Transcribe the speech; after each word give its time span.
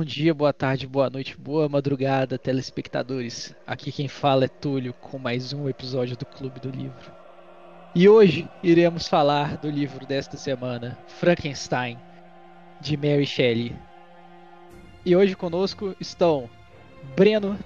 Bom 0.00 0.04
dia, 0.04 0.32
boa 0.32 0.50
tarde, 0.50 0.86
boa 0.86 1.10
noite, 1.10 1.36
boa 1.36 1.68
madrugada, 1.68 2.38
telespectadores. 2.38 3.54
Aqui 3.66 3.92
quem 3.92 4.08
fala 4.08 4.46
é 4.46 4.48
Túlio 4.48 4.94
com 4.94 5.18
mais 5.18 5.52
um 5.52 5.68
episódio 5.68 6.16
do 6.16 6.24
Clube 6.24 6.58
do 6.58 6.70
Livro. 6.70 7.12
E 7.94 8.08
hoje 8.08 8.48
iremos 8.62 9.06
falar 9.06 9.58
do 9.58 9.68
livro 9.68 10.06
desta 10.06 10.38
semana, 10.38 10.98
Frankenstein, 11.06 11.98
de 12.80 12.96
Mary 12.96 13.26
Shelley. 13.26 13.76
E 15.04 15.14
hoje 15.14 15.36
conosco 15.36 15.94
estão 16.00 16.48
Breno. 17.14 17.58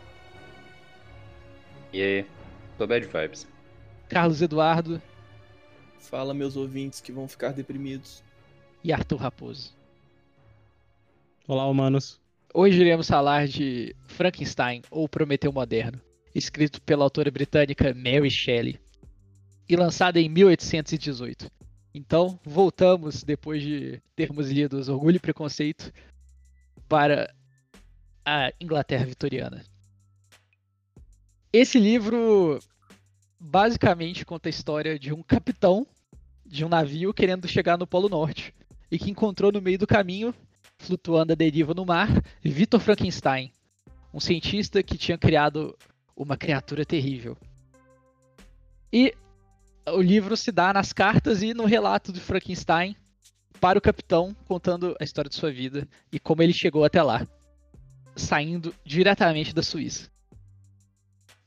E 1.92 2.02
aí, 2.02 2.26
tô 2.76 2.84
bad 2.84 3.06
vibes. 3.06 3.46
Carlos 4.08 4.42
Eduardo. 4.42 5.00
Fala, 6.00 6.34
meus 6.34 6.56
ouvintes 6.56 7.00
que 7.00 7.12
vão 7.12 7.28
ficar 7.28 7.52
deprimidos. 7.52 8.24
E 8.82 8.92
Arthur 8.92 9.20
Raposo. 9.20 9.72
Olá, 11.46 11.64
humanos. 11.68 12.23
Hoje 12.56 12.80
iremos 12.80 13.08
falar 13.08 13.48
de 13.48 13.96
Frankenstein, 14.06 14.80
ou 14.88 15.08
Prometeu 15.08 15.52
Moderno, 15.52 16.00
escrito 16.32 16.80
pela 16.82 17.02
autora 17.02 17.28
britânica 17.28 17.92
Mary 17.92 18.30
Shelley 18.30 18.78
e 19.68 19.74
lançado 19.74 20.18
em 20.18 20.28
1818. 20.28 21.50
Então, 21.92 22.38
voltamos, 22.44 23.24
depois 23.24 23.60
de 23.60 24.00
termos 24.14 24.52
lido 24.52 24.78
os 24.78 24.88
Orgulho 24.88 25.16
e 25.16 25.18
Preconceito, 25.18 25.92
para 26.88 27.34
a 28.24 28.52
Inglaterra 28.60 29.04
vitoriana. 29.04 29.64
Esse 31.52 31.80
livro 31.80 32.60
basicamente 33.40 34.24
conta 34.24 34.48
a 34.48 34.50
história 34.50 34.96
de 34.96 35.12
um 35.12 35.24
capitão 35.24 35.84
de 36.46 36.64
um 36.64 36.68
navio 36.68 37.12
querendo 37.12 37.48
chegar 37.48 37.76
no 37.76 37.84
Polo 37.84 38.08
Norte 38.08 38.54
e 38.92 38.96
que 38.96 39.10
encontrou 39.10 39.50
no 39.50 39.60
meio 39.60 39.76
do 39.76 39.88
caminho 39.88 40.32
flutuando 40.84 41.32
à 41.32 41.36
deriva 41.36 41.74
no 41.74 41.84
mar, 41.84 42.08
Victor 42.42 42.80
Frankenstein, 42.80 43.50
um 44.12 44.20
cientista 44.20 44.82
que 44.82 44.98
tinha 44.98 45.18
criado 45.18 45.76
uma 46.16 46.36
criatura 46.36 46.84
terrível. 46.84 47.36
E 48.92 49.14
o 49.88 50.00
livro 50.00 50.36
se 50.36 50.52
dá 50.52 50.72
nas 50.72 50.92
cartas 50.92 51.42
e 51.42 51.52
no 51.52 51.64
relato 51.64 52.12
de 52.12 52.20
Frankenstein 52.20 52.96
para 53.60 53.78
o 53.78 53.82
capitão, 53.82 54.36
contando 54.46 54.94
a 55.00 55.04
história 55.04 55.28
de 55.28 55.34
sua 55.34 55.50
vida 55.50 55.88
e 56.12 56.20
como 56.20 56.42
ele 56.42 56.52
chegou 56.52 56.84
até 56.84 57.02
lá, 57.02 57.26
saindo 58.14 58.74
diretamente 58.84 59.54
da 59.54 59.62
Suíça. 59.62 60.10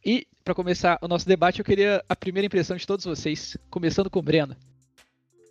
E, 0.03 0.27
para 0.43 0.55
começar 0.55 0.97
o 1.01 1.07
nosso 1.07 1.27
debate, 1.27 1.59
eu 1.59 1.65
queria 1.65 2.03
a 2.07 2.15
primeira 2.15 2.45
impressão 2.45 2.75
de 2.75 2.87
todos 2.87 3.05
vocês, 3.05 3.57
começando 3.69 4.09
com 4.09 4.19
o 4.19 4.23
Breno. 4.23 4.55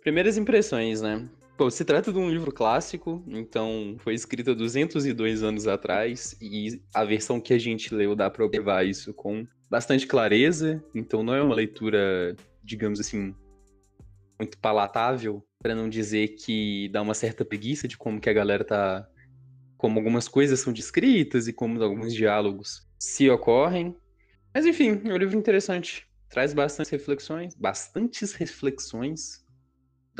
Primeiras 0.01 0.37
impressões, 0.37 1.01
né? 1.01 1.27
Pô, 1.57 1.71
se 1.71 1.83
trata 1.83 2.13
de 2.13 2.19
um 2.19 2.29
livro 2.29 2.51
clássico, 2.51 3.23
então 3.27 3.95
foi 4.01 4.13
escrito 4.13 4.51
há 4.51 4.53
202 4.53 5.41
anos 5.41 5.65
atrás, 5.65 6.37
e 6.39 6.79
a 6.93 7.03
versão 7.03 7.41
que 7.41 7.51
a 7.51 7.57
gente 7.57 7.95
leu 7.95 8.15
dá 8.15 8.29
para 8.29 8.45
observar 8.45 8.85
isso 8.85 9.11
com 9.11 9.43
bastante 9.67 10.05
clareza, 10.05 10.83
então 10.93 11.23
não 11.23 11.33
é 11.33 11.41
uma 11.41 11.55
leitura, 11.55 12.35
digamos 12.63 12.99
assim, 12.99 13.33
muito 14.37 14.55
palatável, 14.59 15.43
para 15.59 15.73
não 15.73 15.89
dizer 15.89 16.35
que 16.35 16.89
dá 16.89 17.01
uma 17.01 17.15
certa 17.15 17.43
preguiça 17.43 17.87
de 17.87 17.97
como 17.97 18.21
que 18.21 18.29
a 18.29 18.33
galera 18.33 18.63
tá 18.63 19.09
como 19.77 19.97
algumas 19.97 20.27
coisas 20.27 20.59
são 20.59 20.71
descritas 20.71 21.47
e 21.47 21.53
como 21.53 21.81
alguns 21.81 22.13
diálogos 22.13 22.87
se 22.99 23.27
ocorrem. 23.31 23.97
Mas 24.53 24.63
enfim, 24.63 25.01
é 25.05 25.11
um 25.11 25.17
livro 25.17 25.35
interessante, 25.35 26.07
traz 26.29 26.53
bastantes 26.53 26.91
reflexões, 26.91 27.55
bastantes 27.55 28.33
reflexões. 28.33 29.43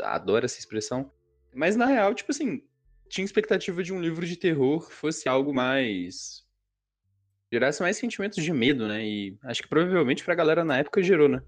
Adoro 0.02 0.44
essa 0.44 0.58
expressão. 0.58 1.12
Mas 1.54 1.76
na 1.76 1.86
real, 1.86 2.14
tipo 2.14 2.30
assim, 2.30 2.62
tinha 3.08 3.24
expectativa 3.24 3.82
de 3.82 3.92
um 3.92 4.00
livro 4.00 4.26
de 4.26 4.36
terror 4.36 4.90
fosse 4.90 5.28
algo 5.28 5.52
mais. 5.52 6.44
gerasse 7.50 7.80
mais 7.82 7.96
sentimentos 7.96 8.42
de 8.42 8.52
medo, 8.52 8.86
né? 8.86 9.04
E 9.06 9.36
acho 9.44 9.62
que 9.62 9.68
provavelmente 9.68 10.24
pra 10.24 10.34
galera 10.34 10.64
na 10.64 10.78
época 10.78 11.02
gerou, 11.02 11.28
né? 11.28 11.42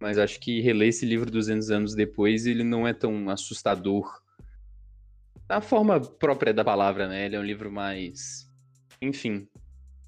Mas 0.00 0.18
acho 0.18 0.38
que 0.40 0.60
reler 0.60 0.88
esse 0.88 1.04
livro 1.04 1.30
200 1.30 1.70
anos 1.70 1.94
depois, 1.94 2.46
ele 2.46 2.62
não 2.62 2.86
é 2.86 2.92
tão 2.92 3.28
assustador. 3.30 4.22
Da 5.46 5.60
forma 5.60 6.00
própria 6.00 6.52
da 6.52 6.64
palavra, 6.64 7.08
né? 7.08 7.26
Ele 7.26 7.36
é 7.36 7.40
um 7.40 7.44
livro 7.44 7.70
mais. 7.70 8.48
Enfim. 9.00 9.48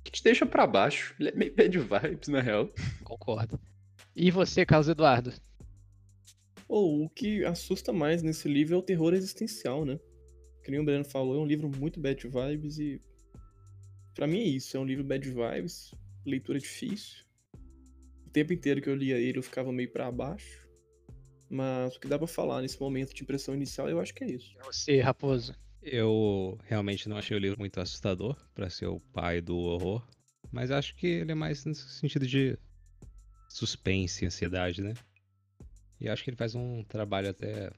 Que 0.05 0.13
te 0.13 0.23
deixa 0.23 0.47
para 0.47 0.67
baixo. 0.67 1.15
Ele 1.19 1.31
é 1.31 1.35
meio 1.35 1.55
bad 1.55 1.79
vibes, 1.79 2.29
na 2.29 2.41
real. 2.41 2.69
Concordo. 3.03 3.59
E 4.15 4.31
você, 4.31 4.67
Carlos 4.67 4.89
Eduardo? 4.89 5.33
Ou 6.71 7.01
oh, 7.01 7.05
o 7.07 7.11
que 7.11 7.45
assusta 7.45 7.93
mais 7.93 8.23
nesse 8.23 8.49
livro 8.49 8.77
é 8.77 8.79
o 8.79 8.83
terror 8.83 9.13
existencial, 9.13 9.85
né? 9.85 9.99
Que 10.63 10.71
nem 10.71 10.79
o 10.79 10.85
Breno 10.85 11.05
falou, 11.05 11.35
é 11.35 11.39
um 11.41 11.45
livro 11.45 11.69
muito 11.69 11.99
bad 11.99 12.23
vibes 12.29 12.79
e. 12.79 13.01
para 14.15 14.29
mim 14.29 14.39
é 14.39 14.45
isso, 14.45 14.77
é 14.77 14.81
um 14.81 14.85
livro 14.85 15.03
bad 15.03 15.29
vibes, 15.29 15.93
leitura 16.25 16.61
difícil. 16.61 17.25
O 18.25 18.31
tempo 18.31 18.53
inteiro 18.53 18.81
que 18.81 18.89
eu 18.89 18.95
lia 18.95 19.19
ele 19.19 19.37
eu 19.39 19.43
ficava 19.43 19.73
meio 19.73 19.91
para 19.91 20.09
baixo. 20.13 20.65
Mas 21.51 21.97
o 21.97 21.99
que 21.99 22.07
dá 22.07 22.17
pra 22.17 22.29
falar 22.29 22.63
nesse 22.63 22.81
momento 22.81 23.13
de 23.13 23.25
impressão 23.25 23.53
inicial, 23.53 23.91
eu 23.91 23.99
acho 23.99 24.15
que 24.15 24.23
é 24.23 24.31
isso. 24.31 24.55
Você, 24.63 25.01
Raposo. 25.01 25.53
Eu 25.83 26.57
realmente 26.69 27.09
não 27.09 27.17
achei 27.17 27.37
o 27.37 27.41
livro 27.41 27.59
muito 27.59 27.81
assustador 27.81 28.37
para 28.55 28.71
ser 28.71 28.87
o 28.87 29.01
pai 29.13 29.41
do 29.41 29.57
horror. 29.57 30.07
Mas 30.53 30.71
acho 30.71 30.95
que 30.95 31.09
ele 31.09 31.33
é 31.33 31.35
mais 31.35 31.65
no 31.65 31.75
sentido 31.75 32.29
de 32.29 32.57
suspense, 33.49 34.25
ansiedade, 34.25 34.81
né? 34.81 34.95
E 36.01 36.09
acho 36.09 36.25
que 36.25 36.31
ele 36.31 36.37
faz 36.37 36.55
um 36.55 36.83
trabalho 36.85 37.29
até 37.29 37.71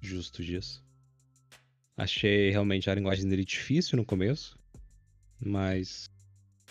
justo 0.00 0.44
disso. 0.44 0.84
Achei 1.96 2.50
realmente 2.50 2.88
a 2.90 2.94
linguagem 2.94 3.28
dele 3.28 3.44
difícil 3.44 3.96
no 3.96 4.04
começo, 4.04 4.58
mas 5.38 6.10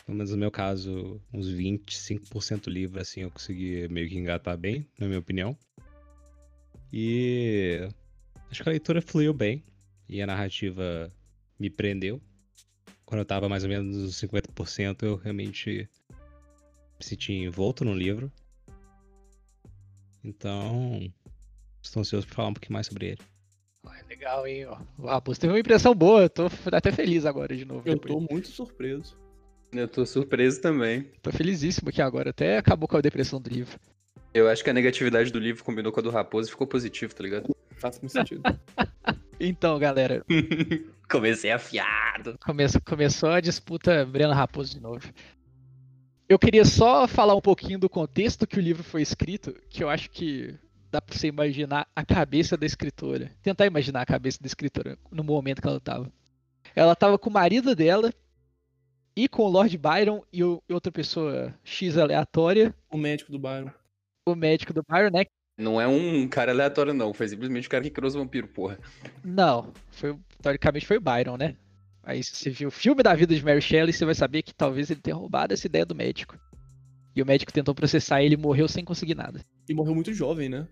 pelo 0.10 0.18
menos 0.18 0.32
no 0.32 0.38
meu 0.38 0.50
caso, 0.50 1.22
uns 1.32 1.48
25% 1.48 2.68
livre, 2.68 3.00
assim, 3.00 3.22
eu 3.22 3.30
consegui 3.30 3.88
meio 3.90 4.10
que 4.10 4.18
engatar 4.18 4.58
bem, 4.58 4.88
na 4.98 5.06
minha 5.06 5.20
opinião. 5.20 5.56
E 6.92 7.88
acho 8.50 8.64
que 8.64 8.70
a 8.70 8.72
leitura 8.72 9.04
fluiu 9.04 9.32
bem 9.32 9.64
e 10.08 10.20
a 10.20 10.26
narrativa 10.26 11.12
me 11.60 11.70
prendeu. 11.70 12.20
Quando 13.06 13.20
eu 13.20 13.26
tava 13.26 13.48
mais 13.48 13.64
ou 13.64 13.70
menos 13.70 13.96
nos 13.96 14.16
50%, 14.20 15.04
eu 15.04 15.16
realmente 15.16 15.88
me 16.98 17.06
senti 17.06 17.34
envolto 17.34 17.86
no 17.86 17.94
livro. 17.94 18.32
Então, 20.24 21.12
estou 21.82 22.02
ansioso 22.02 22.28
para 22.28 22.36
falar 22.36 22.50
um 22.50 22.54
pouquinho 22.54 22.74
mais 22.74 22.88
sobre 22.88 23.08
ele. 23.08 23.22
legal, 24.08 24.46
hein? 24.46 24.68
O 24.98 25.08
Raposo 25.08 25.40
teve 25.40 25.54
uma 25.54 25.60
impressão 25.60 25.96
boa, 25.96 26.24
eu 26.24 26.30
tô 26.30 26.50
até 26.72 26.92
feliz 26.92 27.26
agora 27.26 27.56
de 27.56 27.66
novo. 27.66 27.84
Eu 27.86 27.96
depois. 27.96 28.14
tô 28.14 28.34
muito 28.34 28.48
surpreso. 28.50 29.18
Eu 29.72 29.88
tô 29.88 30.06
surpreso 30.06 30.62
também. 30.62 31.12
Tô 31.22 31.32
felizíssimo 31.32 31.90
aqui 31.90 32.02
agora, 32.02 32.32
até 32.32 32.58
acabou 32.58 32.88
com 32.88 32.98
a 32.98 33.02
depressão 33.02 33.40
do 33.40 33.50
livro. 33.50 33.80
Eu 34.34 34.48
acho 34.48 34.64
que 34.64 34.70
a 34.70 34.74
negatividade 34.74 35.32
do 35.32 35.40
livro 35.40 35.64
combinou 35.64 35.92
com 35.92 36.00
a 36.00 36.04
do 36.04 36.10
Raposo 36.10 36.50
e 36.50 36.52
ficou 36.52 36.68
positivo, 36.68 37.14
tá 37.16 37.24
ligado? 37.24 37.56
Faz 37.78 38.00
muito 38.00 38.12
sentido. 38.12 38.44
então, 39.40 39.80
galera. 39.80 40.24
Comecei 41.10 41.52
afiado. 41.52 42.38
Começou, 42.46 42.82
começou 42.82 43.30
a 43.30 43.42
disputa 43.42 44.06
Breno 44.06 44.34
Raposo 44.34 44.74
de 44.74 44.80
novo. 44.80 45.02
Eu 46.30 46.38
queria 46.38 46.64
só 46.64 47.08
falar 47.08 47.34
um 47.34 47.42
pouquinho 47.42 47.80
do 47.80 47.90
contexto 47.90 48.46
que 48.46 48.60
o 48.60 48.62
livro 48.62 48.84
foi 48.84 49.02
escrito, 49.02 49.52
que 49.68 49.84
eu 49.84 49.90
acho 49.90 50.12
que 50.12 50.56
dá 50.92 51.02
pra 51.02 51.18
você 51.18 51.26
imaginar 51.26 51.88
a 51.96 52.06
cabeça 52.06 52.56
da 52.56 52.68
escritora. 52.68 53.32
Tentar 53.42 53.66
imaginar 53.66 54.02
a 54.04 54.06
cabeça 54.06 54.38
da 54.40 54.46
escritora 54.46 54.96
no 55.10 55.24
momento 55.24 55.60
que 55.60 55.68
ela 55.68 55.80
tava. 55.80 56.12
Ela 56.76 56.96
tava 56.96 57.18
com 57.18 57.32
o 57.32 57.34
marido 57.34 57.76
dela 57.76 58.14
e 59.16 59.28
com 59.28 59.42
o 59.42 59.50
Lord 59.50 59.76
Byron 59.76 60.22
e 60.32 60.44
outra 60.44 60.92
pessoa 60.92 61.52
X 61.64 61.98
aleatória. 61.98 62.76
O 62.92 62.98
médico 62.98 63.32
do 63.32 63.40
Byron. 63.40 63.72
O 64.28 64.36
médico 64.36 64.72
do 64.72 64.84
Byron, 64.88 65.10
né? 65.10 65.26
Não 65.58 65.82
é 65.82 65.88
um 65.88 66.28
cara 66.28 66.52
aleatório, 66.52 66.94
não. 66.94 67.12
Foi 67.12 67.28
simplesmente 67.28 67.68
o 67.68 67.72
cara 67.72 67.84
que 67.84 67.90
criou 67.90 68.08
os 68.08 68.14
vampiros, 68.14 68.52
porra. 68.52 68.78
Não. 69.24 69.74
Foi, 69.90 70.16
teoricamente 70.44 70.86
foi 70.86 70.98
o 70.98 71.02
Byron, 71.02 71.38
né? 71.38 71.56
Aí 72.10 72.24
se 72.24 72.36
você 72.36 72.50
viu 72.50 72.70
o 72.70 72.72
filme 72.72 73.04
da 73.04 73.14
vida 73.14 73.36
de 73.36 73.46
Mary 73.46 73.62
Shelley, 73.62 73.94
você 73.94 74.04
vai 74.04 74.16
saber 74.16 74.42
que 74.42 74.52
talvez 74.52 74.90
ele 74.90 75.00
tenha 75.00 75.16
roubado 75.16 75.54
essa 75.54 75.68
ideia 75.68 75.86
do 75.86 75.94
médico. 75.94 76.40
E 77.16 77.22
o 77.22 77.26
médico 77.26 77.54
tentou 77.54 77.76
processar 77.76 78.24
ele 78.24 78.34
e 78.34 78.38
morreu 78.38 78.68
sem 78.68 78.84
conseguir 78.84 79.14
nada. 79.14 79.46
E 79.70 79.76
morreu 79.76 79.94
muito 79.94 80.12
jovem, 80.12 80.50
né? 80.50 80.68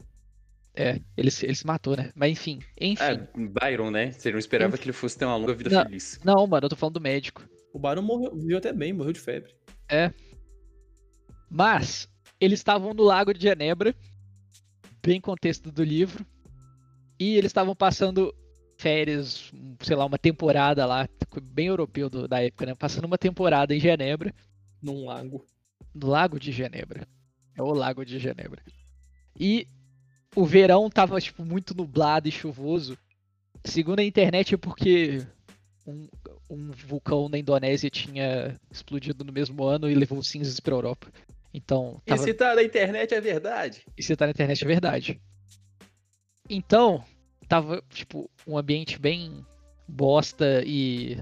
É, 0.74 1.00
ele, 1.16 1.30
ele 1.44 1.56
se 1.56 1.68
matou, 1.68 1.96
né? 1.96 2.12
Mas 2.16 2.32
enfim, 2.32 2.60
enfim. 2.82 3.04
É, 3.04 3.28
Byron, 3.36 3.92
né? 3.92 4.12
Você 4.14 4.32
não 4.32 4.40
esperava 4.40 4.74
enfim. 4.74 4.82
que 4.82 4.88
ele 4.88 4.94
fosse 4.94 5.16
ter 5.16 5.26
uma 5.26 5.36
longa 5.36 5.54
vida 5.54 5.70
não, 5.70 5.84
feliz. 5.84 6.20
Não, 6.24 6.48
mano, 6.48 6.66
eu 6.66 6.70
tô 6.70 6.76
falando 6.76 6.96
do 6.96 7.02
médico. 7.02 7.48
O 7.72 7.78
Byron 7.78 8.02
morreu, 8.02 8.36
viveu 8.36 8.58
até 8.58 8.74
bem, 8.74 8.92
morreu 8.92 9.14
de 9.14 9.20
febre. 9.20 9.54
É. 9.88 10.12
Mas, 11.52 12.10
eles 12.40 12.60
estavam 12.60 12.96
no 12.96 13.04
lago 13.04 13.32
de 13.32 13.44
Genebra, 13.44 13.96
bem 15.06 15.22
contexto 15.22 15.72
do 15.72 15.84
livro, 15.84 16.26
e 17.20 17.38
eles 17.38 17.50
estavam 17.52 17.76
passando 17.76 18.34
férias, 18.78 19.52
sei 19.82 19.96
lá, 19.96 20.06
uma 20.06 20.18
temporada 20.18 20.86
lá, 20.86 21.08
bem 21.42 21.68
europeu 21.68 22.10
do, 22.10 22.28
da 22.28 22.42
época, 22.42 22.66
né? 22.66 22.76
Passando 22.76 23.06
uma 23.06 23.18
temporada 23.18 23.76
em 23.76 23.80
Genebra. 23.80 24.34
Num 24.82 25.06
lago. 25.06 25.46
No 25.94 26.08
lago 26.08 26.40
de 26.40 26.52
Genebra. 26.52 27.08
É 27.56 27.62
o 27.62 27.74
lago 27.74 28.06
de 28.06 28.20
Genebra. 28.20 28.62
E 29.40 29.68
o 30.36 30.46
verão 30.46 30.90
tava, 30.90 31.20
tipo, 31.20 31.44
muito 31.44 31.76
nublado 31.76 32.28
e 32.28 32.32
chuvoso. 32.32 32.98
Segundo 33.64 34.00
a 34.00 34.04
internet, 34.04 34.54
é 34.54 34.58
porque 34.58 35.26
um, 35.86 36.08
um 36.50 36.72
vulcão 36.72 37.28
na 37.28 37.38
Indonésia 37.38 37.90
tinha 37.90 38.56
explodido 38.72 39.24
no 39.24 39.34
mesmo 39.34 39.64
ano 39.64 39.90
e 39.90 39.96
levou 39.96 40.22
cinzas 40.24 40.60
pra 40.60 40.76
Europa. 40.76 41.08
Então, 41.54 42.00
E 42.06 42.10
tava... 42.10 42.24
se 42.24 42.34
tá 42.34 42.54
na 42.54 42.64
internet 42.64 43.16
é 43.16 43.22
verdade. 43.22 43.84
E 43.98 44.04
se 44.04 44.16
tá 44.16 44.26
na 44.26 44.32
internet 44.32 44.64
é 44.64 44.68
verdade. 44.68 45.20
Então, 46.48 47.04
tava, 47.48 47.82
tipo, 47.90 48.30
um 48.46 48.58
ambiente 48.58 49.00
bem 49.00 49.46
bosta 49.88 50.64
e 50.66 51.20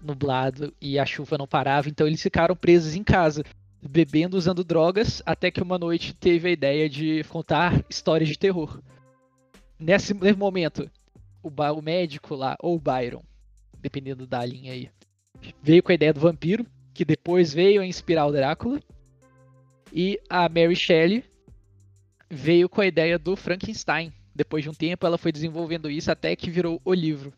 nublado 0.00 0.74
e 0.80 0.98
a 0.98 1.06
chuva 1.06 1.38
não 1.38 1.46
parava, 1.46 1.88
então 1.88 2.06
eles 2.06 2.22
ficaram 2.22 2.56
presos 2.56 2.94
em 2.94 3.04
casa, 3.04 3.44
bebendo, 3.80 4.36
usando 4.36 4.64
drogas, 4.64 5.22
até 5.24 5.50
que 5.50 5.62
uma 5.62 5.78
noite 5.78 6.14
teve 6.14 6.48
a 6.48 6.52
ideia 6.52 6.88
de 6.88 7.24
contar 7.24 7.84
histórias 7.88 8.28
de 8.28 8.38
terror. 8.38 8.80
Nesse, 9.78 10.14
momento, 10.34 10.90
o, 11.42 11.48
o 11.48 11.82
médico 11.82 12.34
lá, 12.34 12.56
ou 12.60 12.76
o 12.76 12.80
Byron, 12.80 13.22
dependendo 13.80 14.26
da 14.26 14.44
linha 14.44 14.72
aí, 14.72 14.90
veio 15.62 15.82
com 15.82 15.90
a 15.92 15.94
ideia 15.94 16.12
do 16.12 16.20
vampiro, 16.20 16.66
que 16.94 17.04
depois 17.04 17.52
veio 17.52 17.80
a 17.80 17.86
inspirar 17.86 18.26
o 18.26 18.32
Drácula, 18.32 18.80
e 19.92 20.20
a 20.28 20.48
Mary 20.48 20.76
Shelley 20.76 21.24
veio 22.30 22.68
com 22.68 22.80
a 22.80 22.86
ideia 22.86 23.18
do 23.18 23.36
Frankenstein. 23.36 24.12
Depois 24.34 24.64
de 24.64 24.70
um 24.70 24.74
tempo, 24.74 25.06
ela 25.06 25.18
foi 25.18 25.32
desenvolvendo 25.32 25.90
isso 25.90 26.10
até 26.10 26.34
que 26.34 26.50
virou 26.50 26.80
o 26.84 26.94
livro, 26.94 27.32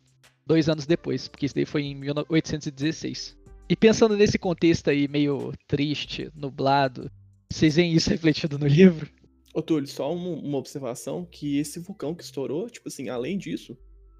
dois 0.45 0.69
anos 0.69 0.85
depois, 0.85 1.27
porque 1.27 1.45
isso 1.45 1.55
daí 1.55 1.65
foi 1.65 1.83
em 1.83 1.95
1816. 1.95 3.37
E 3.67 3.75
pensando 3.75 4.15
nesse 4.15 4.37
contexto 4.37 4.89
aí 4.89 5.07
meio 5.07 5.51
triste, 5.67 6.29
nublado, 6.35 7.11
vocês 7.51 7.75
veem 7.75 7.93
isso 7.93 8.09
refletido 8.11 8.57
no 8.57 8.67
livro? 8.67 9.09
Ô, 9.53 9.61
Túlio, 9.61 9.87
só 9.87 10.13
uma, 10.13 10.29
uma 10.29 10.57
observação, 10.57 11.25
que 11.25 11.57
esse 11.57 11.79
vulcão 11.79 12.13
que 12.13 12.23
estourou, 12.23 12.69
tipo 12.69 12.87
assim, 12.87 13.09
além 13.09 13.37
disso, 13.37 13.77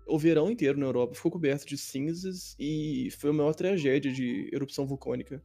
o 0.08 0.18
verão 0.18 0.50
inteiro 0.50 0.80
na 0.80 0.86
Europa 0.86 1.16
ficou 1.16 1.32
coberto 1.32 1.66
de 1.66 1.78
cinzas 1.78 2.56
e 2.60 3.10
foi 3.20 3.32
a 3.32 3.34
maior 3.34 3.54
tragédia 3.54 4.12
de 4.12 4.50
erupção 4.54 4.86
vulcânica 4.86 5.44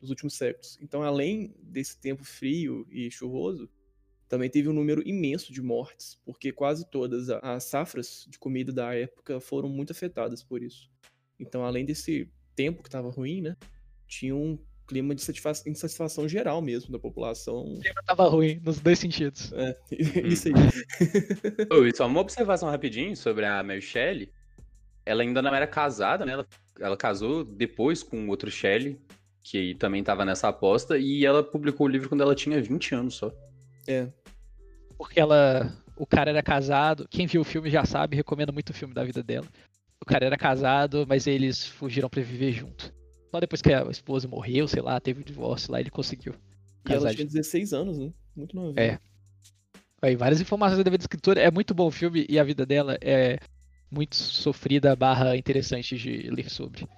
dos 0.00 0.10
últimos 0.10 0.34
séculos. 0.34 0.78
Então, 0.80 1.02
além 1.02 1.54
desse 1.62 1.98
tempo 1.98 2.24
frio 2.24 2.86
e 2.90 3.10
chuvoso, 3.10 3.68
também 4.30 4.48
teve 4.48 4.68
um 4.68 4.72
número 4.72 5.02
imenso 5.06 5.52
de 5.52 5.60
mortes, 5.60 6.16
porque 6.24 6.52
quase 6.52 6.88
todas 6.88 7.28
as 7.28 7.64
safras 7.64 8.24
de 8.28 8.38
comida 8.38 8.72
da 8.72 8.94
época 8.94 9.40
foram 9.40 9.68
muito 9.68 9.90
afetadas 9.90 10.40
por 10.40 10.62
isso. 10.62 10.88
Então, 11.38 11.64
além 11.64 11.84
desse 11.84 12.30
tempo 12.54 12.80
que 12.80 12.88
estava 12.88 13.10
ruim, 13.10 13.42
né, 13.42 13.56
tinha 14.06 14.34
um 14.34 14.56
clima 14.86 15.16
de 15.16 15.22
satisfa- 15.22 15.68
insatisfação 15.68 16.28
geral 16.28 16.62
mesmo 16.62 16.92
da 16.92 16.98
população. 16.98 17.74
O 17.74 17.80
clima 17.80 18.02
tava 18.06 18.28
ruim, 18.28 18.60
nos 18.64 18.78
dois 18.78 19.00
sentidos. 19.00 19.52
É, 19.52 19.76
isso 20.24 20.46
aí. 20.46 20.54
Ô, 21.76 21.84
e 21.84 21.94
só 21.94 22.06
uma 22.06 22.20
observação 22.20 22.70
rapidinho 22.70 23.16
sobre 23.16 23.44
a 23.44 23.60
Mary 23.64 23.82
Shelley. 23.82 24.30
Ela 25.04 25.22
ainda 25.22 25.42
não 25.42 25.52
era 25.52 25.66
casada, 25.66 26.24
né? 26.24 26.34
Ela, 26.34 26.46
ela 26.78 26.96
casou 26.96 27.42
depois 27.42 28.04
com 28.04 28.28
outro 28.28 28.48
Shelley, 28.48 28.96
que 29.42 29.74
também 29.74 30.04
tava 30.04 30.24
nessa 30.24 30.46
aposta, 30.48 30.96
e 30.98 31.24
ela 31.24 31.42
publicou 31.42 31.88
o 31.88 31.90
livro 31.90 32.08
quando 32.08 32.20
ela 32.20 32.34
tinha 32.34 32.62
20 32.62 32.94
anos 32.94 33.14
só. 33.14 33.32
É, 33.90 34.08
Porque 34.96 35.18
ela. 35.18 35.72
O 35.96 36.06
cara 36.06 36.30
era 36.30 36.42
casado. 36.42 37.06
Quem 37.10 37.26
viu 37.26 37.42
o 37.42 37.44
filme 37.44 37.68
já 37.70 37.84
sabe, 37.84 38.16
recomendo 38.16 38.52
muito 38.52 38.70
o 38.70 38.74
filme 38.74 38.94
da 38.94 39.04
vida 39.04 39.22
dela. 39.22 39.46
O 40.00 40.06
cara 40.06 40.24
era 40.24 40.36
casado, 40.36 41.04
mas 41.06 41.26
eles 41.26 41.66
fugiram 41.66 42.08
pra 42.08 42.22
viver 42.22 42.52
junto. 42.52 42.92
Só 43.30 43.38
depois 43.38 43.60
que 43.60 43.72
a 43.72 43.82
esposa 43.90 44.26
morreu, 44.26 44.66
sei 44.66 44.80
lá, 44.82 44.98
teve 44.98 45.20
o 45.20 45.24
divórcio 45.24 45.70
lá, 45.70 45.78
ele 45.80 45.90
conseguiu. 45.90 46.34
E 46.88 46.92
ela 46.92 47.14
tinha 47.14 47.26
de- 47.26 47.32
16 47.34 47.72
anos, 47.74 47.98
né? 47.98 48.10
Muito 48.34 48.56
novinha. 48.56 48.82
É. 48.82 48.98
Aí, 50.02 50.16
várias 50.16 50.40
informações 50.40 50.78
da 50.78 50.84
vida 50.90 50.96
da 50.98 51.02
escritora. 51.02 51.40
É 51.40 51.50
muito 51.50 51.74
bom 51.74 51.86
o 51.88 51.90
filme 51.90 52.24
e 52.28 52.38
a 52.38 52.44
vida 52.44 52.64
dela 52.64 52.96
é 53.02 53.38
muito 53.90 54.16
sofrida 54.16 54.96
barra 54.96 55.36
interessante 55.36 55.98
de 55.98 56.30
ler 56.30 56.48
sobre. 56.48 56.88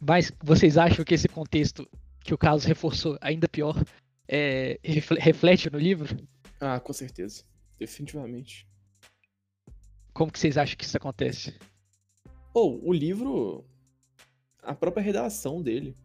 Mas 0.00 0.32
vocês 0.42 0.76
acham 0.76 1.04
que 1.04 1.14
esse 1.14 1.28
contexto 1.28 1.88
que 2.20 2.34
o 2.34 2.38
Carlos 2.38 2.64
reforçou 2.64 3.16
ainda 3.20 3.48
pior 3.48 3.80
é, 4.28 4.78
refle- 4.82 5.18
reflete 5.20 5.70
no 5.70 5.78
livro? 5.78 6.16
Ah, 6.60 6.78
com 6.80 6.92
certeza. 6.92 7.44
Definitivamente. 7.78 8.68
Como 10.12 10.30
que 10.30 10.38
vocês 10.38 10.56
acham 10.56 10.76
que 10.76 10.84
isso 10.84 10.96
acontece? 10.96 11.58
Ou, 12.54 12.86
o 12.86 12.92
livro. 12.92 13.64
A 14.62 14.74
própria 14.74 15.02
redação 15.02 15.60
dele 15.60 15.96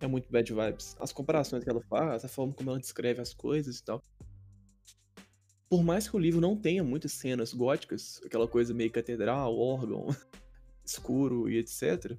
é 0.00 0.06
muito 0.06 0.30
bad 0.30 0.52
vibes. 0.52 0.96
As 0.98 1.12
comparações 1.12 1.62
que 1.62 1.70
ela 1.70 1.82
faz, 1.82 2.24
a 2.24 2.28
forma 2.28 2.52
como 2.52 2.70
ela 2.70 2.80
descreve 2.80 3.20
as 3.20 3.32
coisas 3.32 3.78
e 3.78 3.84
tal. 3.84 4.02
Por 5.68 5.82
mais 5.82 6.08
que 6.08 6.16
o 6.16 6.18
livro 6.18 6.40
não 6.40 6.56
tenha 6.56 6.82
muitas 6.82 7.12
cenas 7.12 7.52
góticas, 7.52 8.20
aquela 8.24 8.46
coisa 8.46 8.72
meio 8.72 8.90
catedral, 8.90 9.56
órgão, 9.56 10.06
escuro 10.84 11.48
e 11.48 11.58
etc. 11.58 12.16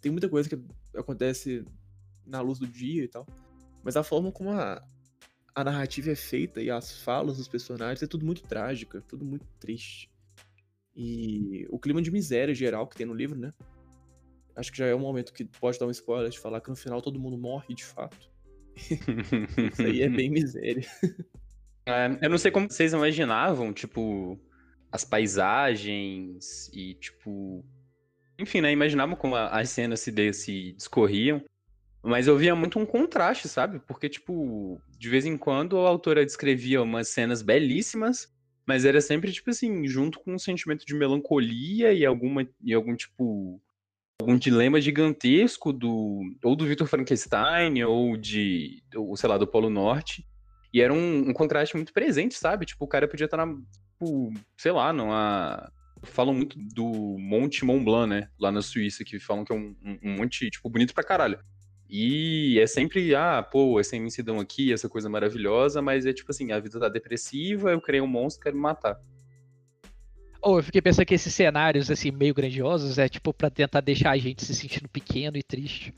Tem 0.00 0.10
muita 0.10 0.28
coisa 0.28 0.48
que 0.48 0.58
acontece 0.96 1.64
na 2.26 2.40
luz 2.40 2.58
do 2.58 2.66
dia 2.66 3.04
e 3.04 3.08
tal. 3.08 3.26
Mas 3.82 3.96
a 3.96 4.02
forma 4.02 4.30
como 4.30 4.50
a, 4.50 4.82
a 5.54 5.64
narrativa 5.64 6.10
é 6.10 6.14
feita 6.14 6.60
e 6.60 6.70
as 6.70 7.00
falas 7.02 7.36
dos 7.38 7.48
personagens 7.48 8.02
é 8.02 8.06
tudo 8.06 8.24
muito 8.24 8.42
trágica, 8.42 9.00
tudo 9.08 9.24
muito 9.24 9.46
triste. 9.58 10.10
E 10.94 11.66
o 11.70 11.78
clima 11.78 12.02
de 12.02 12.10
miséria 12.10 12.54
geral 12.54 12.86
que 12.86 12.96
tem 12.96 13.06
no 13.06 13.14
livro, 13.14 13.38
né? 13.38 13.52
Acho 14.56 14.70
que 14.70 14.78
já 14.78 14.86
é 14.86 14.94
um 14.94 15.00
momento 15.00 15.32
que 15.32 15.44
pode 15.44 15.78
dar 15.78 15.86
um 15.86 15.90
spoiler 15.90 16.28
de 16.30 16.38
falar 16.38 16.60
que 16.60 16.68
no 16.68 16.76
final 16.76 17.00
todo 17.00 17.18
mundo 17.18 17.38
morre 17.38 17.74
de 17.74 17.84
fato. 17.84 18.30
Isso 18.76 19.82
aí 19.82 20.02
é 20.02 20.08
bem 20.08 20.30
miséria. 20.30 20.86
É, 21.86 22.06
eu 22.22 22.30
não 22.30 22.36
sei 22.38 22.50
como 22.50 22.70
vocês 22.70 22.92
imaginavam, 22.92 23.72
tipo, 23.72 24.38
as 24.92 25.02
paisagens 25.02 26.68
e, 26.72 26.94
tipo. 26.94 27.64
Enfim, 28.38 28.60
né? 28.60 28.70
Imaginavam 28.70 29.16
como 29.16 29.34
as 29.34 29.70
cenas 29.70 30.00
se, 30.00 30.12
de- 30.12 30.32
se 30.32 30.72
discorriam. 30.74 31.42
Mas 32.02 32.26
eu 32.26 32.36
via 32.36 32.54
muito 32.54 32.78
um 32.78 32.86
contraste, 32.86 33.48
sabe? 33.48 33.78
Porque, 33.80 34.08
tipo, 34.08 34.80
de 34.98 35.08
vez 35.08 35.26
em 35.26 35.36
quando 35.36 35.78
a 35.78 35.88
autora 35.88 36.24
descrevia 36.24 36.82
umas 36.82 37.08
cenas 37.08 37.42
belíssimas, 37.42 38.32
mas 38.66 38.84
era 38.84 39.00
sempre, 39.00 39.32
tipo 39.32 39.50
assim, 39.50 39.86
junto 39.86 40.18
com 40.20 40.34
um 40.34 40.38
sentimento 40.38 40.86
de 40.86 40.94
melancolia 40.94 41.92
e 41.92 42.06
alguma 42.06 42.46
e 42.62 42.72
algum, 42.72 42.96
tipo, 42.96 43.60
algum 44.20 44.38
dilema 44.38 44.80
gigantesco 44.80 45.72
do 45.72 46.22
ou 46.42 46.56
do 46.56 46.66
Victor 46.66 46.86
Frankenstein 46.86 47.82
ou 47.84 48.16
de, 48.16 48.82
ou, 48.94 49.16
sei 49.16 49.28
lá, 49.28 49.36
do 49.36 49.46
Polo 49.46 49.68
Norte. 49.68 50.26
E 50.72 50.80
era 50.80 50.92
um, 50.92 51.28
um 51.28 51.32
contraste 51.32 51.76
muito 51.76 51.92
presente, 51.92 52.34
sabe? 52.34 52.64
Tipo, 52.64 52.84
o 52.84 52.88
cara 52.88 53.08
podia 53.08 53.24
estar 53.24 53.36
na, 53.36 53.52
tipo, 53.92 54.32
sei 54.56 54.72
lá, 54.72 54.92
numa 54.92 55.70
falam 56.02 56.32
muito 56.32 56.56
do 56.58 57.16
Monte 57.18 57.64
Mont 57.64 57.84
Blanc, 57.84 58.08
né? 58.08 58.28
Lá 58.38 58.50
na 58.50 58.62
Suíça, 58.62 59.04
que 59.04 59.18
falam 59.18 59.44
que 59.44 59.52
é 59.52 59.56
um, 59.56 59.76
um, 59.84 59.98
um 60.02 60.16
monte, 60.16 60.48
tipo, 60.50 60.68
bonito 60.70 60.94
pra 60.94 61.04
caralho. 61.04 61.38
E 61.92 62.60
é 62.60 62.68
sempre, 62.68 63.16
ah, 63.16 63.42
pô, 63.42 63.80
essa 63.80 63.96
imensidão 63.96 64.38
aqui, 64.38 64.72
essa 64.72 64.88
coisa 64.88 65.08
maravilhosa, 65.08 65.82
mas 65.82 66.06
é 66.06 66.12
tipo 66.12 66.30
assim, 66.30 66.52
a 66.52 66.60
vida 66.60 66.78
tá 66.78 66.88
depressiva, 66.88 67.72
eu 67.72 67.80
criei 67.80 68.00
um 68.00 68.06
monstro, 68.06 68.44
quero 68.44 68.54
me 68.54 68.62
matar. 68.62 69.00
Ou 70.40 70.58
eu 70.58 70.62
fiquei 70.62 70.80
pensando 70.80 71.04
que 71.04 71.14
esses 71.14 71.34
cenários, 71.34 71.90
assim, 71.90 72.12
meio 72.12 72.32
grandiosos, 72.32 72.96
é 72.96 73.08
tipo 73.08 73.34
pra 73.34 73.50
tentar 73.50 73.80
deixar 73.80 74.12
a 74.12 74.16
gente 74.16 74.44
se 74.44 74.54
sentindo 74.54 74.88
pequeno 74.88 75.36
e 75.36 75.42
triste. 75.42 75.92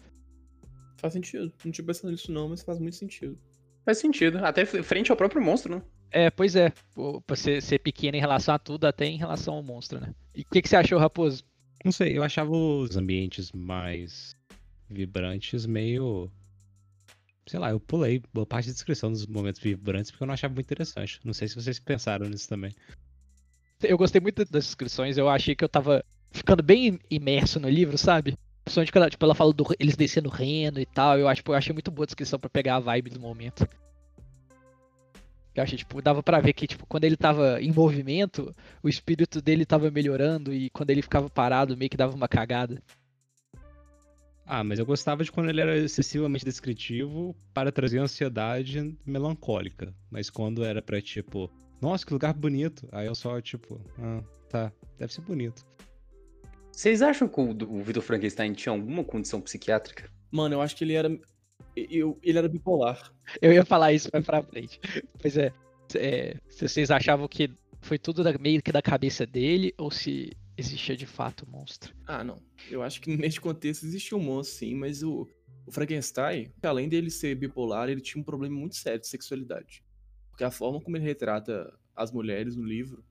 Faz 0.96 1.12
sentido. 1.12 1.52
Não 1.62 1.70
tinha 1.70 1.86
pensado 1.86 2.10
nisso 2.10 2.32
não, 2.32 2.48
mas 2.48 2.62
faz 2.62 2.78
muito 2.78 2.96
sentido. 2.96 3.38
Faz 3.84 3.98
sentido, 3.98 4.38
até 4.38 4.64
frente 4.64 5.10
ao 5.10 5.16
próprio 5.16 5.42
monstro, 5.42 5.76
né? 5.76 5.82
É, 6.10 6.30
pois 6.30 6.56
é. 6.56 6.72
Pra 7.26 7.36
você 7.36 7.60
ser 7.60 7.80
pequeno 7.80 8.16
em 8.16 8.20
relação 8.20 8.54
a 8.54 8.58
tudo, 8.58 8.86
até 8.86 9.04
em 9.04 9.18
relação 9.18 9.54
ao 9.54 9.62
monstro, 9.62 10.00
né? 10.00 10.14
E 10.34 10.40
o 10.40 10.46
que, 10.50 10.62
que 10.62 10.68
você 10.68 10.76
achou, 10.76 10.98
Raposo? 10.98 11.44
Não 11.84 11.92
sei, 11.92 12.16
eu 12.16 12.22
achava 12.22 12.50
os 12.50 12.96
ambientes 12.96 13.52
mais 13.52 14.36
vibrantes 14.92 15.66
meio. 15.66 16.30
Sei 17.46 17.58
lá, 17.58 17.70
eu 17.70 17.80
pulei 17.80 18.22
boa 18.32 18.46
parte 18.46 18.66
da 18.66 18.72
descrição 18.72 19.10
dos 19.10 19.26
momentos 19.26 19.60
vibrantes 19.60 20.10
porque 20.10 20.22
eu 20.22 20.26
não 20.26 20.34
achava 20.34 20.54
muito 20.54 20.66
interessante. 20.66 21.20
Não 21.24 21.32
sei 21.32 21.48
se 21.48 21.56
vocês 21.56 21.78
pensaram 21.78 22.28
nisso 22.28 22.48
também. 22.48 22.72
Eu 23.82 23.98
gostei 23.98 24.20
muito 24.20 24.44
das 24.44 24.64
descrições, 24.64 25.18
eu 25.18 25.28
achei 25.28 25.56
que 25.56 25.64
eu 25.64 25.68
tava 25.68 26.04
ficando 26.30 26.62
bem 26.62 27.00
imerso 27.10 27.58
no 27.58 27.68
livro, 27.68 27.98
sabe? 27.98 28.36
Principalmente 28.64 28.92
quando 28.92 29.10
tipo, 29.10 29.24
ela 29.24 29.34
fala 29.34 29.52
do, 29.52 29.66
eles 29.78 29.96
descendo 29.96 30.28
reno 30.28 30.78
e 30.78 30.86
tal, 30.86 31.18
eu, 31.18 31.26
acho, 31.26 31.42
eu 31.44 31.54
achei 31.54 31.72
muito 31.72 31.90
boa 31.90 32.04
a 32.04 32.06
descrição 32.06 32.38
pra 32.38 32.48
pegar 32.48 32.76
a 32.76 32.80
vibe 32.80 33.10
do 33.10 33.18
momento. 33.18 33.66
Eu 35.54 35.62
achei, 35.62 35.76
tipo, 35.76 36.00
dava 36.00 36.22
pra 36.22 36.40
ver 36.40 36.54
que, 36.54 36.66
tipo, 36.66 36.86
quando 36.86 37.04
ele 37.04 37.16
tava 37.16 37.60
em 37.60 37.70
movimento, 37.70 38.54
o 38.82 38.88
espírito 38.88 39.42
dele 39.42 39.66
tava 39.66 39.90
melhorando 39.90 40.52
e 40.54 40.70
quando 40.70 40.90
ele 40.90 41.02
ficava 41.02 41.28
parado, 41.28 41.76
meio 41.76 41.90
que 41.90 41.96
dava 41.96 42.14
uma 42.14 42.28
cagada. 42.28 42.82
Ah, 44.54 44.62
mas 44.62 44.78
eu 44.78 44.84
gostava 44.84 45.24
de 45.24 45.32
quando 45.32 45.48
ele 45.48 45.62
era 45.62 45.74
excessivamente 45.78 46.44
descritivo 46.44 47.34
para 47.54 47.72
trazer 47.72 48.00
ansiedade 48.00 48.94
melancólica. 49.06 49.94
Mas 50.10 50.28
quando 50.28 50.62
era 50.62 50.82
pra, 50.82 51.00
tipo, 51.00 51.50
nossa, 51.80 52.04
que 52.04 52.12
lugar 52.12 52.34
bonito. 52.34 52.86
Aí 52.92 53.06
eu 53.06 53.14
só, 53.14 53.40
tipo, 53.40 53.80
ah, 53.98 54.22
tá, 54.50 54.70
deve 54.98 55.10
ser 55.10 55.22
bonito. 55.22 55.64
Vocês 56.70 57.00
acham 57.00 57.28
que 57.28 57.40
o, 57.40 57.48
o 57.50 57.82
Victor 57.82 58.02
Frankenstein 58.02 58.52
tinha 58.52 58.74
alguma 58.74 59.02
condição 59.02 59.40
psiquiátrica? 59.40 60.10
Mano, 60.30 60.56
eu 60.56 60.60
acho 60.60 60.76
que 60.76 60.84
ele 60.84 60.92
era. 60.92 61.08
Eu, 61.74 62.18
ele 62.22 62.36
era 62.36 62.46
bipolar. 62.46 63.10
Eu 63.40 63.54
ia 63.54 63.64
falar 63.64 63.94
isso 63.94 64.10
mais 64.12 64.22
pra 64.26 64.42
frente. 64.42 64.78
Pois 65.18 65.34
é, 65.38 65.50
é, 65.94 66.36
se 66.50 66.68
vocês 66.68 66.90
achavam 66.90 67.26
que 67.26 67.50
foi 67.80 67.98
tudo 67.98 68.22
da- 68.22 68.36
meio 68.38 68.62
que 68.62 68.70
da 68.70 68.82
cabeça 68.82 69.24
dele, 69.24 69.72
ou 69.78 69.90
se 69.90 70.30
existia 70.56 70.96
de 70.96 71.06
fato 71.06 71.46
um 71.46 71.50
monstro. 71.50 71.94
Ah, 72.06 72.22
não. 72.22 72.42
Eu 72.70 72.82
acho 72.82 73.00
que 73.00 73.14
neste 73.16 73.40
contexto 73.40 73.84
existia 73.84 74.16
um 74.16 74.22
monstro, 74.22 74.58
sim, 74.58 74.74
mas 74.74 75.02
o, 75.02 75.28
o 75.66 75.72
Frankenstein, 75.72 76.52
além 76.62 76.88
dele 76.88 77.10
ser 77.10 77.34
bipolar, 77.34 77.88
ele 77.88 78.00
tinha 78.00 78.20
um 78.20 78.24
problema 78.24 78.54
muito 78.54 78.76
sério 78.76 79.00
de 79.00 79.06
sexualidade. 79.06 79.84
Porque 80.30 80.44
a 80.44 80.50
forma 80.50 80.80
como 80.80 80.96
ele 80.96 81.04
retrata 81.04 81.72
as 81.94 82.10
mulheres 82.10 82.56
no 82.56 82.64
livro, 82.64 83.04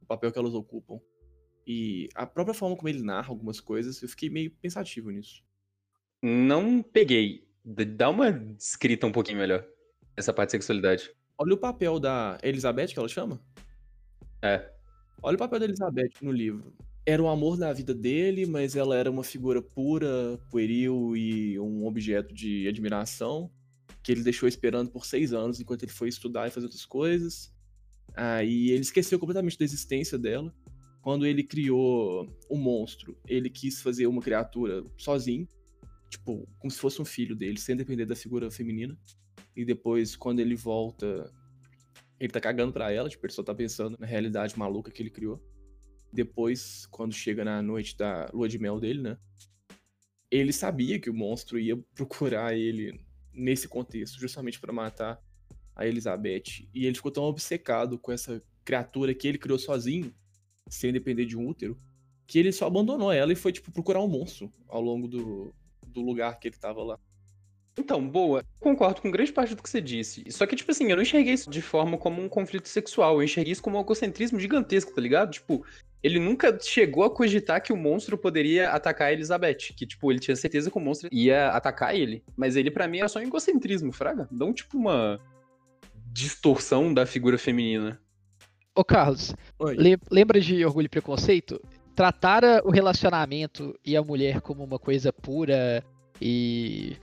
o 0.00 0.06
papel 0.06 0.32
que 0.32 0.38
elas 0.38 0.54
ocupam, 0.54 1.00
e 1.66 2.08
a 2.14 2.26
própria 2.26 2.54
forma 2.54 2.76
como 2.76 2.88
ele 2.88 3.02
narra 3.02 3.28
algumas 3.28 3.60
coisas, 3.60 4.00
eu 4.02 4.08
fiquei 4.08 4.30
meio 4.30 4.50
pensativo 4.50 5.10
nisso. 5.10 5.44
Não 6.22 6.82
peguei. 6.82 7.46
Dá 7.64 8.08
uma 8.08 8.30
escrita 8.58 9.06
um 9.06 9.12
pouquinho 9.12 9.38
melhor. 9.38 9.66
Essa 10.16 10.32
parte 10.32 10.48
de 10.48 10.52
sexualidade. 10.52 11.14
Olha 11.38 11.54
o 11.54 11.58
papel 11.58 11.98
da 11.98 12.38
Elizabeth, 12.42 12.88
que 12.88 12.98
ela 12.98 13.08
chama. 13.08 13.40
É. 14.42 14.79
Olha 15.22 15.34
o 15.34 15.38
papel 15.38 15.58
da 15.58 15.64
Elizabeth 15.66 16.12
no 16.22 16.32
livro. 16.32 16.72
Era 17.04 17.22
o 17.22 17.28
amor 17.28 17.56
da 17.56 17.72
vida 17.72 17.94
dele, 17.94 18.46
mas 18.46 18.74
ela 18.74 18.96
era 18.96 19.10
uma 19.10 19.24
figura 19.24 19.60
pura, 19.60 20.38
pueril 20.50 21.16
e 21.16 21.58
um 21.58 21.86
objeto 21.86 22.32
de 22.32 22.66
admiração 22.68 23.50
que 24.02 24.10
ele 24.12 24.22
deixou 24.22 24.48
esperando 24.48 24.90
por 24.90 25.04
seis 25.04 25.32
anos 25.32 25.60
enquanto 25.60 25.82
ele 25.82 25.92
foi 25.92 26.08
estudar 26.08 26.48
e 26.48 26.50
fazer 26.50 26.66
outras 26.66 26.86
coisas. 26.86 27.52
Aí 28.14 28.70
ele 28.70 28.80
esqueceu 28.80 29.18
completamente 29.18 29.58
da 29.58 29.64
existência 29.64 30.18
dela. 30.18 30.54
Quando 31.02 31.26
ele 31.26 31.42
criou 31.42 32.26
o 32.48 32.56
monstro, 32.56 33.16
ele 33.26 33.48
quis 33.48 33.80
fazer 33.80 34.06
uma 34.06 34.20
criatura 34.20 34.82
sozinho, 34.98 35.46
tipo, 36.10 36.46
como 36.58 36.70
se 36.70 36.78
fosse 36.78 37.00
um 37.00 37.04
filho 37.04 37.34
dele, 37.34 37.58
sem 37.58 37.76
depender 37.76 38.06
da 38.06 38.16
figura 38.16 38.50
feminina. 38.50 38.98
E 39.56 39.64
depois, 39.64 40.16
quando 40.16 40.40
ele 40.40 40.54
volta, 40.54 41.30
ele 42.20 42.32
tá 42.32 42.40
cagando 42.40 42.72
pra 42.72 42.92
ela, 42.92 43.08
tipo, 43.08 43.24
ele 43.24 43.32
só 43.32 43.42
tá 43.42 43.54
pensando 43.54 43.96
na 43.98 44.06
realidade 44.06 44.58
maluca 44.58 44.90
que 44.90 45.02
ele 45.02 45.08
criou. 45.08 45.42
Depois, 46.12 46.86
quando 46.86 47.14
chega 47.14 47.42
na 47.44 47.62
noite 47.62 47.96
da 47.96 48.28
lua 48.32 48.46
de 48.46 48.58
mel 48.58 48.78
dele, 48.78 49.00
né? 49.00 49.18
Ele 50.30 50.52
sabia 50.52 51.00
que 51.00 51.08
o 51.08 51.14
monstro 51.14 51.58
ia 51.58 51.76
procurar 51.94 52.54
ele 52.54 53.00
nesse 53.32 53.66
contexto, 53.66 54.20
justamente 54.20 54.60
pra 54.60 54.72
matar 54.72 55.18
a 55.74 55.86
Elizabeth. 55.86 56.68
E 56.74 56.84
ele 56.84 56.94
ficou 56.94 57.10
tão 57.10 57.24
obcecado 57.24 57.98
com 57.98 58.12
essa 58.12 58.42
criatura 58.64 59.14
que 59.14 59.26
ele 59.26 59.38
criou 59.38 59.58
sozinho, 59.58 60.14
sem 60.68 60.92
depender 60.92 61.24
de 61.24 61.38
um 61.38 61.48
útero, 61.48 61.80
que 62.26 62.38
ele 62.38 62.52
só 62.52 62.66
abandonou 62.66 63.10
ela 63.10 63.32
e 63.32 63.36
foi, 63.36 63.50
tipo, 63.50 63.72
procurar 63.72 64.02
um 64.02 64.08
monstro 64.08 64.52
ao 64.68 64.82
longo 64.82 65.08
do, 65.08 65.54
do 65.86 66.02
lugar 66.02 66.38
que 66.38 66.48
ele 66.48 66.56
tava 66.56 66.82
lá. 66.82 67.00
Então, 67.78 68.06
boa. 68.06 68.44
Concordo 68.58 69.00
com 69.00 69.10
grande 69.10 69.32
parte 69.32 69.54
do 69.54 69.62
que 69.62 69.70
você 69.70 69.80
disse. 69.80 70.24
Só 70.30 70.44
que, 70.46 70.54
tipo 70.56 70.70
assim, 70.70 70.90
eu 70.90 70.96
não 70.96 71.02
enxerguei 71.02 71.32
isso 71.32 71.48
de 71.48 71.62
forma 71.62 71.96
como 71.96 72.20
um 72.22 72.28
conflito 72.28 72.68
sexual. 72.68 73.14
Eu 73.16 73.22
enxerguei 73.22 73.52
isso 73.52 73.62
como 73.62 73.78
um 73.78 73.80
egocentrismo 73.80 74.38
gigantesco, 74.38 74.92
tá 74.94 75.00
ligado? 75.00 75.30
Tipo, 75.30 75.64
ele 76.02 76.18
nunca 76.18 76.58
chegou 76.60 77.04
a 77.04 77.10
cogitar 77.10 77.62
que 77.62 77.72
o 77.72 77.76
monstro 77.76 78.18
poderia 78.18 78.70
atacar 78.70 79.08
a 79.08 79.12
Elizabeth. 79.12 79.72
Que, 79.76 79.86
tipo, 79.86 80.10
ele 80.10 80.18
tinha 80.20 80.36
certeza 80.36 80.70
que 80.70 80.76
o 80.76 80.80
monstro 80.80 81.08
ia 81.12 81.48
atacar 81.50 81.94
ele. 81.94 82.22
Mas 82.36 82.54
ele, 82.56 82.70
pra 82.70 82.86
mim, 82.88 82.98
era 82.98 83.08
só 83.08 83.18
um 83.18 83.22
egocentrismo, 83.22 83.92
fraga. 83.92 84.28
Não, 84.30 84.52
tipo, 84.52 84.76
uma 84.76 85.18
distorção 86.12 86.92
da 86.92 87.06
figura 87.06 87.38
feminina. 87.38 88.00
Ô 88.74 88.84
Carlos, 88.84 89.34
le- 89.76 89.98
lembra 90.10 90.40
de 90.40 90.64
Orgulho 90.64 90.86
e 90.86 90.88
Preconceito? 90.88 91.60
Tratar 91.94 92.42
o 92.64 92.70
relacionamento 92.70 93.78
e 93.84 93.96
a 93.96 94.02
mulher 94.02 94.40
como 94.40 94.64
uma 94.64 94.78
coisa 94.78 95.12
pura 95.12 95.84
e 96.20 96.96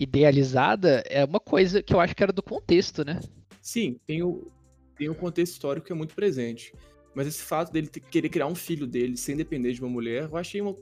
idealizada 0.00 1.04
é 1.06 1.22
uma 1.24 1.38
coisa 1.38 1.82
que 1.82 1.94
eu 1.94 2.00
acho 2.00 2.16
que 2.16 2.22
era 2.22 2.32
do 2.32 2.42
contexto, 2.42 3.04
né? 3.04 3.20
Sim, 3.60 4.00
tem 4.06 4.22
o, 4.22 4.50
tem 4.96 5.10
o 5.10 5.14
contexto 5.14 5.52
histórico 5.52 5.86
que 5.86 5.92
é 5.92 5.96
muito 5.96 6.14
presente. 6.14 6.72
Mas 7.14 7.26
esse 7.26 7.42
fato 7.42 7.70
dele 7.70 7.86
ter- 7.86 8.00
querer 8.00 8.30
criar 8.30 8.46
um 8.46 8.54
filho 8.54 8.86
dele 8.86 9.16
sem 9.16 9.36
depender 9.36 9.72
de 9.72 9.80
uma 9.80 9.90
mulher, 9.90 10.28
eu 10.30 10.36
achei 10.36 10.60
uma. 10.60 10.74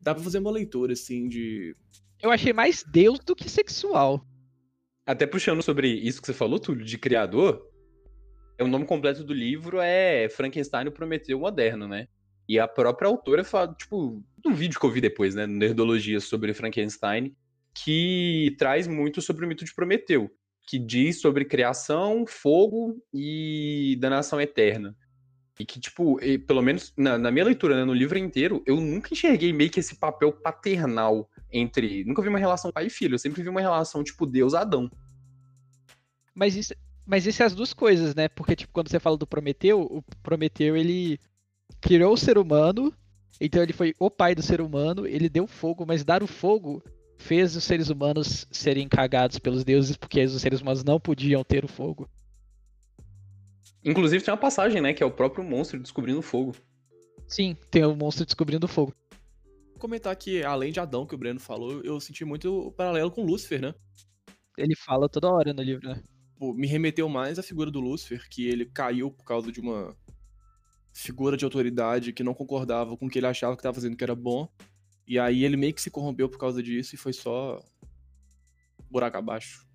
Dá 0.00 0.14
pra 0.14 0.24
fazer 0.24 0.38
uma 0.38 0.50
leitura, 0.50 0.94
assim, 0.94 1.28
de. 1.28 1.76
Eu 2.22 2.30
achei 2.30 2.52
mais 2.52 2.82
Deus 2.90 3.18
do 3.18 3.36
que 3.36 3.48
sexual. 3.50 4.24
Até 5.04 5.26
puxando 5.26 5.62
sobre 5.62 5.88
isso 5.88 6.20
que 6.20 6.26
você 6.26 6.32
falou, 6.32 6.58
Túlio, 6.58 6.84
de 6.84 6.96
criador, 6.96 7.66
é 8.56 8.64
o 8.64 8.68
nome 8.68 8.86
completo 8.86 9.22
do 9.22 9.34
livro 9.34 9.80
é 9.80 10.28
Frankenstein 10.28 10.86
o 10.86 10.92
Prometeu 10.92 11.40
Moderno, 11.40 11.88
né? 11.88 12.06
E 12.48 12.58
a 12.58 12.66
própria 12.66 13.08
autora 13.08 13.44
fala, 13.44 13.74
tipo, 13.74 14.22
num 14.44 14.54
vídeo 14.54 14.78
que 14.78 14.86
eu 14.86 14.90
vi 14.90 15.00
depois, 15.00 15.34
né, 15.34 15.46
no 15.46 15.54
Nerdologia 15.54 16.20
sobre 16.20 16.54
Frankenstein, 16.54 17.34
que 17.74 18.54
traz 18.58 18.86
muito 18.86 19.20
sobre 19.22 19.44
o 19.44 19.48
mito 19.48 19.64
de 19.64 19.74
Prometeu, 19.74 20.30
que 20.66 20.78
diz 20.78 21.20
sobre 21.20 21.44
criação, 21.44 22.24
fogo 22.26 23.02
e 23.12 23.96
danação 24.00 24.40
eterna. 24.40 24.96
E 25.58 25.64
que, 25.64 25.78
tipo, 25.78 26.18
pelo 26.46 26.62
menos 26.62 26.92
na, 26.96 27.18
na 27.18 27.30
minha 27.30 27.44
leitura, 27.44 27.76
né, 27.76 27.84
no 27.84 27.92
livro 27.92 28.18
inteiro, 28.18 28.62
eu 28.64 28.80
nunca 28.80 29.12
enxerguei 29.12 29.52
meio 29.52 29.70
que 29.70 29.80
esse 29.80 29.96
papel 29.96 30.32
paternal 30.32 31.28
entre. 31.52 32.02
Nunca 32.04 32.22
vi 32.22 32.28
uma 32.28 32.38
relação 32.38 32.72
pai 32.72 32.86
e 32.86 32.90
filho, 32.90 33.14
eu 33.14 33.18
sempre 33.18 33.42
vi 33.42 33.48
uma 33.48 33.60
relação, 33.60 34.02
tipo, 34.02 34.24
Deus-Adão. 34.24 34.90
Mas 36.34 36.56
isso, 36.56 36.74
mas 37.04 37.26
isso 37.26 37.42
é 37.42 37.46
as 37.46 37.54
duas 37.54 37.74
coisas, 37.74 38.14
né? 38.14 38.28
Porque, 38.28 38.56
tipo, 38.56 38.72
quando 38.72 38.88
você 38.88 38.98
fala 38.98 39.18
do 39.18 39.26
Prometeu, 39.26 39.82
o 39.82 40.02
Prometeu, 40.22 40.76
ele 40.76 41.18
criou 41.80 42.14
o 42.14 42.16
ser 42.16 42.38
humano, 42.38 42.94
então 43.38 43.62
ele 43.62 43.72
foi 43.72 43.94
o 43.98 44.10
pai 44.10 44.34
do 44.34 44.42
ser 44.42 44.60
humano, 44.60 45.06
ele 45.06 45.28
deu 45.28 45.46
fogo, 45.46 45.84
mas 45.86 46.04
dar 46.04 46.22
o 46.22 46.26
fogo 46.26 46.82
fez 47.20 47.54
os 47.54 47.62
seres 47.62 47.90
humanos 47.90 48.46
serem 48.50 48.88
cagados 48.88 49.38
pelos 49.38 49.62
deuses, 49.62 49.96
porque 49.96 50.24
os 50.24 50.40
seres 50.40 50.60
humanos 50.60 50.82
não 50.82 50.98
podiam 50.98 51.44
ter 51.44 51.64
o 51.64 51.68
fogo. 51.68 52.08
Inclusive 53.84 54.24
tem 54.24 54.32
uma 54.32 54.40
passagem, 54.40 54.80
né, 54.80 54.92
que 54.92 55.02
é 55.02 55.06
o 55.06 55.10
próprio 55.10 55.44
monstro 55.44 55.78
descobrindo 55.78 56.18
o 56.18 56.22
fogo. 56.22 56.56
Sim, 57.28 57.56
tem 57.70 57.84
o 57.84 57.94
monstro 57.94 58.24
descobrindo 58.24 58.66
o 58.66 58.68
fogo. 58.68 58.94
Vou 59.72 59.78
comentar 59.78 60.14
que, 60.16 60.42
além 60.42 60.72
de 60.72 60.80
Adão, 60.80 61.06
que 61.06 61.14
o 61.14 61.18
Breno 61.18 61.38
falou, 61.38 61.80
eu 61.82 62.00
senti 62.00 62.24
muito 62.24 62.68
o 62.68 62.72
paralelo 62.72 63.10
com 63.10 63.24
Lúcifer, 63.24 63.60
né? 63.60 63.74
Ele 64.58 64.74
fala 64.74 65.08
toda 65.08 65.30
hora 65.30 65.52
no 65.52 65.62
livro, 65.62 65.88
né? 65.88 66.02
Pô, 66.38 66.52
me 66.52 66.66
remeteu 66.66 67.08
mais 67.08 67.38
à 67.38 67.42
figura 67.42 67.70
do 67.70 67.80
Lúcifer, 67.80 68.28
que 68.30 68.48
ele 68.48 68.66
caiu 68.66 69.10
por 69.10 69.24
causa 69.24 69.52
de 69.52 69.60
uma 69.60 69.94
figura 70.92 71.36
de 71.36 71.44
autoridade 71.44 72.12
que 72.12 72.24
não 72.24 72.34
concordava 72.34 72.96
com 72.96 73.06
o 73.06 73.10
que 73.10 73.18
ele 73.18 73.26
achava 73.26 73.54
que 73.54 73.60
estava 73.60 73.74
fazendo 73.74 73.96
que 73.96 74.04
era 74.04 74.14
bom. 74.14 74.48
E 75.10 75.18
aí 75.18 75.44
ele 75.44 75.56
meio 75.56 75.74
que 75.74 75.82
se 75.82 75.90
corrompeu 75.90 76.28
por 76.28 76.38
causa 76.38 76.62
disso 76.62 76.94
e 76.94 76.96
foi 76.96 77.12
só 77.12 77.60
buraco 78.88 79.16
abaixo. 79.16 79.66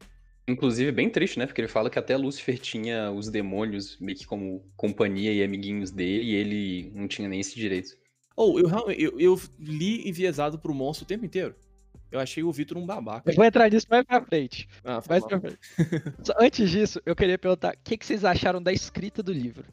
Inclusive, 0.48 0.94
bem 0.94 1.10
triste, 1.10 1.38
né? 1.38 1.46
Porque 1.46 1.60
ele 1.60 1.68
fala 1.68 1.90
que 1.90 2.00
até 2.00 2.16
Lúcifer 2.16 2.58
tinha 2.58 3.12
os 3.12 3.28
demônios 3.30 3.98
meio 4.00 4.18
que 4.18 4.26
como 4.26 4.64
companhia 4.78 5.34
e 5.34 5.44
amiguinhos 5.44 5.92
dele, 5.92 6.24
e 6.24 6.36
ele 6.36 6.92
não 6.96 7.06
tinha 7.06 7.28
nem 7.28 7.42
esse 7.42 7.54
direito. 7.54 7.98
Ou 8.34 8.58
eu, 8.62 8.68
realmente- 8.68 9.02
eu, 9.04 9.20
eu 9.20 9.42
li 9.60 10.08
enviesado 10.08 10.58
pro 10.58 10.74
monstro 10.74 11.04
o 11.04 11.08
tempo 11.08 11.26
inteiro. 11.26 11.54
Eu 12.10 12.22
achei 12.22 12.42
o 12.42 12.52
Vitor 12.54 12.78
um 12.78 12.86
babaca. 12.86 13.30
Eu 13.30 13.36
vou 13.36 13.44
entrar 13.44 13.70
nisso 13.70 13.88
mais 13.90 14.06
pra 14.06 14.22
frente. 14.24 14.70
Ah, 14.86 15.04
Mais 15.10 15.22
mal. 15.22 15.28
pra 15.30 15.40
frente. 15.42 15.60
Antes 16.40 16.70
disso, 16.72 17.02
eu 17.06 17.14
queria 17.14 17.38
perguntar 17.38 17.74
o 17.74 17.78
que, 17.84 17.98
que 17.98 18.06
vocês 18.06 18.24
acharam 18.24 18.64
da 18.64 18.72
escrita 18.72 19.22
do 19.22 19.34
livro. 19.34 19.66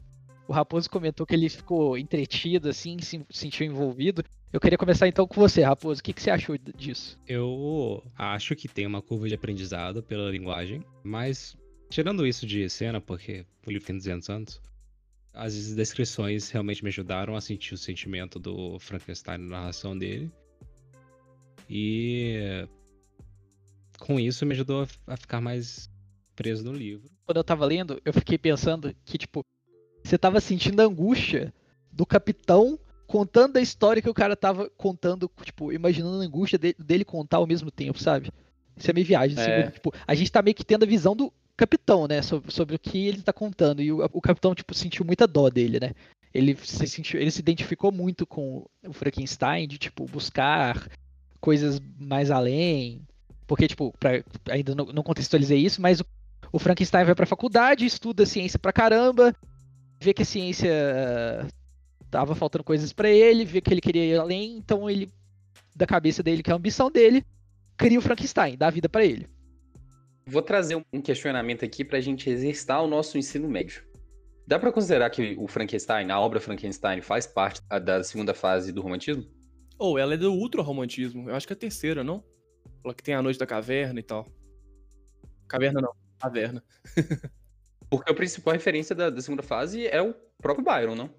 O 0.45 0.51
Raposo 0.51 0.89
comentou 0.89 1.25
que 1.25 1.33
ele 1.33 1.47
ficou 1.47 1.97
entretido, 1.97 2.67
assim, 2.67 2.99
se 2.99 3.25
sentiu 3.29 3.65
envolvido. 3.65 4.25
Eu 4.53 4.59
queria 4.59 4.77
começar 4.77 5.07
então 5.07 5.27
com 5.27 5.41
você, 5.41 5.63
Raposo. 5.63 5.99
O 5.99 6.03
que, 6.03 6.13
que 6.13 6.21
você 6.21 6.29
achou 6.29 6.55
disso? 6.77 7.19
Eu 7.27 8.03
acho 8.15 8.55
que 8.55 8.67
tem 8.67 8.85
uma 8.85 9.01
curva 9.01 9.27
de 9.27 9.33
aprendizado 9.33 10.03
pela 10.03 10.29
linguagem, 10.29 10.85
mas 11.03 11.57
tirando 11.89 12.25
isso 12.25 12.45
de 12.45 12.69
cena, 12.69 13.01
porque 13.01 13.45
o 13.65 13.71
livro 13.71 13.87
tem 13.87 13.97
200 13.97 14.29
anos, 14.29 14.61
as 15.33 15.73
descrições 15.73 16.51
realmente 16.51 16.83
me 16.83 16.89
ajudaram 16.89 17.35
a 17.35 17.41
sentir 17.41 17.73
o 17.73 17.77
sentimento 17.77 18.37
do 18.37 18.77
Frankenstein 18.79 19.39
na 19.39 19.57
narração 19.57 19.97
dele. 19.97 20.31
E 21.67 22.67
com 23.99 24.19
isso 24.19 24.45
me 24.45 24.53
ajudou 24.53 24.83
a- 24.83 25.13
a 25.13 25.17
ficar 25.17 25.41
mais 25.41 25.89
preso 26.35 26.63
no 26.63 26.73
livro. 26.73 27.09
Quando 27.25 27.37
eu 27.37 27.43
tava 27.43 27.65
lendo, 27.65 27.99
eu 28.05 28.13
fiquei 28.13 28.37
pensando 28.37 28.93
que, 29.03 29.17
tipo, 29.17 29.43
você 30.03 30.15
tava 30.17 30.39
sentindo 30.39 30.79
a 30.81 30.85
angústia 30.85 31.51
do 31.91 32.05
capitão 32.05 32.77
contando 33.13 33.57
a 33.57 33.61
história 33.61 34.01
que 34.01 34.09
o 34.09 34.13
cara 34.13 34.35
tava 34.35 34.71
contando, 34.75 35.29
tipo, 35.43 35.71
imaginando 35.71 36.19
a 36.19 36.25
angústia 36.25 36.57
de- 36.57 36.75
dele 36.79 37.05
contar 37.05 37.37
ao 37.37 37.45
mesmo 37.45 37.69
tempo, 37.69 37.99
sabe? 38.01 38.31
Isso 38.75 38.89
é 38.89 38.93
meio 38.93 39.05
viagem. 39.05 39.37
assim, 39.39 39.51
É. 39.51 39.69
tipo, 39.69 39.93
a 40.07 40.15
gente 40.15 40.31
tá 40.31 40.41
meio 40.41 40.55
que 40.55 40.63
tendo 40.65 40.81
a 40.81 40.87
visão 40.87 41.15
do 41.15 41.31
capitão, 41.55 42.07
né? 42.07 42.23
Sobre, 42.23 42.51
sobre 42.51 42.75
o 42.75 42.79
que 42.79 43.05
ele 43.07 43.21
tá 43.21 43.31
contando. 43.31 43.83
E 43.83 43.91
o, 43.91 44.03
o 44.11 44.19
capitão, 44.19 44.55
tipo, 44.55 44.73
sentiu 44.73 45.05
muita 45.05 45.27
dó 45.27 45.47
dele, 45.47 45.79
né? 45.79 45.91
Ele 46.33 46.57
se, 46.63 46.87
sentiu, 46.87 47.21
ele 47.21 47.29
se 47.29 47.39
identificou 47.39 47.91
muito 47.91 48.25
com 48.25 48.65
o 48.83 48.91
Frankenstein, 48.93 49.67
de, 49.67 49.77
tipo, 49.77 50.05
buscar 50.05 50.89
coisas 51.39 51.79
mais 51.99 52.31
além. 52.31 52.99
Porque, 53.45 53.67
tipo, 53.67 53.93
pra, 53.99 54.23
ainda 54.49 54.73
não, 54.73 54.85
não 54.87 55.03
contextualizei 55.03 55.59
isso, 55.59 55.79
mas 55.79 55.99
o, 55.99 56.05
o 56.51 56.57
Frankenstein 56.57 57.05
vai 57.05 57.13
pra 57.13 57.27
faculdade, 57.27 57.85
estuda 57.85 58.25
ciência 58.25 58.57
pra 58.57 58.73
caramba, 58.73 59.35
vê 60.01 60.15
que 60.15 60.23
a 60.23 60.25
ciência 60.25 60.71
tava 62.13 62.35
faltando 62.35 62.63
coisas 62.63 62.93
pra 62.93 63.09
ele, 63.09 63.43
vê 63.43 63.59
que 63.59 63.73
ele 63.73 63.81
queria 63.81 64.05
ir 64.05 64.19
além, 64.19 64.55
então 64.55 64.87
ele, 64.87 65.09
da 65.75 65.87
cabeça 65.87 66.21
dele, 66.21 66.43
que 66.43 66.51
é 66.51 66.53
a 66.53 66.55
ambição 66.55 66.91
dele, 66.91 67.25
cria 67.75 67.97
o 67.97 68.01
Frankenstein, 68.03 68.55
dá 68.55 68.69
vida 68.69 68.87
pra 68.87 69.03
ele. 69.03 69.27
Vou 70.27 70.43
trazer 70.43 70.75
um 70.93 71.01
questionamento 71.01 71.65
aqui 71.65 71.83
pra 71.83 71.99
gente 71.99 72.29
exercitar 72.29 72.83
o 72.83 72.87
nosso 72.87 73.17
ensino 73.17 73.49
médio. 73.49 73.83
Dá 74.45 74.59
pra 74.59 74.71
considerar 74.71 75.09
que 75.09 75.35
o 75.39 75.47
Frankenstein, 75.47 76.11
a 76.11 76.19
obra 76.19 76.39
Frankenstein, 76.39 77.01
faz 77.01 77.25
parte 77.25 77.59
da 77.83 78.03
segunda 78.03 78.35
fase 78.35 78.71
do 78.71 78.81
romantismo? 78.81 79.25
Ou 79.79 79.95
oh, 79.95 79.97
ela 79.97 80.13
é 80.13 80.17
do 80.17 80.31
ultra-romantismo. 80.31 81.29
Eu 81.29 81.35
acho 81.35 81.47
que 81.47 81.53
é 81.53 81.55
a 81.55 81.59
terceira, 81.59 82.03
não? 82.03 82.23
Ela 82.85 82.93
que 82.93 83.01
tem 83.01 83.15
a 83.15 83.23
noite 83.23 83.39
da 83.39 83.47
caverna 83.47 83.99
e 83.99 84.03
tal. 84.03 84.27
Caverna 85.47 85.81
não, 85.81 85.93
caverna. 86.19 86.63
Porque 87.89 88.11
a 88.11 88.15
principal 88.15 88.53
referência 88.53 88.95
da, 88.95 89.09
da, 89.09 89.21
segunda 89.21 89.41
fase 89.41 89.87
é 89.87 90.01
o 90.01 90.13
próprio 90.39 90.63
Byron, 90.63 90.95
não? 90.95 91.09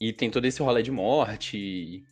E 0.00 0.12
tem 0.12 0.30
todo 0.30 0.44
esse 0.44 0.62
rolê 0.62 0.82
de 0.82 0.90
morte. 0.90 2.04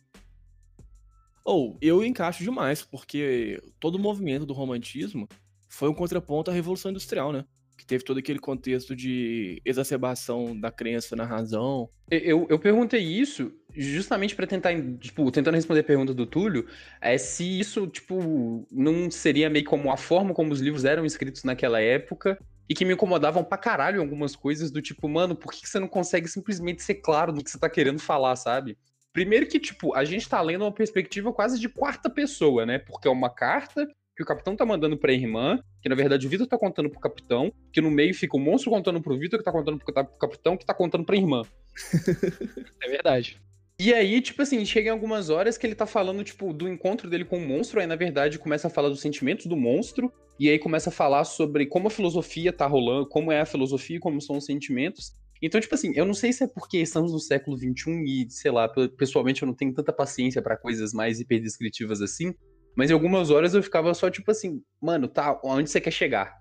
Ou, 1.45 1.73
oh, 1.73 1.77
eu 1.81 2.03
encaixo 2.03 2.43
demais, 2.43 2.81
porque 2.81 3.61
todo 3.79 3.95
o 3.95 3.99
movimento 3.99 4.45
do 4.45 4.53
romantismo 4.53 5.27
foi 5.67 5.89
um 5.89 5.93
contraponto 5.93 6.49
à 6.49 6.53
Revolução 6.53 6.91
Industrial, 6.91 7.33
né? 7.33 7.43
Que 7.77 7.85
teve 7.85 8.03
todo 8.03 8.19
aquele 8.19 8.39
contexto 8.39 8.95
de 8.95 9.61
exacerbação 9.65 10.57
da 10.57 10.71
crença 10.71 11.15
na 11.15 11.25
razão. 11.25 11.89
Eu, 12.09 12.47
eu 12.49 12.59
perguntei 12.59 13.01
isso 13.01 13.51
justamente 13.75 14.35
para 14.35 14.47
tentar, 14.47 14.73
tipo, 14.99 15.29
tentando 15.31 15.55
responder 15.55 15.81
a 15.81 15.83
pergunta 15.83 16.13
do 16.13 16.25
Túlio, 16.25 16.67
é 17.01 17.17
se 17.17 17.59
isso, 17.59 17.87
tipo, 17.87 18.65
não 18.71 19.09
seria 19.11 19.49
meio 19.49 19.65
como 19.65 19.91
a 19.91 19.97
forma 19.97 20.33
como 20.33 20.53
os 20.53 20.61
livros 20.61 20.85
eram 20.85 21.05
escritos 21.05 21.43
naquela 21.43 21.81
época 21.81 22.39
e 22.69 22.73
que 22.73 22.85
me 22.85 22.93
incomodavam 22.93 23.43
pra 23.43 23.57
caralho 23.57 24.01
algumas 24.01 24.35
coisas 24.35 24.71
do 24.71 24.81
tipo, 24.81 25.07
mano, 25.09 25.35
por 25.35 25.51
que 25.51 25.67
você 25.67 25.79
não 25.79 25.87
consegue 25.87 26.27
simplesmente 26.27 26.81
ser 26.81 26.95
claro 26.95 27.33
do 27.33 27.43
que 27.43 27.49
você 27.49 27.59
tá 27.59 27.69
querendo 27.69 27.99
falar, 27.99 28.35
sabe? 28.35 28.77
Primeiro 29.11 29.47
que, 29.47 29.59
tipo, 29.59 29.93
a 29.93 30.03
gente 30.03 30.27
tá 30.27 30.41
lendo 30.41 30.63
uma 30.63 30.71
perspectiva 30.71 31.31
quase 31.31 31.59
de 31.59 31.69
quarta 31.69 32.09
pessoa, 32.09 32.65
né? 32.65 32.79
Porque 32.79 33.07
é 33.07 33.11
uma 33.11 33.29
carta 33.29 33.87
que 34.15 34.23
o 34.23 34.25
capitão 34.25 34.55
tá 34.55 34.65
mandando 34.65 34.97
pra 34.97 35.11
irmã, 35.11 35.59
que 35.81 35.89
na 35.89 35.95
verdade 35.95 36.25
o 36.25 36.29
Vitor 36.29 36.47
tá 36.47 36.57
contando 36.57 36.89
pro 36.89 36.99
capitão, 36.99 37.51
que 37.71 37.81
no 37.81 37.89
meio 37.89 38.13
fica 38.13 38.37
o 38.37 38.39
monstro 38.39 38.71
contando 38.71 39.01
pro 39.01 39.17
Vitor, 39.17 39.39
que 39.39 39.45
tá 39.45 39.51
contando 39.51 39.79
pro 39.79 39.93
capitão, 39.93 40.55
que 40.55 40.65
tá 40.65 40.73
contando 40.73 41.03
pra 41.03 41.15
irmã. 41.15 41.41
é 42.83 42.89
verdade. 42.89 43.41
E 43.79 43.93
aí, 43.93 44.21
tipo 44.21 44.41
assim, 44.41 44.63
chega 44.65 44.89
em 44.89 44.91
algumas 44.91 45.29
horas 45.29 45.57
que 45.57 45.65
ele 45.65 45.75
tá 45.75 45.85
falando, 45.85 46.23
tipo, 46.23 46.53
do 46.53 46.69
encontro 46.69 47.09
dele 47.09 47.25
com 47.25 47.37
o 47.37 47.47
monstro, 47.47 47.79
aí 47.79 47.87
na 47.87 47.95
verdade 47.95 48.37
começa 48.37 48.67
a 48.67 48.69
falar 48.69 48.89
dos 48.89 49.01
sentimentos 49.01 49.47
do 49.47 49.57
monstro, 49.57 50.13
e 50.39 50.49
aí 50.49 50.59
começa 50.59 50.89
a 50.89 50.93
falar 50.93 51.23
sobre 51.25 51.65
como 51.65 51.87
a 51.87 51.91
filosofia 51.91 52.53
tá 52.53 52.67
rolando, 52.67 53.07
como 53.07 53.31
é 53.31 53.41
a 53.41 53.45
filosofia 53.45 53.99
como 53.99 54.21
são 54.21 54.37
os 54.37 54.45
sentimentos. 54.45 55.13
Então, 55.41 55.59
tipo 55.59 55.75
assim, 55.75 55.91
eu 55.95 56.05
não 56.05 56.13
sei 56.13 56.31
se 56.31 56.43
é 56.43 56.47
porque 56.47 56.77
estamos 56.77 57.11
no 57.11 57.19
século 57.19 57.57
XXI 57.57 57.91
e, 58.05 58.29
sei 58.29 58.51
lá, 58.51 58.69
pessoalmente 58.97 59.41
eu 59.41 59.47
não 59.47 59.53
tenho 59.53 59.73
tanta 59.73 59.91
paciência 59.91 60.41
para 60.41 60.55
coisas 60.55 60.93
mais 60.93 61.19
hiperdescritivas 61.19 62.01
assim, 62.01 62.33
mas 62.75 62.89
em 62.89 62.93
algumas 62.93 63.29
horas 63.29 63.53
eu 63.53 63.61
ficava 63.61 63.93
só 63.93 64.09
tipo 64.09 64.31
assim, 64.31 64.61
mano, 64.81 65.07
tá, 65.07 65.39
onde 65.43 65.69
você 65.69 65.81
quer 65.81 65.91
chegar? 65.91 66.33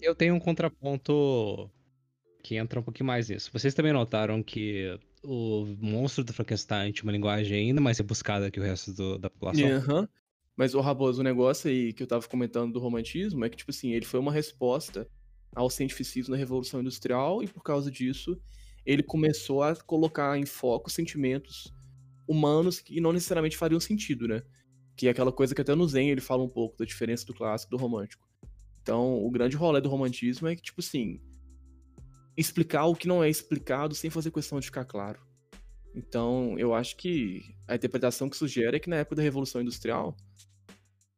Eu 0.00 0.14
tenho 0.14 0.34
um 0.34 0.40
contraponto 0.40 1.70
que 2.42 2.56
entra 2.56 2.80
um 2.80 2.82
pouquinho 2.82 3.06
mais 3.06 3.28
nisso. 3.28 3.50
Vocês 3.52 3.74
também 3.74 3.92
notaram 3.92 4.42
que 4.42 4.98
o 5.24 5.66
monstro 5.80 6.24
do 6.24 6.32
Frankenstein 6.32 6.92
tinha 6.92 7.04
uma 7.04 7.12
linguagem 7.12 7.58
ainda 7.58 7.80
mais 7.80 7.98
rebuscada 7.98 8.50
que 8.50 8.60
o 8.60 8.62
resto 8.62 8.92
do, 8.92 9.18
da 9.18 9.30
população? 9.30 9.68
Uhum. 9.68 10.08
Mas, 10.56 10.74
o 10.74 10.80
Raboso, 10.80 11.20
o 11.20 11.24
negócio 11.24 11.70
aí 11.70 11.92
que 11.92 12.02
eu 12.02 12.06
tava 12.06 12.26
comentando 12.26 12.72
do 12.72 12.80
romantismo 12.80 13.44
é 13.44 13.48
que, 13.48 13.56
tipo 13.56 13.70
assim, 13.70 13.92
ele 13.92 14.04
foi 14.04 14.18
uma 14.18 14.32
resposta 14.32 15.08
ao 15.54 15.70
cientificismo 15.70 16.32
da 16.32 16.38
Revolução 16.38 16.80
Industrial 16.80 17.42
e, 17.42 17.46
por 17.46 17.62
causa 17.62 17.90
disso, 17.90 18.36
ele 18.84 19.02
começou 19.02 19.62
a 19.62 19.76
colocar 19.76 20.36
em 20.38 20.46
foco 20.46 20.90
sentimentos 20.90 21.72
humanos 22.26 22.80
que 22.80 23.00
não 23.00 23.12
necessariamente 23.12 23.56
fariam 23.56 23.78
sentido, 23.78 24.26
né? 24.26 24.42
Que 24.96 25.06
é 25.06 25.10
aquela 25.10 25.30
coisa 25.30 25.54
que 25.54 25.60
até 25.60 25.74
no 25.74 25.86
Zen 25.86 26.10
ele 26.10 26.20
fala 26.20 26.42
um 26.42 26.48
pouco 26.48 26.76
da 26.76 26.84
diferença 26.84 27.24
do 27.24 27.34
clássico 27.34 27.70
do 27.70 27.76
romântico. 27.76 28.28
Então, 28.82 29.24
o 29.24 29.30
grande 29.30 29.56
rolê 29.56 29.80
do 29.80 29.88
romantismo 29.88 30.48
é 30.48 30.56
que, 30.56 30.62
tipo 30.62 30.80
assim, 30.80 31.20
explicar 32.38 32.86
o 32.86 32.94
que 32.94 33.08
não 33.08 33.22
é 33.22 33.28
explicado 33.28 33.94
sem 33.96 34.10
fazer 34.10 34.30
questão 34.30 34.60
de 34.60 34.66
ficar 34.66 34.84
claro. 34.84 35.20
Então, 35.92 36.56
eu 36.56 36.72
acho 36.72 36.96
que 36.96 37.42
a 37.66 37.74
interpretação 37.74 38.30
que 38.30 38.36
sugere 38.36 38.76
é 38.76 38.80
que 38.80 38.88
na 38.88 38.96
época 38.96 39.16
da 39.16 39.22
Revolução 39.22 39.60
Industrial, 39.60 40.16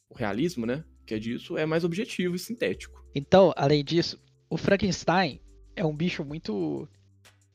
o 0.09 0.15
realismo, 0.15 0.65
né, 0.65 0.83
que 1.05 1.13
é 1.15 1.19
disso, 1.19 1.59
é 1.59 1.67
mais 1.67 1.85
objetivo 1.85 2.35
e 2.35 2.39
sintético. 2.39 3.05
Então, 3.15 3.53
além 3.55 3.85
disso, 3.85 4.19
o 4.49 4.57
Frankenstein 4.57 5.41
é 5.77 5.85
um 5.85 5.95
bicho 5.95 6.25
muito 6.25 6.89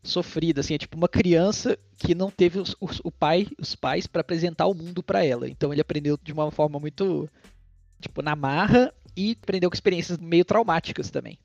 sofrida, 0.03 0.61
assim, 0.61 0.75
é 0.75 0.77
tipo 0.77 0.95
uma 0.95 1.09
criança 1.09 1.79
que 1.97 2.13
não 2.13 2.29
teve 2.29 2.59
os, 2.59 2.75
os, 2.79 3.01
o 3.03 3.11
pai, 3.11 3.47
os 3.59 3.75
pais 3.75 4.05
para 4.05 4.21
apresentar 4.21 4.67
o 4.67 4.75
mundo 4.75 5.01
para 5.01 5.25
ela. 5.25 5.49
Então 5.49 5.73
ele 5.73 5.81
aprendeu 5.81 6.17
de 6.21 6.31
uma 6.31 6.51
forma 6.51 6.79
muito 6.79 7.27
tipo 7.99 8.21
na 8.21 8.35
marra 8.35 8.93
e 9.17 9.35
aprendeu 9.41 9.69
com 9.69 9.73
experiências 9.73 10.19
meio 10.19 10.45
traumáticas 10.45 11.09
também. 11.09 11.39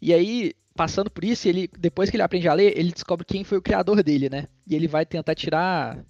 E 0.00 0.12
aí, 0.12 0.52
passando 0.74 1.10
por 1.10 1.24
isso, 1.24 1.48
ele 1.48 1.68
depois 1.78 2.10
que 2.10 2.16
ele 2.16 2.22
aprende 2.22 2.48
a 2.48 2.54
ler, 2.54 2.76
ele 2.78 2.92
descobre 2.92 3.24
quem 3.24 3.44
foi 3.44 3.58
o 3.58 3.62
criador 3.62 4.02
dele, 4.02 4.28
né? 4.28 4.46
E 4.66 4.74
ele 4.74 4.86
vai 4.86 5.06
tentar 5.06 5.34
tirar 5.34 6.04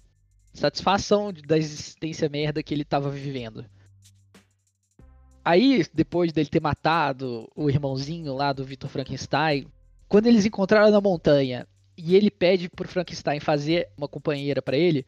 satisfação 0.53 1.31
da 1.45 1.57
existência 1.57 2.27
merda 2.27 2.63
que 2.63 2.73
ele 2.73 2.81
estava 2.81 3.09
vivendo. 3.09 3.65
Aí, 5.45 5.85
depois 5.93 6.33
dele 6.33 6.49
ter 6.49 6.61
matado 6.61 7.49
o 7.55 7.69
irmãozinho 7.69 8.33
lá 8.33 8.51
do 8.51 8.65
Victor 8.65 8.89
Frankenstein, 8.89 9.65
quando 10.09 10.27
eles 10.27 10.45
encontraram 10.45 10.91
na 10.91 10.99
montanha 10.99 11.65
e 11.97 12.15
ele 12.15 12.29
pede 12.29 12.69
pro 12.69 12.87
Frankenstein 12.87 13.39
fazer 13.39 13.87
uma 13.97 14.09
companheira 14.09 14.61
para 14.61 14.75
ele, 14.75 15.05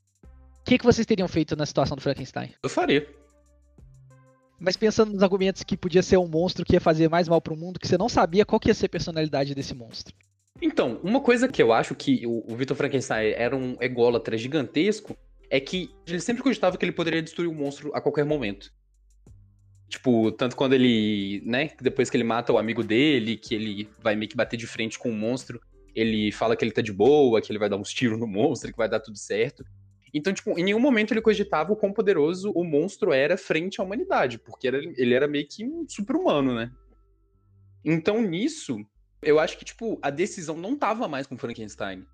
o 0.61 0.63
que, 0.63 0.77
que 0.77 0.85
vocês 0.85 1.05
teriam 1.05 1.27
feito 1.27 1.55
na 1.55 1.65
situação 1.65 1.97
do 1.97 2.01
Frankenstein? 2.01 2.53
Eu 2.63 2.69
faria. 2.69 3.05
Mas 4.59 4.75
pensando 4.75 5.13
nos 5.13 5.23
argumentos 5.23 5.63
que 5.63 5.77
podia 5.77 6.03
ser 6.03 6.17
um 6.17 6.27
monstro 6.27 6.65
que 6.65 6.73
ia 6.73 6.81
fazer 6.81 7.09
mais 7.09 7.27
mal 7.27 7.41
pro 7.41 7.55
mundo, 7.55 7.79
que 7.79 7.87
você 7.87 7.97
não 7.97 8.09
sabia 8.09 8.45
qual 8.45 8.59
que 8.59 8.69
ia 8.69 8.73
ser 8.73 8.87
a 8.87 8.89
personalidade 8.89 9.55
desse 9.55 9.73
monstro. 9.73 10.13
Então, 10.61 10.99
uma 11.03 11.21
coisa 11.21 11.47
que 11.47 11.61
eu 11.61 11.71
acho 11.71 11.95
que 11.95 12.25
o, 12.27 12.43
o 12.51 12.55
Victor 12.55 12.75
Frankenstein 12.75 13.31
era 13.35 13.55
um 13.55 13.77
ególatra 13.79 14.37
gigantesco 14.37 15.15
é 15.49 15.59
que 15.59 15.89
ele 16.05 16.19
sempre 16.19 16.43
cogitava 16.43 16.77
que 16.77 16.85
ele 16.85 16.91
poderia 16.91 17.21
destruir 17.21 17.47
o 17.47 17.53
monstro 17.53 17.91
a 17.95 18.01
qualquer 18.01 18.25
momento. 18.25 18.71
Tipo, 19.87 20.31
tanto 20.31 20.55
quando 20.55 20.73
ele, 20.73 21.41
né, 21.45 21.71
depois 21.81 22.09
que 22.09 22.17
ele 22.17 22.23
mata 22.23 22.53
o 22.53 22.57
amigo 22.57 22.83
dele, 22.83 23.37
que 23.37 23.55
ele 23.55 23.89
vai 24.03 24.15
meio 24.15 24.29
que 24.29 24.35
bater 24.35 24.55
de 24.55 24.67
frente 24.67 24.99
com 24.99 25.09
o 25.09 25.15
monstro, 25.15 25.59
ele 25.95 26.31
fala 26.31 26.55
que 26.55 26.63
ele 26.63 26.71
tá 26.71 26.81
de 26.81 26.93
boa, 26.93 27.41
que 27.41 27.51
ele 27.51 27.57
vai 27.57 27.69
dar 27.69 27.77
uns 27.77 27.91
tiros 27.91 28.19
no 28.19 28.27
monstro, 28.27 28.71
que 28.71 28.77
vai 28.77 28.87
dar 28.87 28.99
tudo 28.99 29.17
certo. 29.17 29.63
Então, 30.13 30.33
tipo, 30.33 30.57
em 30.57 30.63
nenhum 30.63 30.79
momento 30.79 31.13
ele 31.13 31.21
cogitava 31.21 31.71
o 31.71 31.75
quão 31.75 31.93
poderoso 31.93 32.51
o 32.51 32.63
monstro 32.63 33.11
era 33.11 33.37
frente 33.37 33.79
à 33.79 33.83
humanidade, 33.83 34.39
porque 34.39 34.67
era, 34.67 34.77
ele 34.77 35.13
era 35.13 35.27
meio 35.27 35.47
que 35.47 35.65
um 35.65 35.87
super-humano, 35.87 36.55
né? 36.55 36.71
Então, 37.83 38.21
nisso, 38.21 38.77
eu 39.21 39.39
acho 39.39 39.57
que, 39.57 39.65
tipo, 39.65 39.99
a 40.01 40.09
decisão 40.09 40.57
não 40.57 40.77
tava 40.77 41.07
mais 41.07 41.27
com 41.27 41.37
Frankenstein. 41.37 42.05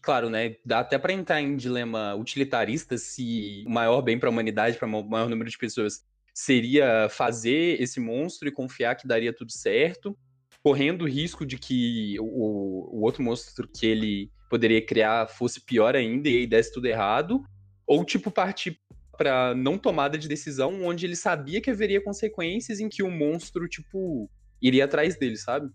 Claro, 0.00 0.28
né? 0.28 0.56
Dá 0.64 0.80
até 0.80 0.98
para 0.98 1.12
entrar 1.12 1.40
em 1.40 1.56
dilema 1.56 2.14
utilitarista 2.16 2.98
se 2.98 3.62
o 3.66 3.70
maior 3.70 4.02
bem 4.02 4.18
para 4.18 4.28
a 4.28 4.32
humanidade, 4.32 4.76
para 4.76 4.88
o 4.88 5.08
maior 5.08 5.28
número 5.28 5.48
de 5.48 5.56
pessoas, 5.56 6.04
seria 6.34 7.08
fazer 7.08 7.80
esse 7.80 8.00
monstro 8.00 8.48
e 8.48 8.52
confiar 8.52 8.96
que 8.96 9.06
daria 9.06 9.32
tudo 9.32 9.52
certo, 9.52 10.18
correndo 10.62 11.02
o 11.02 11.08
risco 11.08 11.46
de 11.46 11.58
que 11.58 12.16
o, 12.18 12.98
o 12.98 13.02
outro 13.02 13.22
monstro 13.22 13.68
que 13.68 13.86
ele 13.86 14.30
poderia 14.52 14.84
criar 14.84 15.28
fosse 15.28 15.62
pior 15.62 15.96
ainda 15.96 16.28
e 16.28 16.40
aí 16.40 16.46
desse 16.46 16.70
tudo 16.74 16.84
errado, 16.84 17.42
ou 17.86 18.04
tipo 18.04 18.30
partir 18.30 18.78
para 19.16 19.54
não 19.54 19.78
tomada 19.78 20.18
de 20.18 20.28
decisão 20.28 20.84
onde 20.84 21.06
ele 21.06 21.16
sabia 21.16 21.58
que 21.58 21.70
haveria 21.70 22.04
consequências 22.04 22.78
em 22.78 22.86
que 22.86 23.02
o 23.02 23.10
monstro 23.10 23.66
tipo 23.66 24.30
iria 24.60 24.84
atrás 24.84 25.18
dele, 25.18 25.38
sabe? 25.38 25.70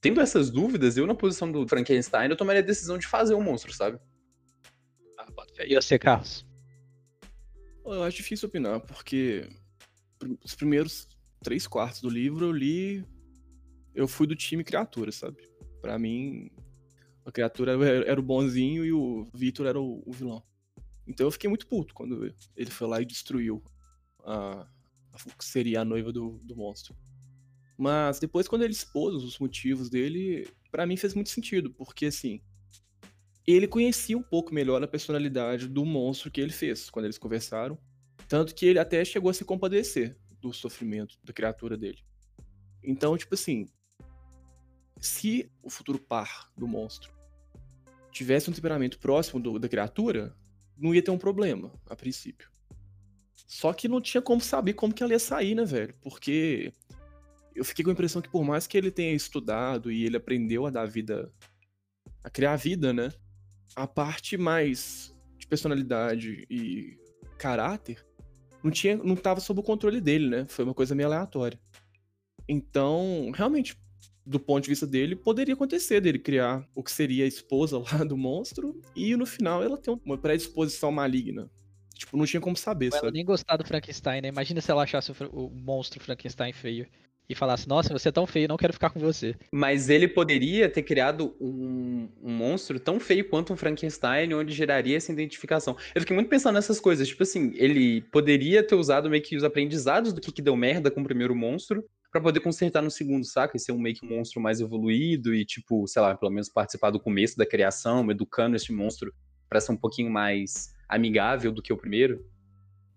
Tendo 0.00 0.18
essas 0.18 0.50
dúvidas, 0.50 0.96
eu 0.96 1.06
na 1.06 1.14
posição 1.14 1.52
do 1.52 1.68
Frankenstein, 1.68 2.30
eu 2.30 2.36
tomaria 2.38 2.62
a 2.62 2.64
decisão 2.64 2.96
de 2.96 3.06
fazer 3.06 3.34
o 3.34 3.38
um 3.38 3.42
monstro, 3.42 3.70
sabe? 3.70 3.98
Ah, 5.18 5.26
e 5.66 5.74
você, 5.74 5.98
Carlos? 5.98 6.46
Eu 7.84 8.02
acho 8.02 8.16
difícil 8.16 8.48
opinar, 8.48 8.80
porque 8.80 9.46
os 10.42 10.54
primeiros 10.54 11.06
três 11.42 11.66
quartos 11.66 12.00
do 12.00 12.08
livro 12.08 12.46
eu 12.46 12.52
li. 12.52 13.04
Eu 13.94 14.08
fui 14.08 14.26
do 14.26 14.34
time 14.34 14.64
criatura, 14.64 15.12
sabe? 15.12 15.36
Para 15.82 15.98
mim, 15.98 16.50
a 17.30 17.32
criatura 17.32 17.72
era 18.04 18.20
o 18.20 18.22
bonzinho 18.22 18.84
e 18.84 18.92
o 18.92 19.24
Victor 19.32 19.66
era 19.66 19.80
o, 19.80 20.10
vilão. 20.12 20.42
Então 21.06 21.26
eu 21.26 21.30
fiquei 21.30 21.48
muito 21.48 21.66
puto 21.66 21.94
quando 21.94 22.34
ele 22.56 22.70
foi 22.70 22.88
lá 22.88 23.00
e 23.00 23.06
destruiu 23.06 23.62
a, 24.24 24.66
a 25.12 25.34
que 25.38 25.44
seria 25.44 25.80
a 25.80 25.84
noiva 25.84 26.12
do, 26.12 26.40
do 26.42 26.56
monstro. 26.56 26.94
Mas 27.78 28.18
depois, 28.18 28.46
quando 28.46 28.62
ele 28.62 28.72
expôs 28.72 29.14
os 29.14 29.38
motivos 29.38 29.88
dele, 29.88 30.46
para 30.70 30.84
mim 30.84 30.96
fez 30.96 31.14
muito 31.14 31.30
sentido, 31.30 31.70
porque 31.70 32.06
assim, 32.06 32.42
ele 33.46 33.66
conhecia 33.66 34.18
um 34.18 34.22
pouco 34.22 34.52
melhor 34.52 34.82
a 34.82 34.88
personalidade 34.88 35.68
do 35.68 35.84
monstro 35.84 36.30
que 36.30 36.40
ele 36.40 36.52
fez 36.52 36.90
quando 36.90 37.06
eles 37.06 37.16
conversaram. 37.16 37.78
Tanto 38.28 38.54
que 38.54 38.66
ele 38.66 38.78
até 38.78 39.04
chegou 39.04 39.30
a 39.30 39.34
se 39.34 39.44
compadecer 39.44 40.16
do 40.40 40.52
sofrimento 40.52 41.16
da 41.24 41.32
criatura 41.32 41.76
dele. 41.76 41.98
Então, 42.82 43.16
tipo 43.16 43.34
assim, 43.34 43.66
se 45.00 45.50
o 45.62 45.70
futuro 45.70 45.98
par 45.98 46.50
do 46.56 46.68
monstro 46.68 47.19
tivesse 48.10 48.50
um 48.50 48.52
temperamento 48.52 48.98
próximo 48.98 49.40
do, 49.40 49.58
da 49.58 49.68
criatura, 49.68 50.34
não 50.76 50.94
ia 50.94 51.02
ter 51.02 51.10
um 51.10 51.18
problema, 51.18 51.72
a 51.88 51.94
princípio. 51.94 52.50
Só 53.46 53.72
que 53.72 53.88
não 53.88 54.00
tinha 54.00 54.22
como 54.22 54.40
saber 54.40 54.74
como 54.74 54.94
que 54.94 55.02
ela 55.02 55.12
ia 55.12 55.18
sair, 55.18 55.54
né, 55.54 55.64
velho? 55.64 55.94
Porque 56.00 56.72
eu 57.54 57.64
fiquei 57.64 57.84
com 57.84 57.90
a 57.90 57.92
impressão 57.92 58.22
que 58.22 58.28
por 58.28 58.44
mais 58.44 58.66
que 58.66 58.78
ele 58.78 58.90
tenha 58.90 59.12
estudado 59.12 59.90
e 59.90 60.04
ele 60.04 60.16
aprendeu 60.16 60.66
a 60.66 60.70
dar 60.70 60.86
vida, 60.86 61.32
a 62.22 62.30
criar 62.30 62.56
vida, 62.56 62.92
né? 62.92 63.12
A 63.74 63.86
parte 63.86 64.36
mais 64.36 65.14
de 65.36 65.46
personalidade 65.46 66.46
e 66.48 66.96
caráter 67.38 68.04
não 68.62 68.70
tinha, 68.70 68.96
não 68.96 69.16
tava 69.16 69.40
sob 69.40 69.60
o 69.60 69.64
controle 69.64 70.00
dele, 70.00 70.28
né? 70.28 70.46
Foi 70.48 70.64
uma 70.64 70.74
coisa 70.74 70.94
meio 70.94 71.08
aleatória. 71.08 71.58
Então, 72.48 73.30
realmente, 73.34 73.76
do 74.24 74.38
ponto 74.38 74.64
de 74.64 74.70
vista 74.70 74.86
dele, 74.86 75.16
poderia 75.16 75.54
acontecer 75.54 76.00
dele 76.00 76.18
criar 76.18 76.66
o 76.74 76.82
que 76.82 76.92
seria 76.92 77.24
a 77.24 77.28
esposa 77.28 77.78
lá 77.92 78.04
do 78.04 78.16
monstro 78.16 78.80
e 78.94 79.16
no 79.16 79.26
final 79.26 79.62
ela 79.62 79.76
ter 79.76 79.90
uma 80.04 80.18
predisposição 80.18 80.92
maligna. 80.92 81.50
Tipo, 81.94 82.16
não 82.16 82.24
tinha 82.24 82.40
como 82.40 82.56
saber, 82.56 82.86
Ela 82.86 83.00
sabe? 83.00 83.12
nem 83.12 83.24
gostar 83.24 83.58
do 83.58 83.64
Frankenstein, 83.64 84.22
né? 84.22 84.28
Imagina 84.28 84.60
se 84.60 84.70
ela 84.70 84.82
achasse 84.84 85.12
o, 85.12 85.14
o 85.32 85.50
monstro 85.50 86.00
Frankenstein 86.00 86.52
feio 86.52 86.86
e 87.30 87.34
falasse, 87.34 87.68
nossa, 87.68 87.92
você 87.92 88.08
é 88.08 88.12
tão 88.12 88.26
feio, 88.26 88.48
não 88.48 88.56
quero 88.56 88.72
ficar 88.72 88.90
com 88.90 88.98
você. 88.98 89.36
Mas 89.52 89.88
ele 89.88 90.08
poderia 90.08 90.68
ter 90.68 90.82
criado 90.82 91.36
um, 91.40 92.08
um 92.20 92.32
monstro 92.32 92.80
tão 92.80 92.98
feio 92.98 93.28
quanto 93.28 93.52
um 93.52 93.56
Frankenstein, 93.56 94.34
onde 94.34 94.52
geraria 94.52 94.96
essa 94.96 95.12
identificação. 95.12 95.76
Eu 95.94 96.00
fiquei 96.00 96.16
muito 96.16 96.28
pensando 96.28 96.54
nessas 96.54 96.80
coisas. 96.80 97.06
Tipo 97.06 97.22
assim, 97.22 97.52
ele 97.54 98.00
poderia 98.10 98.64
ter 98.64 98.74
usado 98.74 99.08
meio 99.08 99.22
que 99.22 99.36
os 99.36 99.44
aprendizados 99.44 100.12
do 100.12 100.20
que, 100.20 100.32
que 100.32 100.42
deu 100.42 100.56
merda 100.56 100.90
com 100.90 101.02
o 101.02 101.04
primeiro 101.04 101.36
monstro 101.36 101.84
pra 102.10 102.20
poder 102.20 102.40
consertar 102.40 102.82
no 102.82 102.90
segundo, 102.90 103.24
saca? 103.24 103.56
E 103.56 103.60
ser 103.60 103.72
um 103.72 103.78
meio 103.78 103.94
que 103.96 104.04
um 104.04 104.08
monstro 104.16 104.40
mais 104.40 104.60
evoluído 104.60 105.34
e, 105.34 105.44
tipo, 105.44 105.86
sei 105.86 106.02
lá, 106.02 106.14
pelo 106.16 106.30
menos 106.32 106.48
participar 106.48 106.90
do 106.90 107.00
começo 107.00 107.36
da 107.36 107.46
criação, 107.46 108.08
educando 108.10 108.56
esse 108.56 108.72
monstro 108.72 109.12
pra 109.48 109.60
ser 109.60 109.72
um 109.72 109.76
pouquinho 109.76 110.10
mais 110.10 110.74
amigável 110.88 111.52
do 111.52 111.62
que 111.62 111.72
o 111.72 111.76
primeiro. 111.76 112.24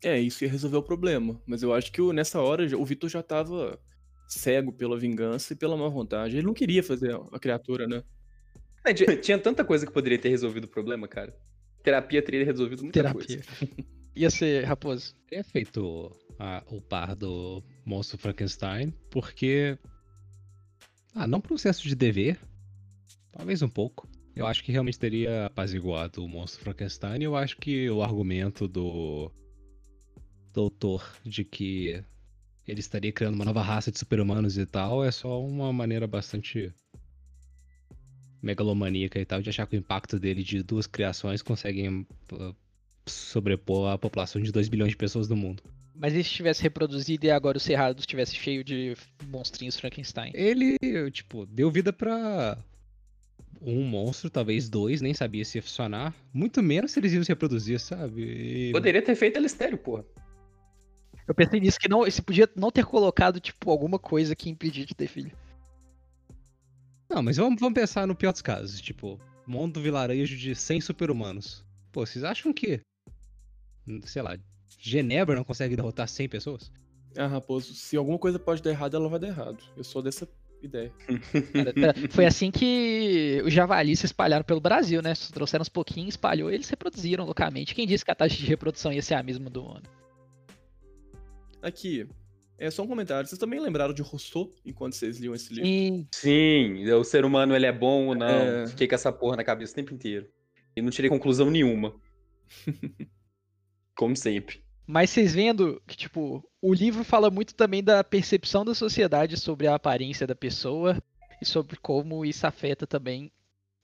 É, 0.03 0.19
isso 0.19 0.43
ia 0.43 0.49
resolver 0.49 0.77
o 0.77 0.83
problema. 0.83 1.41
Mas 1.45 1.63
eu 1.63 1.73
acho 1.73 1.91
que 1.91 2.01
o- 2.01 2.11
nessa 2.11 2.41
hora 2.41 2.65
o 2.77 2.85
Vitor 2.85 3.09
já 3.09 3.23
tava 3.23 3.79
cego 4.27 4.71
pela 4.73 4.97
vingança 4.97 5.53
e 5.53 5.55
pela 5.55 5.77
má 5.77 5.87
vontade. 5.87 6.35
Ele 6.37 6.45
não 6.45 6.53
queria 6.53 6.83
fazer 6.83 7.15
a 7.31 7.39
criatura, 7.39 7.87
né? 7.87 8.03
É, 8.83 8.93
tinha- 8.93 9.15
Tinha 9.15 9.37
tanta 9.39 9.63
coisa 9.63 9.85
que 9.85 9.91
poderia 9.93 10.17
ter 10.17 10.29
resolvido 10.29 10.65
o 10.65 10.67
problema, 10.67 11.07
cara. 11.07 11.33
Terapia 11.83 12.21
teria 12.21 12.43
resolvido 12.45 12.81
muita 12.83 12.99
Terapia. 12.99 13.41
coisa. 13.43 13.43
Ia 14.15 14.29
ser 14.29 14.63
Raposo. 14.65 15.15
teria 15.27 15.43
feito 15.43 16.11
a- 16.37 16.63
o 16.67 16.81
par 16.81 17.15
do 17.15 17.63
monstro 17.85 18.17
Frankenstein, 18.17 18.93
porque. 19.09 19.77
Ah, 21.15 21.27
não 21.27 21.39
por 21.39 21.53
um 21.53 21.57
senso 21.57 21.83
de 21.87 21.95
dever. 21.95 22.39
Talvez 23.31 23.61
um 23.61 23.69
pouco. 23.69 24.07
Eu 24.35 24.47
acho 24.47 24.63
que 24.63 24.71
realmente 24.71 24.97
teria 24.97 25.45
apaziguado 25.45 26.23
o 26.23 26.27
monstro 26.27 26.63
Frankenstein. 26.63 27.21
E 27.21 27.23
eu 27.23 27.35
acho 27.35 27.57
que 27.57 27.89
o 27.89 28.01
argumento 28.01 28.67
do 28.67 29.31
doutor 30.53 31.03
de 31.23 31.43
que 31.43 32.03
ele 32.67 32.79
estaria 32.79 33.11
criando 33.11 33.35
uma 33.35 33.45
nova 33.45 33.61
raça 33.61 33.91
de 33.91 33.99
super-humanos 33.99 34.57
e 34.57 34.65
tal 34.65 35.03
é 35.03 35.11
só 35.11 35.43
uma 35.43 35.73
maneira 35.73 36.07
bastante 36.07 36.73
megalomaníaca 38.41 39.19
e 39.19 39.25
tal 39.25 39.41
de 39.41 39.49
achar 39.49 39.65
que 39.67 39.75
o 39.75 39.79
impacto 39.79 40.19
dele 40.19 40.43
de 40.43 40.61
duas 40.61 40.85
criações 40.85 41.41
conseguem 41.41 42.05
uh, 42.31 42.55
sobrepor 43.05 43.91
a 43.91 43.97
população 43.97 44.41
de 44.41 44.51
2 44.51 44.67
bilhões 44.69 44.91
de 44.91 44.97
pessoas 44.97 45.27
do 45.27 45.35
mundo. 45.35 45.63
Mas 45.95 46.13
e 46.13 46.23
se 46.23 46.29
tivesse 46.29 46.61
reproduzido 46.63 47.25
e 47.25 47.31
agora 47.31 47.57
o 47.57 47.61
Cerrado 47.61 47.99
estivesse 47.99 48.35
cheio 48.35 48.63
de 48.63 48.95
monstrinhos 49.27 49.79
Frankenstein? 49.79 50.31
Ele, 50.33 50.77
tipo, 51.11 51.45
deu 51.45 51.69
vida 51.69 51.93
pra 51.93 52.57
um 53.61 53.83
monstro, 53.85 54.29
talvez 54.29 54.67
dois, 54.69 55.01
nem 55.01 55.13
sabia 55.13 55.45
se 55.45 55.57
ia 55.57 55.61
funcionar. 55.61 56.13
Muito 56.33 56.61
menos 56.61 56.91
se 56.91 56.99
eles 56.99 57.13
iam 57.13 57.23
se 57.23 57.29
reproduzir, 57.29 57.79
sabe? 57.79 58.69
E- 58.69 58.71
Poderia 58.71 59.01
ter 59.01 59.15
feito 59.15 59.37
Elistério, 59.37 59.77
porra. 59.77 60.03
Eu 61.27 61.33
pensei 61.33 61.59
nisso, 61.59 61.79
que 61.79 61.87
não, 61.87 61.99
você 61.99 62.21
podia 62.21 62.49
não 62.55 62.69
ter 62.71 62.85
colocado, 62.85 63.39
tipo, 63.39 63.71
alguma 63.71 63.97
coisa 63.97 64.35
que 64.35 64.49
impedia 64.49 64.85
de 64.85 64.93
ter 64.93 65.07
filho. 65.07 65.31
Não, 67.09 67.21
mas 67.23 67.37
vamos, 67.37 67.59
vamos 67.59 67.79
pensar 67.79 68.05
no 68.07 68.15
pior 68.15 68.31
dos 68.33 68.41
casos. 68.41 68.81
Tipo, 68.81 69.19
mundo 69.47 69.79
vilarejo 69.79 70.35
de 70.35 70.53
100 70.55 70.81
super-humanos. 70.81 71.63
Pô, 71.91 72.05
vocês 72.05 72.23
acham 72.25 72.51
que, 72.51 72.81
sei 74.03 74.21
lá, 74.21 74.37
Genebra 74.79 75.35
não 75.35 75.43
consegue 75.43 75.75
derrotar 75.75 76.07
100 76.07 76.29
pessoas? 76.29 76.71
Ah, 77.17 77.27
Raposo, 77.27 77.73
se 77.73 77.95
alguma 77.95 78.17
coisa 78.17 78.39
pode 78.39 78.61
dar 78.61 78.71
errado, 78.71 78.95
ela 78.97 79.07
vai 79.07 79.19
dar 79.19 79.27
errado. 79.27 79.63
Eu 79.77 79.83
sou 79.83 80.01
dessa 80.01 80.27
ideia. 80.61 80.91
Cara, 81.53 81.73
tá- 81.73 82.09
foi 82.09 82.25
assim 82.25 82.49
que 82.49 83.41
os 83.45 83.53
javalis 83.53 83.99
se 83.99 84.05
espalharam 84.05 84.43
pelo 84.43 84.59
Brasil, 84.61 85.01
né? 85.01 85.13
Trouxeram 85.31 85.61
uns 85.61 85.69
pouquinhos, 85.69 86.13
espalhou 86.15 86.49
e 86.49 86.55
eles 86.55 86.65
se 86.65 86.71
reproduziram 86.71 87.25
loucamente. 87.25 87.75
Quem 87.75 87.85
disse 87.85 88.03
que 88.03 88.11
a 88.11 88.15
taxa 88.15 88.35
de 88.35 88.45
reprodução 88.45 88.91
ia 88.91 89.01
ser 89.01 89.13
a 89.15 89.21
mesma 89.23 89.49
do 89.49 89.65
ano? 89.67 89.83
Aqui, 91.61 92.07
é 92.57 92.69
só 92.71 92.83
um 92.83 92.87
comentário. 92.87 93.27
Vocês 93.27 93.39
também 93.39 93.59
lembraram 93.59 93.93
de 93.93 94.01
Rousseau 94.01 94.51
enquanto 94.65 94.93
vocês 94.93 95.19
liam 95.19 95.35
esse 95.35 95.53
livro? 95.53 95.67
Sim, 95.69 96.07
Sim, 96.13 96.91
o 96.91 97.03
ser 97.03 97.25
humano 97.25 97.55
ele 97.55 97.65
é 97.65 97.71
bom 97.71 98.07
ou 98.07 98.15
não. 98.15 98.27
É. 98.27 98.67
Fiquei 98.67 98.87
com 98.87 98.95
essa 98.95 99.11
porra 99.11 99.35
na 99.37 99.43
cabeça 99.43 99.71
o 99.73 99.75
tempo 99.75 99.93
inteiro. 99.93 100.27
E 100.75 100.81
não 100.81 100.89
tirei 100.89 101.09
conclusão 101.09 101.51
nenhuma. 101.51 101.93
Como 103.95 104.15
sempre. 104.15 104.62
Mas 104.85 105.09
vocês 105.09 105.33
vendo 105.33 105.81
que, 105.87 105.95
tipo, 105.95 106.43
o 106.61 106.73
livro 106.73 107.03
fala 107.03 107.29
muito 107.29 107.55
também 107.55 107.83
da 107.83 108.03
percepção 108.03 108.65
da 108.65 108.75
sociedade 108.75 109.37
sobre 109.37 109.67
a 109.67 109.75
aparência 109.75 110.27
da 110.27 110.35
pessoa 110.35 111.01
e 111.41 111.45
sobre 111.45 111.77
como 111.77 112.25
isso 112.25 112.45
afeta 112.45 112.85
também 112.85 113.31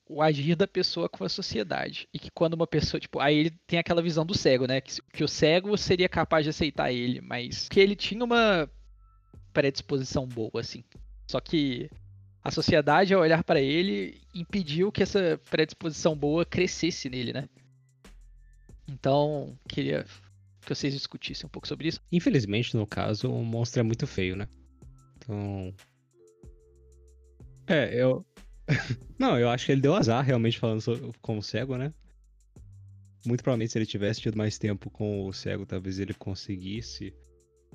o 0.10 0.22
agir 0.22 0.56
da 0.56 0.68
pessoa 0.68 1.08
com 1.08 1.24
a 1.24 1.30
sociedade. 1.30 2.10
E 2.14 2.18
que 2.18 2.32
quando 2.32 2.56
uma 2.56 2.66
pessoa, 2.66 3.00
tipo, 3.00 3.20
aí 3.20 3.38
ele 3.38 3.52
tem 3.68 3.78
aquela 3.78 4.02
visão 4.02 4.26
do 4.26 4.36
cego, 4.36 4.66
né? 4.66 4.82
Que, 4.82 5.02
que 5.14 5.24
o 5.24 5.28
cego 5.28 5.78
seria 5.78 6.10
capaz 6.10 6.44
de 6.44 6.50
aceitar 6.50 6.92
ele, 6.92 7.22
mas 7.22 7.70
que 7.70 7.80
ele 7.80 7.96
tinha 7.96 8.24
uma 8.24 8.68
predisposição 9.54 10.28
boa, 10.28 10.60
assim. 10.60 10.84
Só 11.28 11.40
que 11.40 11.90
a 12.44 12.50
sociedade, 12.50 13.14
ao 13.14 13.22
olhar 13.22 13.44
pra 13.44 13.62
ele, 13.62 14.20
impediu 14.34 14.92
que 14.92 15.04
essa 15.04 15.40
predisposição 15.50 16.16
boa 16.16 16.44
crescesse 16.44 17.08
nele, 17.08 17.32
né? 17.32 17.48
Então, 18.88 19.56
queria 19.68 20.06
que 20.74 20.76
vocês 20.76 20.94
discutissem 20.94 21.46
um 21.48 21.50
pouco 21.50 21.68
sobre 21.68 21.88
isso. 21.88 22.00
Infelizmente, 22.12 22.76
no 22.78 22.86
caso, 22.86 23.32
o 23.32 23.44
monstro 23.44 23.80
é 23.80 23.84
muito 23.84 24.06
feio, 24.06 24.36
né? 24.36 24.48
Então. 25.18 25.74
É, 27.68 28.02
eu. 28.02 28.26
Não, 29.18 29.38
eu 29.40 29.50
acho 29.50 29.66
que 29.66 29.72
ele 29.72 29.82
deu 29.82 29.96
azar, 29.96 30.24
realmente, 30.24 30.60
falando 30.60 30.82
so- 30.82 31.12
com 31.22 31.38
o 31.38 31.44
cego, 31.44 31.76
né? 31.78 31.94
Muito 33.26 33.44
provavelmente, 33.44 33.72
se 33.72 33.78
ele 33.78 33.86
tivesse 33.86 34.22
tido 34.22 34.38
mais 34.38 34.58
tempo 34.58 34.90
com 34.90 35.26
o 35.26 35.34
cego, 35.34 35.66
talvez 35.66 36.00
ele 36.00 36.14
conseguisse. 36.14 37.14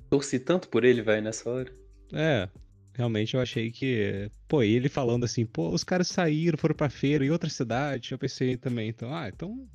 Torci 0.09 0.39
tanto 0.39 0.69
por 0.69 0.85
ele, 0.85 1.03
velho, 1.03 1.23
nessa 1.23 1.51
hora. 1.51 1.73
É, 2.13 2.49
realmente 2.95 3.35
eu 3.35 3.41
achei 3.41 3.71
que. 3.71 4.31
Pô, 4.49 4.63
e 4.63 4.73
ele 4.75 4.89
falando 4.89 5.25
assim, 5.25 5.45
pô, 5.45 5.69
os 5.71 5.85
caras 5.85 6.09
saíram, 6.09 6.57
foram 6.57 6.75
pra 6.75 6.89
feira 6.89 7.25
em 7.27 7.31
outra 7.31 7.51
cidade. 7.51 8.13
Eu 8.13 8.19
pensei 8.19 8.57
também, 8.57 8.89
então, 8.89 9.13
ah, 9.15 9.29
então. 9.29 9.69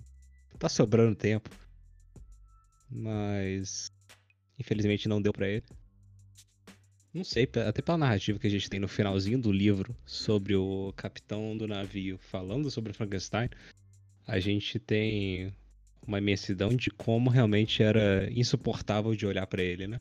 Tá 0.58 0.67
sobrando 0.67 1.15
tempo. 1.15 1.49
Mas. 2.89 3.91
Infelizmente 4.58 5.08
não 5.08 5.21
deu 5.21 5.32
pra 5.32 5.47
ele. 5.47 5.63
Não 7.13 7.23
sei, 7.23 7.49
até 7.67 7.82
pela 7.82 7.97
narrativa 7.97 8.38
que 8.38 8.45
a 8.45 8.49
gente 8.49 8.69
tem 8.69 8.80
no 8.80 8.88
finalzinho 8.88 9.39
do 9.39 9.52
livro 9.52 9.95
sobre 10.06 10.56
o 10.56 10.93
capitão 10.95 11.58
do 11.58 11.67
navio 11.67 12.19
falando 12.19 12.69
sobre 12.69 12.93
Frankenstein, 12.93 13.49
a 14.28 14.39
gente 14.39 14.78
tem 14.78 15.52
uma 16.06 16.19
imensidão 16.19 16.69
de 16.69 16.91
como 16.91 17.30
realmente 17.30 17.82
era 17.82 18.30
insuportável 18.32 19.15
de 19.15 19.25
olhar 19.25 19.47
pra 19.47 19.63
ele, 19.63 19.88
né? 19.88 19.99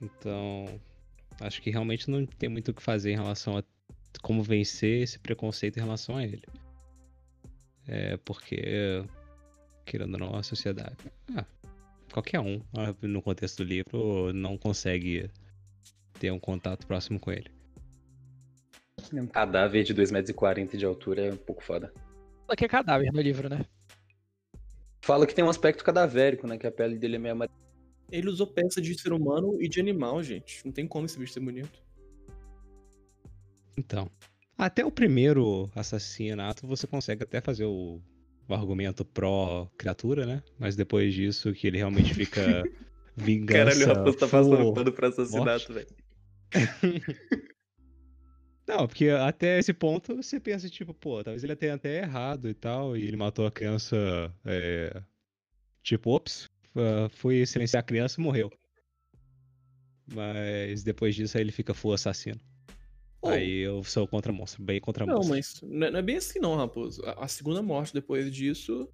Então, 0.00 0.80
acho 1.40 1.60
que 1.60 1.70
realmente 1.70 2.10
não 2.10 2.24
tem 2.24 2.48
muito 2.48 2.70
o 2.70 2.74
que 2.74 2.82
fazer 2.82 3.12
em 3.12 3.16
relação 3.16 3.58
a 3.58 3.64
como 4.22 4.42
vencer 4.42 5.02
esse 5.02 5.18
preconceito 5.18 5.76
em 5.76 5.80
relação 5.80 6.16
a 6.16 6.24
ele. 6.24 6.42
É 7.86 8.16
porque, 8.18 9.04
querendo 9.84 10.14
ou 10.14 10.20
não, 10.20 10.36
a 10.36 10.42
sociedade. 10.42 10.96
Ah, 11.36 11.44
qualquer 12.12 12.40
um, 12.40 12.62
ah, 12.74 12.94
no 13.02 13.22
contexto 13.22 13.58
do 13.58 13.64
livro, 13.64 14.32
não 14.32 14.56
consegue 14.56 15.30
ter 16.18 16.30
um 16.30 16.38
contato 16.38 16.86
próximo 16.86 17.18
com 17.18 17.32
ele. 17.32 17.50
Um 19.12 19.26
cadáver 19.26 19.82
de 19.82 19.94
2,40 19.94 20.12
metros 20.12 20.78
de 20.78 20.84
altura 20.84 21.26
é 21.26 21.32
um 21.32 21.36
pouco 21.36 21.64
foda. 21.64 21.92
Só 22.46 22.54
que 22.54 22.64
é 22.64 22.68
cadáver 22.68 23.12
no 23.12 23.20
livro, 23.20 23.48
né? 23.48 23.64
Fala 25.02 25.26
que 25.26 25.34
tem 25.34 25.44
um 25.44 25.48
aspecto 25.48 25.82
cadavérico, 25.82 26.46
né? 26.46 26.58
Que 26.58 26.66
a 26.66 26.72
pele 26.72 26.98
dele 26.98 27.16
é 27.16 27.18
meio 27.18 27.32
amarela. 27.32 27.58
Ele 28.10 28.28
usou 28.28 28.46
peça 28.46 28.80
de 28.80 28.98
ser 29.00 29.12
humano 29.12 29.60
e 29.60 29.68
de 29.68 29.80
animal, 29.80 30.22
gente. 30.22 30.64
Não 30.64 30.72
tem 30.72 30.86
como 30.86 31.06
esse 31.06 31.18
bicho 31.18 31.32
ser 31.32 31.40
bonito. 31.40 31.82
Então, 33.78 34.10
até 34.58 34.84
o 34.84 34.90
primeiro 34.90 35.70
assassinato 35.74 36.66
você 36.66 36.86
consegue 36.86 37.22
até 37.22 37.40
fazer 37.40 37.64
o, 37.64 38.00
o 38.54 38.58
argumento 38.58 39.04
pró-criatura, 39.04 40.26
né? 40.26 40.42
Mas 40.58 40.76
depois 40.76 41.14
disso, 41.14 41.52
que 41.52 41.66
ele 41.66 41.78
realmente 41.78 42.14
fica 42.14 42.62
vingança. 43.16 43.78
Caralho, 43.78 43.84
o 43.84 43.94
Raposo 43.94 44.18
tá 44.18 44.28
passando 44.28 44.72
pano 44.74 44.92
pra 44.92 45.08
assassinato, 45.08 45.72
velho. 45.72 45.88
Não, 48.66 48.86
porque 48.86 49.08
até 49.08 49.58
esse 49.58 49.72
ponto 49.72 50.14
você 50.14 50.38
pensa, 50.38 50.68
tipo, 50.70 50.94
pô, 50.94 51.24
talvez 51.24 51.42
ele 51.42 51.56
tenha 51.56 51.74
até 51.74 51.98
errado 52.02 52.48
e 52.48 52.54
tal, 52.54 52.96
e 52.96 53.04
ele 53.04 53.16
matou 53.16 53.44
a 53.44 53.50
criança, 53.50 54.32
é, 54.44 55.02
tipo, 55.82 56.10
ops, 56.10 56.48
ah, 56.76 57.08
foi 57.10 57.44
silenciar 57.46 57.80
a 57.80 57.86
criança 57.86 58.20
e 58.20 58.22
morreu. 58.22 58.50
Mas 60.06 60.82
depois 60.82 61.14
disso 61.14 61.36
aí 61.36 61.42
ele 61.42 61.52
fica 61.52 61.74
full 61.74 61.92
assassino. 61.92 62.40
Oh. 63.22 63.28
Aí 63.28 63.58
eu 63.58 63.82
sou 63.84 64.08
contra 64.08 64.32
monstro, 64.32 64.62
bem 64.62 64.80
contra 64.80 65.04
Não, 65.04 65.16
monstro. 65.16 65.34
mas 65.34 65.60
não 65.62 65.86
é, 65.86 65.90
não 65.90 65.98
é 65.98 66.02
bem 66.02 66.16
assim 66.16 66.38
não, 66.38 66.56
Raposo. 66.56 67.02
A, 67.04 67.24
a 67.24 67.28
segunda 67.28 67.62
morte 67.62 67.92
depois 67.92 68.32
disso, 68.32 68.88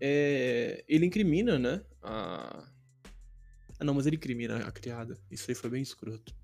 é, 0.00 0.84
ele 0.86 1.06
incrimina, 1.06 1.58
né? 1.58 1.82
A... 2.02 2.64
Ah, 3.78 3.84
não, 3.84 3.94
mas 3.94 4.06
ele 4.06 4.16
incrimina 4.16 4.58
a 4.58 4.70
criada. 4.70 5.16
Isso 5.30 5.50
aí 5.50 5.54
foi 5.54 5.70
bem 5.70 5.82
escroto. 5.82 6.34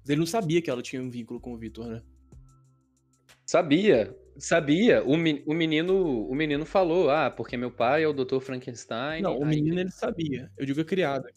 Mas 0.00 0.08
ele 0.10 0.20
não 0.20 0.26
sabia 0.26 0.62
que 0.62 0.70
ela 0.70 0.80
tinha 0.82 1.02
um 1.02 1.10
vínculo 1.10 1.40
com 1.40 1.52
o 1.54 1.58
Victor, 1.58 1.86
né? 1.88 2.02
Sabia, 3.46 4.16
sabia. 4.38 5.02
O, 5.04 5.16
me- 5.16 5.42
o 5.46 5.52
menino, 5.52 6.26
o 6.28 6.34
menino 6.34 6.64
falou, 6.64 7.10
ah, 7.10 7.30
porque 7.30 7.56
meu 7.56 7.70
pai 7.70 8.04
é 8.04 8.08
o 8.08 8.12
Dr. 8.12 8.40
Frankenstein. 8.40 9.22
Não, 9.22 9.38
o 9.38 9.44
Aí- 9.44 9.56
menino 9.56 9.80
ele 9.80 9.90
sabia. 9.90 10.50
Eu 10.56 10.64
digo 10.64 10.80
a 10.80 10.84
criada. 10.84 11.28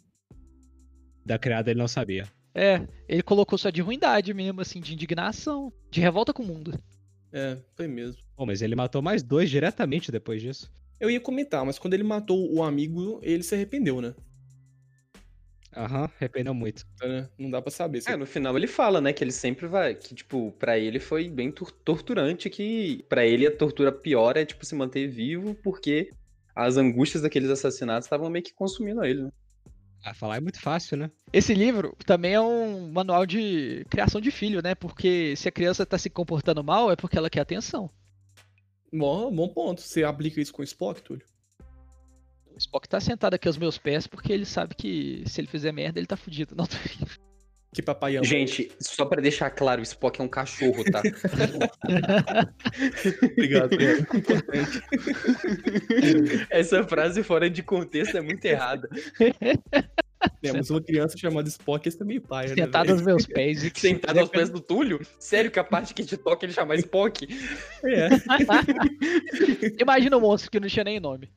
Da 1.26 1.38
criada 1.40 1.70
ele 1.72 1.80
não 1.80 1.88
sabia. 1.88 2.26
É, 2.58 2.88
ele 3.08 3.22
colocou 3.22 3.56
só 3.58 3.70
de 3.70 3.82
ruindade 3.82 4.34
mesmo, 4.34 4.60
assim, 4.62 4.82
de 4.82 4.94
indignação, 4.94 5.72
de 5.92 6.02
revolta 6.02 6.34
com 6.34 6.42
o 6.42 6.46
mundo. 6.48 6.74
É, 7.32 7.58
foi 7.76 7.88
mesmo. 7.88 8.22
Pô, 8.36 8.46
mas 8.48 8.62
ele 8.64 8.76
matou 8.76 9.00
mais 9.02 9.22
dois 9.22 9.48
diretamente 9.50 10.12
depois 10.12 10.42
disso. 10.42 10.72
Eu 11.00 11.10
ia 11.12 11.20
comentar, 11.22 11.64
mas 11.64 11.78
quando 11.78 11.94
ele 11.94 12.02
matou 12.04 12.52
o 12.52 12.64
amigo, 12.64 13.20
ele 13.22 13.44
se 13.44 13.54
arrependeu, 13.54 14.02
né? 14.02 14.16
Aham, 15.76 16.10
arrependeu 16.20 16.54
muito. 16.56 16.84
Então, 16.96 17.08
né? 17.08 17.30
Não 17.38 17.52
dá 17.52 17.62
pra 17.62 17.70
saber. 17.70 18.02
se- 18.02 18.10
É, 18.10 18.16
no 18.16 18.26
final 18.26 18.58
ele 18.58 18.66
fala, 18.66 19.00
né, 19.00 19.14
que 19.14 19.24
ele 19.24 19.32
sempre 19.32 19.68
vai, 19.68 19.94
que 19.94 20.16
tipo, 20.16 20.52
pra 20.54 20.80
ele 20.80 21.00
foi 21.00 21.30
bem 21.30 21.52
tor- 21.52 21.72
torturante, 21.72 22.50
que 22.50 23.06
pra 23.08 23.24
ele 23.26 23.46
a 23.46 23.56
tortura 23.56 23.92
pior 23.92 24.36
é 24.36 24.46
tipo 24.46 24.66
se 24.66 24.74
manter 24.74 25.08
vivo, 25.08 25.54
porque 25.62 26.10
as 26.56 26.78
angústias 26.78 27.22
daqueles 27.22 27.52
assassinatos 27.52 28.08
estavam 28.08 28.30
meio 28.32 28.44
que 28.44 28.54
consumindo 28.54 29.04
ele, 29.06 29.24
né? 29.26 29.32
Ah, 30.04 30.14
falar 30.14 30.38
é 30.38 30.40
muito 30.40 30.60
fácil, 30.60 30.98
né? 30.98 31.12
Esse 31.34 31.54
livro 31.54 31.96
também 32.06 32.34
é 32.34 32.42
um 32.42 32.92
manual 32.92 33.26
de 33.26 33.86
criação 33.90 34.22
de 34.22 34.32
filho, 34.32 34.62
né? 34.62 34.74
Porque 34.74 35.36
se 35.36 35.50
a 35.50 35.52
criança 35.52 35.86
tá 35.86 35.98
se 35.98 36.10
comportando 36.10 36.64
mal, 36.64 36.92
é 36.92 36.96
porque 36.96 37.18
ela 37.18 37.30
quer 37.30 37.42
atenção. 37.42 37.90
Bom, 38.94 39.34
bom 39.34 39.50
ponto. 39.50 39.82
Você 39.82 40.04
aplica 40.04 40.40
isso 40.40 40.54
com 40.54 40.62
o 40.62 40.66
Spock, 40.66 41.02
Túlio? 41.02 41.26
O 42.54 42.58
Spock 42.58 42.88
tá 42.88 43.00
sentado 43.00 43.34
aqui 43.34 43.48
aos 43.48 43.58
meus 43.58 43.78
pés 43.78 44.08
porque 44.08 44.32
ele 44.32 44.46
sabe 44.46 44.76
que 44.76 45.24
se 45.28 45.42
ele 45.42 45.48
fizer 45.48 45.72
merda, 45.72 46.00
ele 46.00 46.08
tá 46.08 46.16
fudido. 46.16 46.56
Não, 46.56 46.66
tô. 46.66 46.78
Que 47.78 47.82
papai 47.84 48.18
ama. 48.18 48.26
Gente, 48.26 48.72
só 48.80 49.06
pra 49.06 49.22
deixar 49.22 49.52
claro, 49.52 49.82
o 49.82 49.84
Spock 49.84 50.20
é 50.20 50.24
um 50.24 50.28
cachorro, 50.28 50.84
tá? 50.86 51.04
Obrigado, 53.34 53.66
obrigado. 53.76 54.08
Essa 56.50 56.84
frase 56.86 57.22
fora 57.22 57.48
de 57.48 57.62
contexto 57.62 58.18
é 58.18 58.22
muito 58.22 58.44
errada. 58.46 58.90
Temos 60.42 60.72
uma 60.72 60.82
criança 60.82 61.16
chamada 61.20 61.48
Spock, 61.50 61.88
esse 61.88 62.00
também 62.00 62.20
pai, 62.20 62.48
né? 62.48 62.56
sentado 62.56 62.94
aos 62.94 63.04
meus 63.04 63.28
pés 63.28 63.64
e 63.64 63.72
Sentado 63.76 64.22
aos 64.22 64.30
pés 64.30 64.50
do 64.50 64.60
Túlio? 64.60 65.00
Sério 65.20 65.52
que 65.52 65.60
a 65.60 65.64
parte 65.64 65.94
que 65.94 66.04
te 66.04 66.18
toca 66.18 66.48
ele 66.48 66.54
chamar 66.54 66.78
Spock? 66.78 67.28
É. 67.86 68.10
Imagina 69.80 70.18
um 70.18 70.22
monstro 70.22 70.50
que 70.50 70.60
não 70.60 70.68
tinha 70.68 70.84
nem 70.84 71.00
nome. 71.00 71.32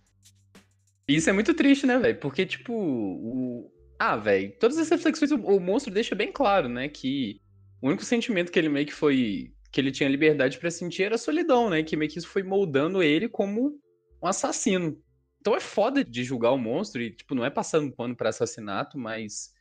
Isso 1.06 1.28
é 1.28 1.34
muito 1.34 1.52
triste, 1.52 1.86
né, 1.86 1.98
velho? 1.98 2.18
Porque, 2.18 2.46
tipo, 2.46 2.72
o. 2.72 3.70
Ah, 4.02 4.16
velho, 4.16 4.50
todas 4.58 4.78
essas 4.78 4.88
reflexões 4.88 5.30
o, 5.30 5.60
monstro 5.60 5.92
deixa 5.92 6.14
bem 6.14 6.32
claro, 6.32 6.70
né? 6.70 6.88
Que 6.88 7.38
o 7.82 7.88
único 7.88 8.02
sentimento 8.02 8.50
que 8.50 8.58
ele 8.58 8.70
meio 8.70 8.86
que 8.86 8.94
foi. 8.94 9.52
que 9.70 9.78
ele 9.78 9.92
tinha 9.92 10.08
liberdade 10.08 10.58
pra 10.58 10.70
sentir 10.70 11.02
era 11.02 11.18
solidão, 11.18 11.68
né? 11.68 11.82
Que 11.82 11.96
meio 11.98 12.10
que 12.10 12.18
isso 12.18 12.28
foi 12.28 12.42
moldando 12.42 13.02
ele 13.02 13.28
como 13.28 13.78
um 14.22 14.26
assassino. 14.26 14.98
Então 15.38 15.54
é 15.54 15.60
foda 15.60 16.02
de 16.02 16.24
julgar 16.24 16.52
o 16.52 16.56
monstro 16.56 17.02
e, 17.02 17.10
tipo, 17.14 17.34
não 17.34 17.44
é 17.44 17.50
passando 17.50 17.94
pano 17.94 18.16
pra 18.16 18.30
assassinato, 18.30 18.96
mas. 18.98 19.52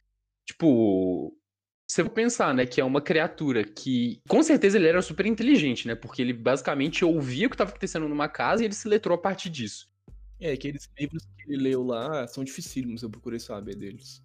Tipo. 0.46 1.36
Você 1.86 2.04
vai 2.04 2.14
pensar, 2.14 2.54
né, 2.54 2.66
que 2.66 2.80
é 2.80 2.86
uma 2.86 3.02
criatura 3.02 3.66
que. 3.66 4.22
Com 4.30 4.42
certeza 4.42 4.78
ele 4.78 4.88
era 4.88 5.02
super 5.02 5.26
inteligente, 5.26 5.86
né? 5.86 5.96
Porque 5.96 6.22
ele 6.22 6.32
basicamente 6.32 7.04
ouvia 7.04 7.48
o 7.48 7.50
que 7.50 7.56
estava 7.56 7.72
acontecendo 7.72 8.08
numa 8.08 8.30
casa 8.30 8.64
e 8.64 8.66
ele 8.68 8.74
se 8.74 8.88
letrou 8.88 9.16
a 9.16 9.22
partir 9.22 9.50
disso. 9.50 9.86
É, 10.40 10.54
aqueles 10.54 10.90
livros 10.98 11.26
que 11.26 11.52
ele 11.52 11.62
leu 11.62 11.84
lá 11.84 12.26
são 12.26 12.42
dificílimos, 12.46 13.04
eu 13.04 13.10
procurei 13.10 13.40
saber 13.40 13.76
deles. 13.76 14.24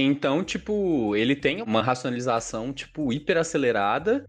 Então, 0.00 0.44
tipo, 0.44 1.16
ele 1.16 1.34
tem 1.34 1.60
uma 1.60 1.82
racionalização, 1.82 2.72
tipo, 2.72 3.12
hiper 3.12 3.36
acelerada 3.36 4.24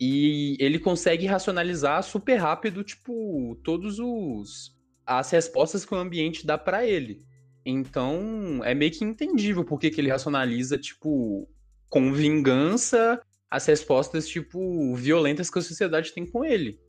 e 0.00 0.56
ele 0.58 0.76
consegue 0.76 1.24
racionalizar 1.24 2.02
super 2.02 2.34
rápido, 2.34 2.82
tipo, 2.82 3.56
todos 3.62 4.00
os 4.00 4.74
as 5.06 5.30
respostas 5.30 5.84
que 5.84 5.94
o 5.94 5.98
ambiente 5.98 6.44
dá 6.44 6.58
pra 6.58 6.84
ele. 6.84 7.22
Então, 7.64 8.60
é 8.64 8.74
meio 8.74 8.90
que 8.90 9.04
entendível 9.04 9.64
por 9.64 9.78
que 9.78 9.88
que 9.88 10.00
ele 10.00 10.10
racionaliza, 10.10 10.76
tipo, 10.76 11.48
com 11.88 12.12
vingança 12.12 13.22
as 13.48 13.66
respostas, 13.66 14.26
tipo, 14.26 14.96
violentas 14.96 15.48
que 15.48 15.60
a 15.60 15.62
sociedade 15.62 16.12
tem 16.12 16.26
com 16.26 16.44
ele. 16.44 16.80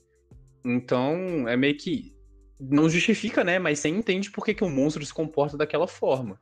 Então, 0.66 1.48
é 1.48 1.56
meio 1.56 1.78
que 1.78 2.16
não 2.60 2.90
justifica, 2.90 3.44
né, 3.44 3.60
mas 3.60 3.78
você 3.78 3.90
entende 3.90 4.32
por 4.32 4.44
que 4.44 4.56
que 4.56 4.64
o 4.64 4.70
monstro 4.70 5.06
se 5.06 5.14
comporta 5.14 5.56
daquela 5.56 5.88
forma. 5.88 6.40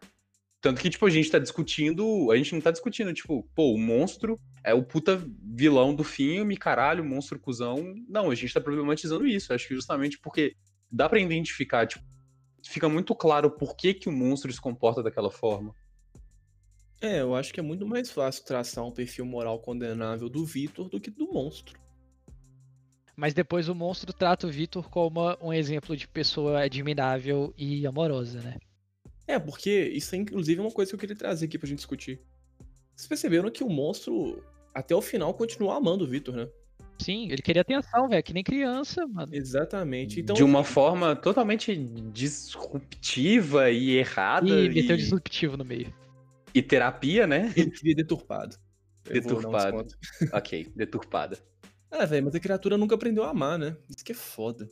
Tanto 0.64 0.80
que, 0.80 0.90
tipo, 0.90 1.06
a 1.06 1.10
gente 1.10 1.30
tá 1.30 1.38
discutindo. 1.40 2.32
A 2.32 2.38
gente 2.38 2.54
não 2.54 2.62
tá 2.62 2.72
discutindo, 2.72 3.14
tipo, 3.14 3.44
pô, 3.54 3.74
o 3.74 3.78
monstro 3.78 4.40
é 4.64 4.74
o 4.74 4.82
puta 4.82 5.22
vilão 5.44 5.94
do 5.94 6.06
filme, 6.06 6.56
caralho, 6.56 7.04
monstro 7.04 7.38
cuzão. 7.38 7.94
Não, 8.08 8.32
a 8.32 8.36
gente 8.36 8.54
tá 8.54 8.62
problematizando 8.62 9.28
isso. 9.28 9.54
Acho 9.54 9.68
que 9.68 9.76
justamente 9.76 10.18
porque 10.18 10.56
dá 10.90 11.10
pra 11.10 11.20
identificar, 11.20 11.86
tipo, 11.86 12.06
fica 12.66 12.88
muito 12.88 13.14
claro 13.14 13.52
por 13.52 13.76
que, 13.76 13.94
que 13.94 14.08
o 14.08 14.12
monstro 14.12 14.54
se 14.54 14.62
comporta 14.62 15.04
daquela 15.04 15.30
forma. 15.30 15.76
É, 17.02 17.20
eu 17.20 17.36
acho 17.36 17.54
que 17.54 17.60
é 17.60 17.64
muito 17.64 17.86
mais 17.86 18.10
fácil 18.10 18.46
traçar 18.46 18.86
um 18.86 18.92
perfil 18.92 19.26
moral 19.26 19.60
condenável 19.60 20.30
do 20.30 20.46
Victor 20.46 20.88
do 20.88 20.98
que 20.98 21.12
do 21.12 21.30
monstro. 21.30 21.78
Mas 23.18 23.34
depois 23.34 23.68
o 23.68 23.76
monstro 23.76 24.14
trata 24.14 24.48
o 24.48 24.50
Victor 24.50 24.90
como 24.90 25.20
um 25.42 25.52
exemplo 25.52 25.98
de 25.98 26.08
pessoa 26.08 26.64
admirável 26.64 27.54
e 27.58 27.86
amorosa, 27.86 28.40
né? 28.40 28.58
É, 29.34 29.40
porque 29.40 29.90
isso 29.94 30.14
é 30.14 30.18
inclusive 30.20 30.62
uma 30.62 30.70
coisa 30.70 30.92
que 30.92 30.96
eu 30.96 31.00
queria 31.00 31.16
trazer 31.16 31.46
aqui 31.46 31.58
pra 31.58 31.68
gente 31.68 31.80
discutir. 31.80 32.22
Vocês 32.96 33.08
perceberam 33.08 33.50
que 33.50 33.64
o 33.64 33.70
monstro, 33.70 34.44
até 34.74 34.96
o 34.96 35.02
final, 35.02 35.34
continuou 35.34 35.72
amando 35.74 36.04
o 36.04 36.08
Victor, 36.08 36.36
né? 36.36 36.48
Sim, 37.00 37.32
ele 37.32 37.42
queria 37.42 37.64
atenção, 37.64 38.08
velho, 38.08 38.22
que 38.22 38.32
nem 38.34 38.44
criança, 38.44 39.08
mano. 39.08 39.34
Exatamente. 39.34 40.20
Então, 40.20 40.36
de 40.36 40.44
uma 40.44 40.64
forma 40.64 41.16
totalmente 41.16 41.76
disruptiva 42.14 43.72
e 43.72 43.98
errada. 43.98 44.48
E 44.48 44.66
E, 44.68 44.70
meteu 44.70 44.96
disruptivo 44.96 45.58
no 45.58 45.66
meio. 45.66 45.92
e 46.54 46.62
terapia, 46.62 47.26
né? 47.26 47.52
ele 47.58 47.72
queria 47.72 47.96
deturpado. 47.96 48.56
Um 49.10 49.14
Deturpado. 49.14 49.88
ok, 50.32 50.72
deturpada. 50.76 51.40
Ah, 51.90 52.06
velho, 52.06 52.26
mas 52.26 52.36
a 52.36 52.40
criatura 52.40 52.78
nunca 52.78 52.94
aprendeu 52.94 53.24
a 53.24 53.32
amar, 53.32 53.58
né? 53.58 53.76
Isso 53.90 54.06
que 54.06 54.12
é 54.12 54.16
foda. 54.16 54.70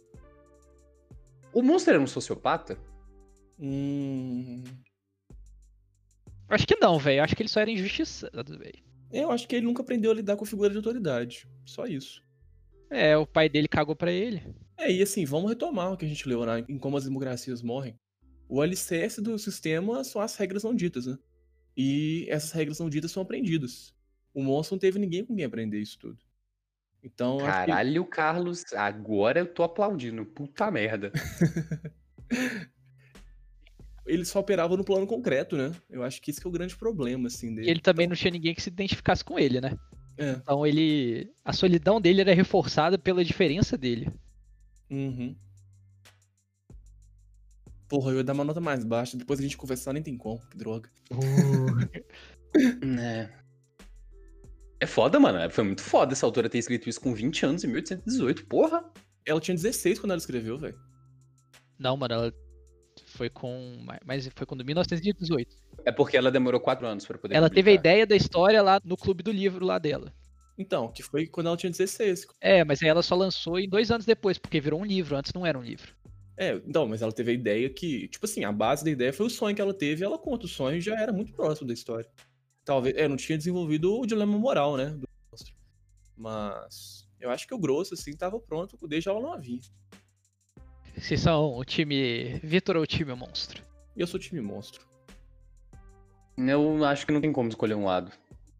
O 1.52 1.63
monstro 1.63 1.93
era 1.95 2.02
um 2.02 2.08
sociopata? 2.08 2.78
Hum. 3.62 4.63
Acho 6.50 6.67
que 6.67 6.76
não, 6.78 6.97
velho. 6.97 7.24
Acho 7.24 7.36
que 7.36 7.43
ele 7.43 7.50
só 7.50 7.62
era 7.62 7.71
injustiçado, 7.71 8.58
velho. 8.58 8.84
Eu 9.12 9.32
acho 9.32 9.47
que 9.47 9.56
ele 9.56 9.65
nunca 9.65 9.82
aprendeu 9.84 10.12
a 10.12 10.13
lidar 10.13 10.36
com 10.36 10.43
a 10.43 10.47
figura 10.47 10.69
de 10.71 10.78
autoridade. 10.78 11.47
Só 11.65 11.86
isso. 11.86 12.24
É, 12.89 13.15
o 13.15 13.26
pai 13.26 13.47
dele 13.47 13.67
cagou 13.67 13.95
pra 13.95 14.12
ele. 14.12 14.41
É, 14.78 14.91
e 14.91 15.02
assim, 15.02 15.24
vamos 15.26 15.50
retomar 15.50 15.93
o 15.93 15.97
que 15.97 16.06
a 16.06 16.08
gente 16.08 16.28
leu 16.28 16.39
lá 16.43 16.60
em 16.60 16.78
Como 16.78 16.97
as 16.97 17.04
Democracias 17.06 17.62
Morrem. 17.62 17.97
O 18.50 18.60
alicerce 18.62 19.21
do 19.21 19.38
sistema 19.39 20.04
são 20.04 20.21
as 20.21 20.36
regras 20.36 20.63
não 20.63 20.76
ditas, 20.76 21.06
né? 21.06 21.17
E 21.78 22.26
essas 22.30 22.52
regras 22.52 22.80
não 22.80 22.89
ditas 22.89 23.12
são 23.12 23.24
aprendidas. 23.24 23.93
O 24.34 24.43
monstro 24.43 24.76
não 24.76 24.80
teve 24.80 25.00
ninguém 25.00 25.24
com 25.24 25.36
quem 25.36 25.45
aprender 25.45 25.80
isso 25.80 25.97
tudo. 26.00 26.17
Então, 27.04 27.36
acho 27.39 27.45
que- 27.45 27.52
Caralho, 27.71 28.06
Carlos, 28.06 28.63
agora 28.74 29.39
eu 29.39 29.45
tô 29.45 29.63
aplaudindo. 29.63 30.26
Puta 30.26 30.69
merda. 30.69 31.12
ele 34.05 34.25
só 34.25 34.39
operava 34.39 34.75
no 34.75 34.83
plano 34.83 35.05
concreto, 35.07 35.55
né? 35.57 35.71
Eu 35.89 36.03
acho 36.03 36.21
que 36.21 36.31
esse 36.31 36.41
que 36.41 36.47
é 36.47 36.49
o 36.49 36.53
grande 36.53 36.75
problema, 36.75 37.27
assim, 37.27 37.51
E 37.51 37.55
dele. 37.55 37.69
ele 37.69 37.79
também 37.81 38.07
não 38.07 38.15
tinha 38.15 38.31
ninguém 38.31 38.53
que 38.55 38.61
se 38.61 38.69
identificasse 38.69 39.23
com 39.23 39.37
ele, 39.39 39.61
né? 39.61 39.77
É. 40.17 40.31
Então 40.31 40.65
ele. 40.65 41.31
A 41.43 41.53
solidão 41.53 41.99
dele 42.01 42.21
era 42.21 42.33
reforçada 42.33 42.97
pela 42.97 43.23
diferença 43.23 43.77
dele. 43.77 44.11
Uhum. 44.89 45.35
Porra, 47.87 48.11
eu 48.11 48.17
ia 48.17 48.23
dar 48.23 48.33
uma 48.33 48.43
nota 48.43 48.61
mais 48.61 48.83
baixa, 48.85 49.17
depois 49.17 49.39
a 49.39 49.43
gente 49.43 49.57
conversar 49.57 49.91
nem 49.93 50.01
tem 50.03 50.17
como, 50.17 50.39
que 50.49 50.57
droga. 50.57 50.89
É. 52.99 53.29
É 54.81 54.85
foda, 54.85 55.17
mano. 55.19 55.49
Foi 55.51 55.63
muito 55.63 55.81
foda 55.81 56.11
essa 56.11 56.25
autora 56.25 56.49
ter 56.49 56.57
escrito 56.57 56.89
isso 56.89 56.99
com 56.99 57.13
20 57.13 57.45
anos 57.45 57.63
em 57.63 57.67
1818. 57.67 58.45
Porra! 58.45 58.83
Ela 59.25 59.39
tinha 59.39 59.55
16 59.55 59.99
quando 59.99 60.11
ela 60.11 60.17
escreveu, 60.17 60.57
velho. 60.57 60.77
Não, 61.79 61.95
mano, 61.95 62.13
ela 62.13 62.33
foi 63.21 63.29
com. 63.29 63.77
Mas 64.03 64.27
foi 64.36 64.47
com 64.47 64.55
1918. 64.55 65.55
É 65.86 65.91
porque 65.91 66.17
ela 66.17 66.31
demorou 66.31 66.60
4 66.60 66.88
anos 66.88 67.05
pra 67.05 67.19
poder 67.19 67.36
Ela 67.36 67.49
teve 67.49 67.69
a 67.69 67.73
publicar. 67.75 67.79
ideia 67.79 68.07
da 68.07 68.15
história 68.15 68.62
lá 68.63 68.81
no 68.84 68.97
clube 68.97 69.21
do 69.21 69.31
livro 69.31 69.63
lá 69.63 69.77
dela. 69.77 70.12
Então, 70.57 70.91
que 70.91 71.03
foi 71.03 71.27
quando 71.27 71.47
ela 71.47 71.57
tinha 71.57 71.69
16. 71.69 72.25
É, 72.41 72.63
mas 72.63 72.81
aí 72.81 72.89
ela 72.89 73.03
só 73.03 73.15
lançou 73.15 73.60
em 73.60 73.69
dois 73.69 73.91
anos 73.91 74.05
depois, 74.07 74.39
porque 74.39 74.60
virou 74.60 74.81
um 74.81 74.86
livro, 74.86 75.15
antes 75.15 75.31
não 75.34 75.45
era 75.45 75.57
um 75.57 75.62
livro. 75.62 75.93
É, 76.36 76.55
então, 76.65 76.88
mas 76.88 77.03
ela 77.03 77.12
teve 77.12 77.29
a 77.29 77.34
ideia 77.34 77.69
que, 77.69 78.07
tipo 78.07 78.25
assim, 78.25 78.43
a 78.43 78.51
base 78.51 78.84
da 78.84 78.89
ideia 78.89 79.13
foi 79.13 79.27
o 79.27 79.29
sonho 79.29 79.55
que 79.55 79.62
ela 79.62 79.73
teve, 79.73 80.03
e 80.03 80.05
ela 80.05 80.17
conta 80.17 80.45
o 80.45 80.49
sonho 80.49 80.77
e 80.77 80.81
já 80.81 80.99
era 80.99 81.13
muito 81.13 81.31
próximo 81.34 81.67
da 81.67 81.73
história. 81.73 82.10
Talvez. 82.65 82.95
É, 82.97 83.07
não 83.07 83.17
tinha 83.17 83.38
desenvolvido 83.38 83.99
o 83.99 84.05
dilema 84.05 84.36
moral, 84.38 84.75
né? 84.77 84.86
Do 84.88 85.07
monstro. 85.31 85.53
Mas. 86.17 87.07
Eu 87.19 87.29
acho 87.29 87.47
que 87.47 87.53
o 87.53 87.60
grosso, 87.60 87.93
assim, 87.93 88.13
tava 88.15 88.39
pronto 88.39 88.75
desde 88.88 89.10
a 89.10 89.12
aula 89.12 89.36
novinha. 89.36 89.62
Vocês 90.97 91.21
são 91.21 91.56
o 91.56 91.63
time 91.63 92.39
Vitor 92.43 92.77
ou 92.77 92.84
o 92.84 92.88
time 92.88 93.13
monstro? 93.13 93.63
Eu 93.95 94.08
sou 94.08 94.19
time 94.19 94.41
monstro. 94.41 94.86
Eu 96.38 96.84
acho 96.86 97.06
que 97.06 97.12
não 97.12 97.21
tem 97.21 97.32
como 97.32 97.49
escolher 97.49 97.75
um 97.75 97.86
lado. 97.86 98.12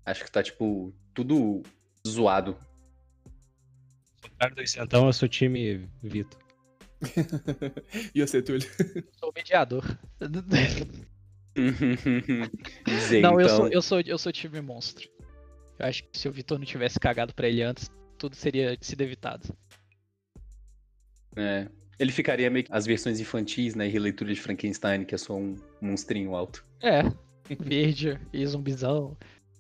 Acho 0.06 0.24
que 0.24 0.32
tá, 0.32 0.44
tipo, 0.44 0.94
tudo 1.14 1.62
zoado. 2.08 2.58
Isentão, 4.58 5.06
eu 5.06 5.14
sou 5.14 5.30
time 5.30 5.90
Vitor. 6.02 6.40
e 8.14 8.22
você, 8.22 8.42
Túlio? 8.42 8.68
Sou 9.20 9.30
o 9.30 9.34
mediador. 9.36 9.84
Dizer, 12.86 13.22
não, 13.22 13.40
eu 13.40 13.46
então, 13.46 13.58
sou, 13.58 13.68
eu, 13.68 13.82
sou, 13.82 14.02
eu 14.02 14.18
sou 14.18 14.32
time 14.32 14.62
monstro. 14.62 15.10
Eu 15.80 15.88
acho 15.88 16.04
que 16.04 16.18
se 16.18 16.28
o 16.28 16.32
Vitor 16.32 16.60
não 16.60 16.66
tivesse 16.66 17.00
cagado 17.00 17.34
pra 17.34 17.48
ele 17.48 17.64
antes, 17.64 17.90
tudo 18.18 18.36
seria 18.36 18.78
sido 18.80 19.02
evitado. 19.02 19.56
é, 21.36 21.68
ele 22.02 22.12
ficaria 22.12 22.50
meio 22.50 22.66
que 22.66 22.74
as 22.74 22.86
versões 22.86 23.20
infantis, 23.20 23.76
né? 23.76 23.88
E 23.88 23.90
releitura 23.90 24.34
de 24.34 24.42
Frankenstein, 24.42 25.06
que 25.06 25.14
é 25.14 25.18
só 25.18 25.36
um 25.36 25.56
monstrinho 25.80 26.36
alto. 26.36 26.66
É, 26.82 27.04
verde 27.60 28.20
e 28.34 28.46
zumbizão. 28.46 29.16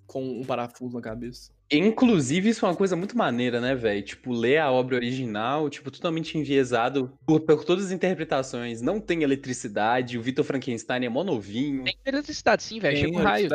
Com 0.08 0.41
um 0.41 0.43
parafuso 0.43 0.95
na 0.95 1.01
cabeça. 1.01 1.51
Inclusive, 1.71 2.49
isso 2.49 2.65
é 2.65 2.69
uma 2.69 2.75
coisa 2.75 2.97
muito 2.97 3.17
maneira, 3.17 3.62
né, 3.62 3.73
velho? 3.73 4.04
Tipo, 4.04 4.34
ler 4.34 4.58
a 4.58 4.69
obra 4.69 4.97
original, 4.97 5.69
tipo, 5.69 5.89
totalmente 5.89 6.38
enviesado 6.38 7.13
por, 7.25 7.39
por 7.39 7.63
todas 7.63 7.86
as 7.86 7.91
interpretações. 7.91 8.82
Não 8.82 8.99
tem 8.99 9.23
eletricidade, 9.23 10.17
o 10.17 10.21
Vitor 10.21 10.43
Frankenstein 10.43 11.06
é 11.06 11.10
mó 11.10 11.23
novinho. 11.23 11.86
Tem 11.86 11.95
eletricidade 12.06 12.63
sim, 12.63 12.80
velho. 12.80 12.97
Chega 12.97 13.17
um 13.17 13.21
raio. 13.21 13.49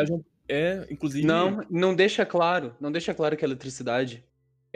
É, 0.49 0.87
inclusive. 0.91 1.27
Não, 1.27 1.63
não 1.69 1.95
deixa 1.95 2.25
claro. 2.25 2.75
Não 2.81 2.91
deixa 2.91 3.13
claro 3.13 3.37
que 3.37 3.45
é 3.45 3.49
eletricidade. 3.49 4.25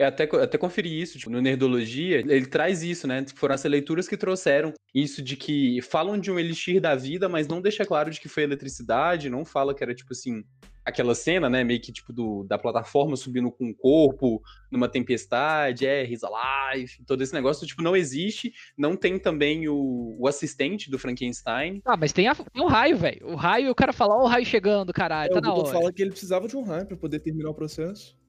É 0.01 0.05
até, 0.05 0.23
até 0.23 0.57
conferir 0.57 0.93
isso, 0.93 1.19
tipo, 1.19 1.29
no 1.29 1.39
Nerdologia, 1.39 2.17
ele 2.17 2.47
traz 2.47 2.81
isso, 2.81 3.05
né? 3.07 3.23
Foram 3.35 3.53
as 3.53 3.63
leituras 3.63 4.07
que 4.07 4.17
trouxeram 4.17 4.73
isso 4.95 5.21
de 5.21 5.37
que 5.37 5.79
falam 5.83 6.17
de 6.17 6.31
um 6.31 6.39
elixir 6.39 6.81
da 6.81 6.95
vida, 6.95 7.29
mas 7.29 7.47
não 7.47 7.61
deixa 7.61 7.85
claro 7.85 8.09
de 8.09 8.19
que 8.19 8.27
foi 8.27 8.41
eletricidade, 8.41 9.29
não 9.29 9.45
fala 9.45 9.75
que 9.75 9.83
era, 9.83 9.93
tipo 9.93 10.11
assim, 10.11 10.43
aquela 10.83 11.13
cena, 11.13 11.47
né, 11.51 11.63
meio 11.63 11.79
que, 11.79 11.91
tipo, 11.91 12.11
do, 12.11 12.43
da 12.45 12.57
plataforma 12.57 13.15
subindo 13.15 13.51
com 13.51 13.69
o 13.69 13.75
corpo, 13.75 14.41
numa 14.71 14.89
tempestade, 14.89 15.85
é, 15.85 16.03
he's 16.03 16.23
alive, 16.23 17.03
todo 17.05 17.21
esse 17.21 17.33
negócio, 17.33 17.67
tipo, 17.67 17.83
não 17.83 17.95
existe, 17.95 18.51
não 18.75 18.95
tem 18.95 19.19
também 19.19 19.69
o, 19.69 20.15
o 20.19 20.27
assistente 20.27 20.89
do 20.89 20.97
Frankenstein. 20.97 21.79
Ah, 21.85 21.95
mas 21.95 22.11
tem, 22.11 22.27
a, 22.27 22.33
tem 22.33 22.63
um 22.63 22.67
raio, 22.67 22.97
velho. 22.97 23.27
O 23.27 23.35
raio, 23.35 23.69
o 23.69 23.75
cara 23.75 23.93
fala, 23.93 24.15
ó 24.15 24.23
o 24.23 24.27
raio 24.27 24.45
chegando, 24.45 24.91
caralho, 24.91 25.29
É, 25.29 25.33
tá 25.33 25.37
o 25.39 25.41
na 25.41 25.53
hora. 25.53 25.71
fala 25.71 25.93
que 25.93 26.01
ele 26.01 26.09
precisava 26.09 26.47
de 26.47 26.57
um 26.57 26.63
raio 26.63 26.87
pra 26.87 26.97
poder 26.97 27.19
terminar 27.19 27.51
o 27.51 27.53
processo. 27.53 28.19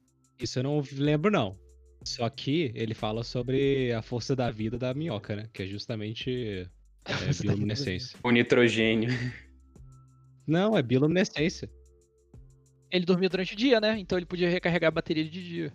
Isso 0.42 0.59
eu 0.59 0.62
não 0.64 0.83
lembro, 0.92 1.31
não. 1.31 1.59
Só 2.05 2.28
que 2.28 2.72
ele 2.74 2.94
fala 2.94 3.22
sobre 3.22 3.92
a 3.92 4.02
força 4.02 4.35
da 4.35 4.50
vida 4.50 4.76
da 4.76 4.92
minhoca, 4.92 5.37
né? 5.37 5.48
Que 5.52 5.62
é 5.62 5.66
justamente 5.66 6.68
é, 7.07 7.42
bioluminescência. 7.42 8.18
O 8.22 8.31
nitrogênio. 8.31 9.11
Não, 10.46 10.76
é 10.76 10.83
bioluminescência. 10.83 11.70
Ele 12.90 13.07
dormia 13.07 13.28
durante 13.28 13.55
o 13.55 13.57
dia, 13.57 13.81
né? 13.81 13.98
Então 13.98 14.18
ele 14.18 14.26
podia 14.26 14.50
recarregar 14.50 14.88
a 14.88 14.92
bateria 14.92 15.24
de 15.24 15.42
dia. 15.42 15.72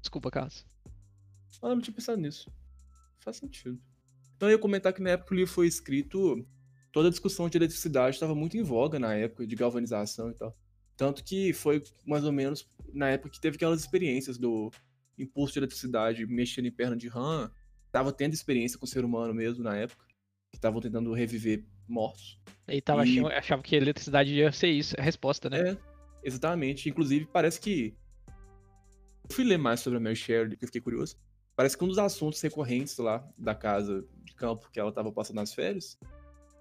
Desculpa, 0.00 0.30
Carlos. 0.30 0.66
Ah, 1.62 1.68
não 1.68 1.80
tinha 1.80 1.94
pensado 1.94 2.20
nisso. 2.20 2.50
Faz 3.20 3.36
sentido. 3.36 3.80
Então 4.36 4.48
eu 4.48 4.52
ia 4.56 4.58
comentar 4.58 4.92
que 4.92 5.00
na 5.00 5.10
época 5.10 5.28
que 5.28 5.34
o 5.34 5.36
livro 5.36 5.52
foi 5.52 5.66
escrito, 5.66 6.46
toda 6.92 7.08
a 7.08 7.10
discussão 7.10 7.48
de 7.48 7.56
eletricidade 7.56 8.16
estava 8.16 8.34
muito 8.34 8.56
em 8.56 8.62
voga 8.62 8.98
na 8.98 9.14
época, 9.14 9.46
de 9.46 9.56
galvanização 9.56 10.30
e 10.30 10.34
tal. 10.34 10.56
Tanto 10.98 11.22
que 11.24 11.52
foi 11.54 11.80
mais 12.04 12.24
ou 12.24 12.32
menos 12.32 12.68
na 12.92 13.08
época 13.08 13.30
que 13.30 13.40
teve 13.40 13.54
aquelas 13.56 13.80
experiências 13.80 14.36
do 14.36 14.70
impulso 15.16 15.52
de 15.52 15.60
eletricidade 15.60 16.26
mexendo 16.26 16.66
em 16.66 16.72
perna 16.72 16.96
de 16.96 17.06
rã. 17.08 17.50
Tava 17.92 18.12
tendo 18.12 18.34
experiência 18.34 18.76
com 18.78 18.84
o 18.84 18.88
ser 18.88 19.04
humano 19.04 19.32
mesmo 19.32 19.62
na 19.62 19.76
época, 19.76 20.04
que 20.50 20.58
estavam 20.58 20.80
tentando 20.80 21.12
reviver 21.14 21.64
mortos. 21.88 22.40
Ele 22.66 22.80
tava 22.82 23.06
E- 23.06 23.12
achando, 23.12 23.28
achava 23.28 23.62
que 23.62 23.76
a 23.76 23.78
eletricidade 23.78 24.34
ia 24.34 24.50
ser 24.52 24.68
isso, 24.70 24.94
a 24.98 25.02
resposta, 25.02 25.48
né? 25.48 25.70
É, 25.70 25.76
exatamente. 26.24 26.88
Inclusive, 26.88 27.26
parece 27.26 27.60
que. 27.60 27.94
Eu 29.28 29.34
fui 29.34 29.44
ler 29.44 29.56
mais 29.58 29.80
sobre 29.80 29.98
a 29.98 30.00
Mary 30.00 30.16
Shelley, 30.16 30.50
porque 30.50 30.66
fiquei 30.66 30.80
curioso. 30.80 31.16
Parece 31.54 31.78
que 31.78 31.84
um 31.84 31.88
dos 31.88 31.98
assuntos 31.98 32.40
recorrentes 32.40 32.96
lá 32.98 33.26
da 33.38 33.54
casa 33.54 34.04
de 34.24 34.34
campo 34.34 34.68
que 34.72 34.78
ela 34.80 34.88
estava 34.90 35.12
passando 35.12 35.36
nas 35.36 35.54
férias 35.54 35.96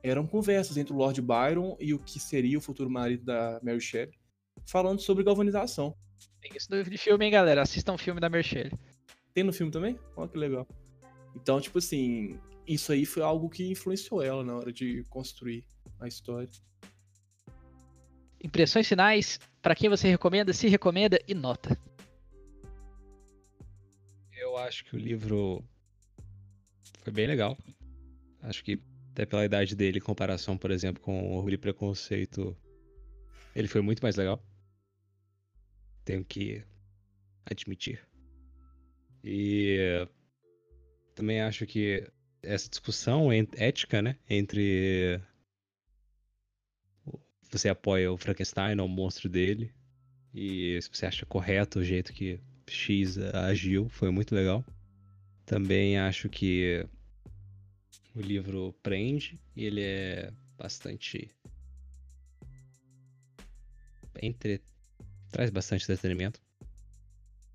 eram 0.04 0.26
conversas 0.28 0.78
entre 0.78 0.94
o 0.94 0.96
Lord 0.96 1.22
Byron 1.22 1.76
e 1.80 1.94
o 1.94 2.00
que 2.00 2.20
seria 2.20 2.58
o 2.58 2.62
futuro 2.62 2.90
marido 2.90 3.26
da 3.26 3.60
Mary 3.64 3.82
Shelley, 3.82 4.17
falando 4.68 5.00
sobre 5.00 5.24
galvanização. 5.24 5.96
Tem 6.42 6.52
isso 6.56 6.68
no 6.70 6.84
de 6.84 6.98
filme, 6.98 7.26
hein, 7.26 7.32
galera? 7.32 7.62
Assistam 7.62 7.94
o 7.94 7.98
filme 7.98 8.20
da 8.20 8.30
Merchelle. 8.30 8.72
Tem 9.34 9.44
no 9.44 9.54
filme 9.54 9.72
também? 9.72 9.98
Olha 10.16 10.30
que 10.30 10.38
legal. 10.38 10.68
Então, 11.36 11.60
tipo 11.62 11.78
assim, 11.78 12.40
isso 12.68 12.92
aí 12.92 13.06
foi 13.06 13.24
algo 13.24 13.50
que 13.50 13.70
influenciou 13.70 14.22
ela 14.22 14.44
na 14.44 14.56
hora 14.56 14.72
de 14.72 15.04
construir 15.10 15.66
a 16.00 16.08
história. 16.08 16.50
Impressões 18.44 18.88
finais, 18.88 19.40
pra 19.62 19.76
quem 19.76 19.90
você 19.90 20.08
recomenda, 20.08 20.54
se 20.54 20.68
recomenda 20.68 21.20
e 21.28 21.34
nota. 21.34 21.78
Eu 24.36 24.58
acho 24.58 24.86
que 24.86 24.96
o 24.96 25.00
livro 25.00 25.64
foi 27.04 27.12
bem 27.12 27.28
legal. 27.28 27.58
Acho 28.42 28.64
que 28.64 28.80
até 29.12 29.26
pela 29.26 29.46
idade 29.46 29.76
dele, 29.76 29.98
em 29.98 30.02
comparação, 30.02 30.58
por 30.58 30.70
exemplo, 30.70 31.02
com 31.02 31.36
Orgulho 31.36 31.56
e 31.56 31.58
Preconceito, 31.58 32.56
ele 33.56 33.68
foi 33.68 33.82
muito 33.82 34.02
mais 34.02 34.16
legal. 34.16 34.40
Tenho 36.08 36.24
que 36.24 36.64
admitir. 37.46 38.08
E 39.22 40.08
também 41.14 41.42
acho 41.42 41.66
que 41.66 42.10
essa 42.42 42.70
discussão 42.70 43.30
ética, 43.30 44.02
né, 44.02 44.18
entre 44.30 45.20
você 47.52 47.68
apoia 47.68 48.10
o 48.10 48.18
Frankenstein 48.18 48.80
ou 48.80 48.86
o 48.86 48.90
monstro 48.90 49.28
dele 49.28 49.74
e 50.34 50.82
se 50.82 50.90
você 50.90 51.08
acha 51.08 51.26
correto 51.26 51.80
o 51.80 51.84
jeito 51.84 52.14
que 52.14 52.40
X 52.66 53.18
agiu, 53.18 53.90
foi 53.90 54.10
muito 54.10 54.34
legal. 54.34 54.64
Também 55.46 56.00
acho 56.00 56.30
que 56.30 56.88
o 58.16 58.22
livro 58.22 58.74
prende 58.82 59.38
e 59.54 59.66
ele 59.66 59.82
é 59.82 60.32
bastante 60.58 61.30
entre 64.22 64.62
traz 65.32 65.50
bastante 65.50 65.84
entretenimento. 65.84 66.42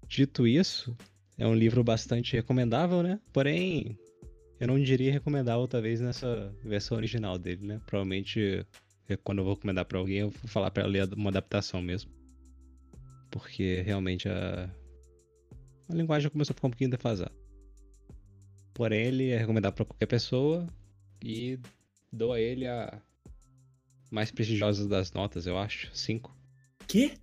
Dito 0.07 0.47
isso, 0.47 0.97
é 1.39 1.47
um 1.47 1.55
livro 1.55 1.83
bastante 1.83 2.35
recomendável, 2.35 3.03
né? 3.03 3.21
Porém, 3.33 3.99
eu 4.61 4.67
não 4.67 4.81
diria 4.81 5.13
recomendável 5.13 5.67
talvez 5.67 6.01
nessa 6.01 6.55
versão 6.63 6.97
original 6.97 7.39
dele, 7.39 7.67
né? 7.67 7.81
Provavelmente 7.87 8.67
eh, 9.09 9.17
quando 9.17 9.39
eu 9.39 9.45
vou 9.45 9.55
recomendar 9.55 9.85
pra 9.85 9.99
alguém, 9.99 10.19
eu 10.19 10.31
vou 10.31 10.49
falar 10.49 10.71
pra 10.71 10.87
ler 10.87 11.13
uma 11.15 11.31
adaptação 11.31 11.81
mesmo. 11.81 12.11
Porque 13.31 13.83
realmente 13.83 14.29
a 14.29 14.71
a 15.89 15.95
linguagem 15.95 16.31
começou 16.31 16.53
a 16.53 16.55
ficar 16.55 16.69
um 16.69 16.71
pouquinho 16.71 16.91
defasada. 16.91 17.33
Porém, 18.73 19.07
ele 19.07 19.31
é 19.31 19.39
recomendado 19.39 19.75
pra 19.75 19.85
qualquer 19.85 20.07
pessoa 20.07 20.67
e 21.23 21.59
dou 22.11 22.33
a 22.33 22.41
ele 22.41 22.67
a 22.67 23.01
mais 24.11 24.31
prestigiosa 24.31 24.89
das 24.89 25.13
notas, 25.13 25.47
eu 25.47 25.59
acho, 25.59 25.95
5. 25.95 26.35
Quê? 26.87 27.15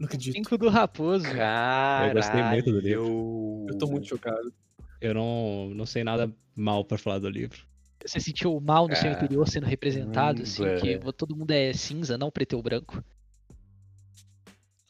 Não 0.00 0.06
acredito. 0.06 0.32
Cinco 0.32 0.56
do 0.56 0.70
Raposo. 0.70 1.24
Caralho. 1.24 2.14
gostei 2.14 2.42
muito 2.42 2.72
do 2.72 2.80
livro. 2.80 3.66
Eu 3.68 3.76
tô 3.76 3.86
muito 3.86 4.08
chocado. 4.08 4.50
Eu 4.98 5.12
não, 5.12 5.74
não 5.74 5.84
sei 5.84 6.02
nada 6.02 6.32
mal 6.56 6.82
pra 6.86 6.96
falar 6.96 7.18
do 7.18 7.28
livro. 7.28 7.66
Você 8.04 8.18
sentiu 8.18 8.56
o 8.56 8.60
mal 8.62 8.88
no 8.88 8.96
seu 8.96 9.10
Cara, 9.10 9.24
interior 9.24 9.46
sendo 9.46 9.66
representado, 9.66 10.42
assim, 10.42 10.62
caramba. 10.62 10.80
que 10.80 11.12
todo 11.12 11.36
mundo 11.36 11.50
é 11.50 11.74
cinza, 11.74 12.16
não 12.16 12.30
preto 12.30 12.54
ou 12.54 12.62
branco. 12.62 13.04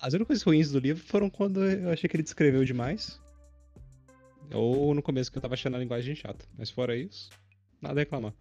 As 0.00 0.14
únicas 0.14 0.42
ruins 0.42 0.70
do 0.70 0.78
livro 0.78 1.02
foram 1.02 1.28
quando 1.28 1.64
eu 1.64 1.90
achei 1.90 2.08
que 2.08 2.14
ele 2.14 2.22
descreveu 2.22 2.64
demais. 2.64 3.20
Ou 4.52 4.94
no 4.94 5.02
começo 5.02 5.30
que 5.30 5.38
eu 5.38 5.42
tava 5.42 5.54
achando 5.54 5.74
a 5.74 5.80
linguagem 5.80 6.14
chata. 6.14 6.44
Mas 6.56 6.70
fora 6.70 6.96
isso, 6.96 7.30
nada 7.82 7.98
a 7.98 8.02
reclamar. 8.02 8.32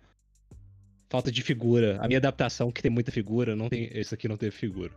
Falta 1.09 1.31
de 1.31 1.41
figura. 1.41 1.97
A 1.99 2.07
minha 2.07 2.19
adaptação, 2.19 2.71
que 2.71 2.81
tem 2.83 2.91
muita 2.91 3.11
figura, 3.11 3.55
não 3.55 3.69
tem. 3.69 3.89
Esse 3.91 4.13
aqui 4.13 4.27
não 4.27 4.37
teve 4.37 4.55
figura. 4.55 4.93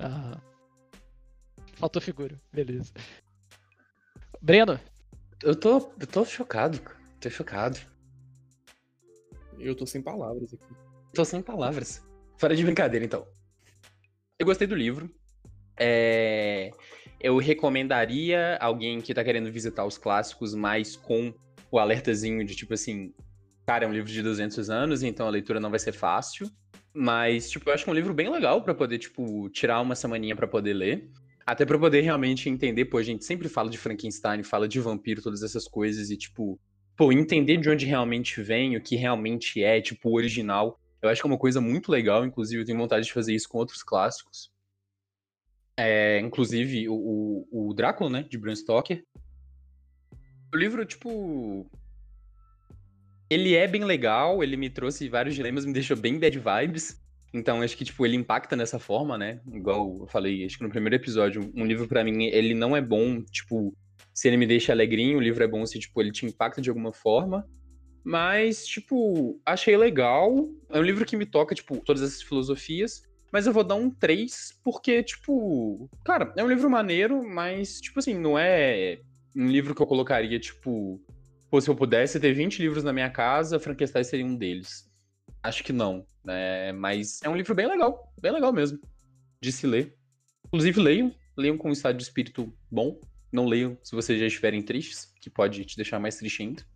Ah. 0.00 0.40
Faltou 1.78 2.02
figura, 2.02 2.40
beleza. 2.52 2.92
Breno, 4.42 4.78
Eu 5.42 5.54
tô, 5.54 5.92
eu 6.00 6.06
tô 6.06 6.24
chocado, 6.24 6.80
cara. 6.80 6.98
Tô 7.20 7.30
chocado. 7.30 7.78
Eu 9.58 9.74
tô 9.74 9.86
sem 9.86 10.02
palavras 10.02 10.52
aqui. 10.52 10.74
Tô 11.14 11.24
sem 11.24 11.40
palavras. 11.40 12.04
Fora 12.36 12.54
de 12.54 12.64
brincadeira, 12.64 13.04
então. 13.04 13.26
Eu 14.38 14.46
gostei 14.46 14.66
do 14.66 14.74
livro. 14.74 15.08
É, 15.76 16.70
Eu 17.20 17.38
recomendaria 17.38 18.56
alguém 18.60 19.00
que 19.00 19.14
tá 19.14 19.22
querendo 19.22 19.50
visitar 19.50 19.84
os 19.84 19.98
clássicos, 19.98 20.54
mas 20.54 20.96
com 20.96 21.32
o 21.70 21.78
alertazinho 21.78 22.44
de 22.44 22.54
tipo 22.56 22.74
assim, 22.74 23.12
cara, 23.66 23.84
é 23.84 23.88
um 23.88 23.92
livro 23.92 24.10
de 24.10 24.22
200 24.22 24.70
anos, 24.70 25.02
então 25.02 25.26
a 25.26 25.30
leitura 25.30 25.60
não 25.60 25.70
vai 25.70 25.78
ser 25.78 25.92
fácil. 25.92 26.50
Mas, 26.92 27.50
tipo, 27.50 27.68
eu 27.68 27.74
acho 27.74 27.84
que 27.84 27.90
é 27.90 27.92
um 27.92 27.96
livro 27.96 28.14
bem 28.14 28.28
legal 28.30 28.62
pra 28.62 28.74
poder, 28.74 28.98
tipo, 28.98 29.48
tirar 29.50 29.80
uma 29.80 29.94
semaninha 29.94 30.34
pra 30.34 30.48
poder 30.48 30.72
ler. 30.72 31.08
Até 31.48 31.64
pra 31.64 31.78
poder 31.78 32.02
realmente 32.02 32.50
entender, 32.50 32.84
pô, 32.84 32.98
a 32.98 33.02
gente 33.02 33.24
sempre 33.24 33.48
fala 33.48 33.70
de 33.70 33.78
Frankenstein, 33.78 34.42
fala 34.42 34.68
de 34.68 34.78
vampiro, 34.78 35.22
todas 35.22 35.42
essas 35.42 35.66
coisas, 35.66 36.10
e, 36.10 36.16
tipo, 36.18 36.60
pô, 36.94 37.10
entender 37.10 37.56
de 37.56 37.70
onde 37.70 37.86
realmente 37.86 38.42
vem, 38.42 38.76
o 38.76 38.82
que 38.82 38.96
realmente 38.96 39.64
é, 39.64 39.80
tipo, 39.80 40.10
o 40.10 40.14
original. 40.14 40.78
Eu 41.00 41.08
acho 41.08 41.22
que 41.22 41.26
é 41.26 41.30
uma 41.30 41.38
coisa 41.38 41.58
muito 41.58 41.90
legal, 41.90 42.22
inclusive 42.22 42.60
eu 42.60 42.66
tenho 42.66 42.76
vontade 42.76 43.06
de 43.06 43.12
fazer 43.14 43.34
isso 43.34 43.48
com 43.48 43.56
outros 43.56 43.82
clássicos. 43.82 44.52
É, 45.74 46.20
inclusive 46.20 46.86
o, 46.86 47.46
o, 47.50 47.70
o 47.70 47.72
Drácula, 47.72 48.10
né, 48.10 48.26
de 48.28 48.36
Bram 48.36 48.54
Stoker. 48.54 49.02
O 50.52 50.56
livro, 50.58 50.84
tipo, 50.84 51.66
ele 53.30 53.54
é 53.54 53.66
bem 53.66 53.84
legal, 53.84 54.42
ele 54.42 54.58
me 54.58 54.68
trouxe 54.68 55.08
vários 55.08 55.34
dilemas, 55.34 55.64
me 55.64 55.72
deixou 55.72 55.96
bem 55.96 56.18
bad 56.18 56.38
vibes. 56.38 57.00
Então, 57.32 57.60
acho 57.60 57.76
que, 57.76 57.84
tipo, 57.84 58.06
ele 58.06 58.16
impacta 58.16 58.56
nessa 58.56 58.78
forma, 58.78 59.18
né? 59.18 59.40
Igual 59.52 59.98
eu 60.00 60.06
falei, 60.06 60.44
acho 60.44 60.56
que 60.56 60.64
no 60.64 60.70
primeiro 60.70 60.96
episódio, 60.96 61.50
um 61.54 61.64
livro 61.64 61.86
para 61.86 62.02
mim, 62.02 62.24
ele 62.24 62.54
não 62.54 62.76
é 62.76 62.80
bom, 62.80 63.22
tipo, 63.22 63.74
se 64.14 64.28
ele 64.28 64.36
me 64.36 64.46
deixa 64.46 64.72
alegrinho, 64.72 65.18
o 65.18 65.20
livro 65.20 65.44
é 65.44 65.46
bom 65.46 65.64
se, 65.66 65.78
tipo, 65.78 66.00
ele 66.00 66.10
te 66.10 66.26
impacta 66.26 66.60
de 66.60 66.70
alguma 66.70 66.92
forma. 66.92 67.46
Mas, 68.02 68.66
tipo, 68.66 69.38
achei 69.44 69.76
legal. 69.76 70.48
É 70.70 70.78
um 70.78 70.82
livro 70.82 71.04
que 71.04 71.16
me 71.16 71.26
toca, 71.26 71.54
tipo, 71.54 71.76
todas 71.84 72.02
essas 72.02 72.22
filosofias. 72.22 73.02
Mas 73.30 73.46
eu 73.46 73.52
vou 73.52 73.62
dar 73.62 73.74
um 73.74 73.90
3, 73.90 74.58
porque, 74.64 75.02
tipo, 75.02 75.90
cara, 76.04 76.32
é 76.36 76.42
um 76.42 76.48
livro 76.48 76.70
maneiro, 76.70 77.22
mas, 77.28 77.78
tipo 77.80 77.98
assim, 77.98 78.14
não 78.14 78.38
é 78.38 79.00
um 79.36 79.46
livro 79.46 79.74
que 79.74 79.82
eu 79.82 79.86
colocaria, 79.86 80.40
tipo, 80.40 80.98
pô, 81.50 81.60
se 81.60 81.68
eu 81.68 81.76
pudesse 81.76 82.18
ter 82.18 82.32
20 82.32 82.60
livros 82.60 82.82
na 82.82 82.92
minha 82.92 83.10
casa, 83.10 83.60
Frankenstein 83.60 84.02
seria 84.02 84.24
um 84.26 84.34
deles. 84.34 84.87
Acho 85.42 85.62
que 85.62 85.72
não, 85.72 86.06
né? 86.24 86.72
Mas 86.72 87.20
é 87.22 87.28
um 87.28 87.36
livro 87.36 87.54
bem 87.54 87.66
legal, 87.66 88.12
bem 88.20 88.32
legal 88.32 88.52
mesmo, 88.52 88.78
de 89.40 89.52
se 89.52 89.66
ler. 89.66 89.96
Inclusive, 90.46 90.80
leiam, 90.80 91.14
leiam 91.36 91.56
com 91.56 91.68
um 91.68 91.72
estado 91.72 91.96
de 91.96 92.02
espírito 92.02 92.52
bom. 92.70 93.00
Não 93.30 93.46
leiam 93.46 93.78
se 93.82 93.94
vocês 93.94 94.18
já 94.18 94.26
estiverem 94.26 94.62
tristes, 94.62 95.12
que 95.20 95.28
pode 95.28 95.64
te 95.64 95.76
deixar 95.76 95.98
mais 95.98 96.16
triste 96.16 96.42
ainda. 96.42 96.66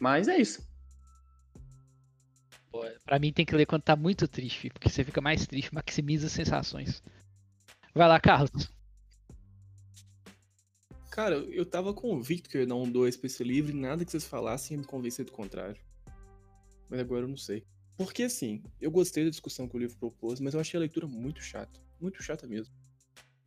Mas 0.00 0.28
é 0.28 0.38
isso. 0.38 0.66
Pô, 2.70 2.84
pra 3.04 3.18
mim 3.18 3.32
tem 3.32 3.46
que 3.46 3.54
ler 3.54 3.66
quando 3.66 3.82
tá 3.82 3.96
muito 3.96 4.26
triste, 4.28 4.70
porque 4.70 4.88
você 4.88 5.04
fica 5.04 5.20
mais 5.20 5.46
triste, 5.46 5.74
maximiza 5.74 6.26
as 6.26 6.32
sensações. 6.32 7.02
Vai 7.94 8.08
lá, 8.08 8.20
Carlos. 8.20 8.70
Cara, 11.10 11.36
eu 11.36 11.66
tava 11.66 11.92
convicto 11.92 12.48
que 12.48 12.56
eu 12.56 12.60
ia 12.60 12.66
dar 12.66 12.76
um 12.76 12.90
2 12.90 13.16
pra 13.16 13.26
esse 13.26 13.42
livro 13.42 13.72
e 13.72 13.80
nada 13.80 14.04
que 14.04 14.10
vocês 14.10 14.26
falassem 14.26 14.76
ia 14.76 14.80
me 14.80 14.86
convencer 14.86 15.24
do 15.24 15.32
contrário. 15.32 15.76
Mas 16.88 17.00
agora 17.00 17.22
eu 17.24 17.28
não 17.28 17.36
sei. 17.36 17.64
Porque 17.96 18.22
assim, 18.22 18.62
eu 18.80 18.90
gostei 18.90 19.24
da 19.24 19.30
discussão 19.30 19.68
que 19.68 19.76
o 19.76 19.78
livro 19.78 19.96
propôs, 19.96 20.38
mas 20.40 20.54
eu 20.54 20.60
achei 20.60 20.78
a 20.78 20.80
leitura 20.80 21.06
muito 21.06 21.42
chata. 21.42 21.80
Muito 22.00 22.22
chata 22.22 22.46
mesmo. 22.46 22.72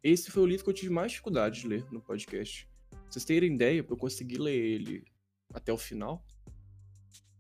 Esse 0.04 0.30
foi 0.32 0.44
o 0.44 0.46
livro 0.46 0.64
que 0.64 0.70
eu 0.70 0.74
tive 0.74 0.92
mais 0.92 1.12
dificuldade 1.12 1.62
de 1.62 1.68
ler 1.68 1.86
no 1.92 2.02
podcast. 2.02 2.68
Pra 2.89 3.00
vocês 3.10 3.24
terem 3.24 3.54
ideia, 3.54 3.86
eu 3.88 3.98
consegui 3.98 4.38
ler 4.38 4.56
ele 4.56 5.06
até 5.54 5.72
o 5.72 5.78
final. 5.78 6.26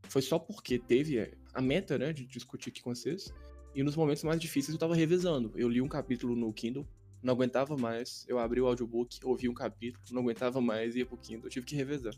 Foi 0.03 0.21
só 0.21 0.37
porque 0.37 0.77
teve 0.77 1.35
a 1.53 1.61
meta, 1.61 1.97
né, 1.97 2.13
de 2.13 2.25
discutir 2.25 2.69
aqui 2.69 2.81
com 2.81 2.93
vocês. 2.93 3.33
E 3.73 3.83
nos 3.83 3.95
momentos 3.95 4.23
mais 4.23 4.39
difíceis 4.39 4.73
eu 4.73 4.79
tava 4.79 4.95
revezando. 4.95 5.51
Eu 5.55 5.69
li 5.69 5.81
um 5.81 5.87
capítulo 5.87 6.35
no 6.35 6.51
Kindle, 6.53 6.87
não 7.23 7.33
aguentava 7.33 7.77
mais. 7.77 8.25
Eu 8.27 8.37
abri 8.39 8.61
o 8.61 8.67
audiobook, 8.67 9.19
ouvi 9.23 9.49
um 9.49 9.53
capítulo, 9.53 10.03
não 10.11 10.21
aguentava 10.21 10.61
mais, 10.61 10.95
ia 10.95 11.05
pro 11.05 11.17
Kindle. 11.17 11.45
Eu 11.45 11.49
tive 11.49 11.65
que 11.65 11.75
revezar. 11.75 12.13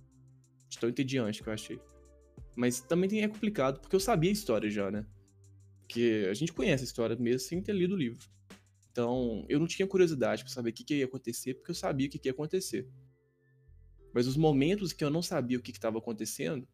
De 0.67 0.79
tão 0.79 0.89
entediante 0.89 1.41
que 1.41 1.49
eu 1.49 1.53
achei. 1.53 1.79
Mas 2.55 2.79
também 2.79 3.21
é 3.21 3.27
complicado, 3.27 3.79
porque 3.79 3.95
eu 3.95 3.99
sabia 3.99 4.29
a 4.29 4.33
história 4.33 4.69
já, 4.69 4.91
né? 4.91 5.05
Porque 5.79 6.27
a 6.29 6.33
gente 6.33 6.53
conhece 6.53 6.83
a 6.83 6.85
história 6.85 7.15
mesmo 7.15 7.39
sem 7.39 7.61
ter 7.61 7.73
lido 7.73 7.95
o 7.95 7.97
livro. 7.97 8.27
Então, 8.91 9.43
eu 9.49 9.59
não 9.59 9.65
tinha 9.65 9.87
curiosidade 9.87 10.43
para 10.43 10.53
saber 10.53 10.69
o 10.69 10.73
que, 10.73 10.83
que 10.83 10.95
ia 10.95 11.05
acontecer, 11.05 11.55
porque 11.55 11.71
eu 11.71 11.75
sabia 11.75 12.07
o 12.07 12.09
que, 12.09 12.19
que 12.19 12.27
ia 12.27 12.31
acontecer. 12.31 12.87
Mas 14.13 14.27
os 14.27 14.37
momentos 14.37 14.93
que 14.93 15.03
eu 15.03 15.09
não 15.09 15.23
sabia 15.23 15.57
o 15.57 15.61
que 15.61 15.71
estava 15.71 15.97
acontecendo, 15.97 16.67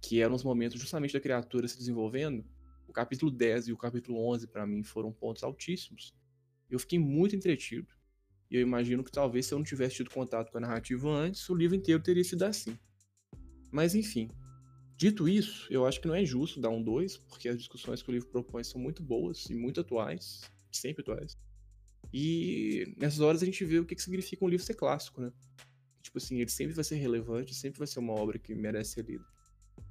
que 0.00 0.20
eram 0.20 0.34
os 0.34 0.42
momentos 0.42 0.80
justamente 0.80 1.12
da 1.12 1.20
criatura 1.20 1.68
se 1.68 1.78
desenvolvendo, 1.78 2.44
o 2.88 2.92
capítulo 2.92 3.30
10 3.30 3.68
e 3.68 3.72
o 3.72 3.76
capítulo 3.76 4.18
11 4.28 4.48
para 4.48 4.66
mim 4.66 4.82
foram 4.82 5.12
pontos 5.12 5.44
altíssimos. 5.44 6.12
Eu 6.68 6.78
fiquei 6.78 6.98
muito 6.98 7.36
entretido. 7.36 7.86
E 8.50 8.56
eu 8.56 8.60
imagino 8.60 9.02
que 9.02 9.10
talvez 9.10 9.46
se 9.46 9.54
eu 9.54 9.58
não 9.58 9.64
tivesse 9.64 9.96
tido 9.96 10.10
contato 10.10 10.50
com 10.50 10.58
a 10.58 10.60
narrativa 10.60 11.08
antes, 11.08 11.48
o 11.48 11.54
livro 11.54 11.76
inteiro 11.76 12.02
teria 12.02 12.24
sido 12.24 12.42
assim. 12.42 12.76
Mas 13.70 13.94
enfim. 13.94 14.28
Dito 15.02 15.28
isso, 15.28 15.66
eu 15.68 15.84
acho 15.84 16.00
que 16.00 16.06
não 16.06 16.14
é 16.14 16.24
justo 16.24 16.60
dar 16.60 16.70
um 16.70 16.80
2, 16.80 17.16
porque 17.16 17.48
as 17.48 17.58
discussões 17.58 18.00
que 18.00 18.08
o 18.08 18.12
livro 18.12 18.28
propõe 18.28 18.62
são 18.62 18.80
muito 18.80 19.02
boas 19.02 19.50
e 19.50 19.54
muito 19.56 19.80
atuais, 19.80 20.42
sempre 20.70 21.02
atuais. 21.02 21.36
E 22.14 22.94
nessas 22.96 23.18
horas 23.18 23.42
a 23.42 23.44
gente 23.44 23.64
vê 23.64 23.80
o 23.80 23.84
que, 23.84 23.96
que 23.96 24.00
significa 24.00 24.44
um 24.44 24.48
livro 24.48 24.64
ser 24.64 24.74
clássico, 24.74 25.20
né? 25.20 25.32
Tipo 26.00 26.18
assim, 26.18 26.36
ele 26.40 26.50
sempre 26.50 26.72
vai 26.72 26.84
ser 26.84 26.94
relevante, 26.98 27.52
sempre 27.52 27.80
vai 27.80 27.88
ser 27.88 27.98
uma 27.98 28.12
obra 28.12 28.38
que 28.38 28.54
merece 28.54 28.92
ser 28.92 29.04
lida. 29.04 29.24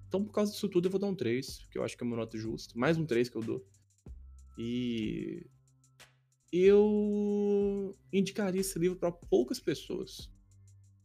Então, 0.08 0.24
por 0.24 0.32
causa 0.32 0.54
disso 0.54 0.70
tudo, 0.70 0.86
eu 0.86 0.92
vou 0.92 0.98
dar 0.98 1.08
um 1.08 1.16
3, 1.16 1.68
que 1.70 1.78
eu 1.78 1.84
acho 1.84 1.98
que 1.98 2.06
é 2.06 2.08
uma 2.08 2.16
nota 2.16 2.38
justa. 2.38 2.80
Mais 2.80 2.98
um 2.98 3.06
3 3.06 3.28
que 3.28 3.36
eu 3.36 3.44
dou. 3.44 3.68
E 4.58 5.46
eu 6.54 7.98
indicaria 8.14 8.62
esse 8.62 8.80
livro 8.80 8.98
para 8.98 9.12
poucas 9.12 9.60
pessoas. 9.60 10.32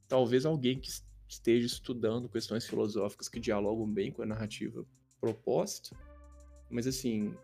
Talvez 0.07 0.46
alguém 0.46 0.78
que 0.78 0.92
esteja 1.28 1.66
estudando 1.66 2.28
questões 2.28 2.66
filosóficas 2.66 3.28
que 3.28 3.40
dialogam 3.40 3.86
bem 3.86 4.12
com 4.12 4.22
a 4.22 4.26
narrativa 4.26 4.84
proposta. 5.20 5.96
Mas 6.70 6.86
assim, 6.86 7.34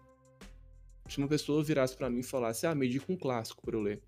se 1.08 1.18
uma 1.18 1.28
pessoa 1.28 1.62
virasse 1.62 1.96
para 1.96 2.10
mim 2.10 2.20
e 2.20 2.24
falasse: 2.24 2.66
"Ah, 2.66 2.74
me 2.74 2.86
indica 2.86 3.10
um 3.12 3.16
clássico 3.16 3.62
para 3.62 3.76
eu 3.76 3.80
ler", 3.80 4.02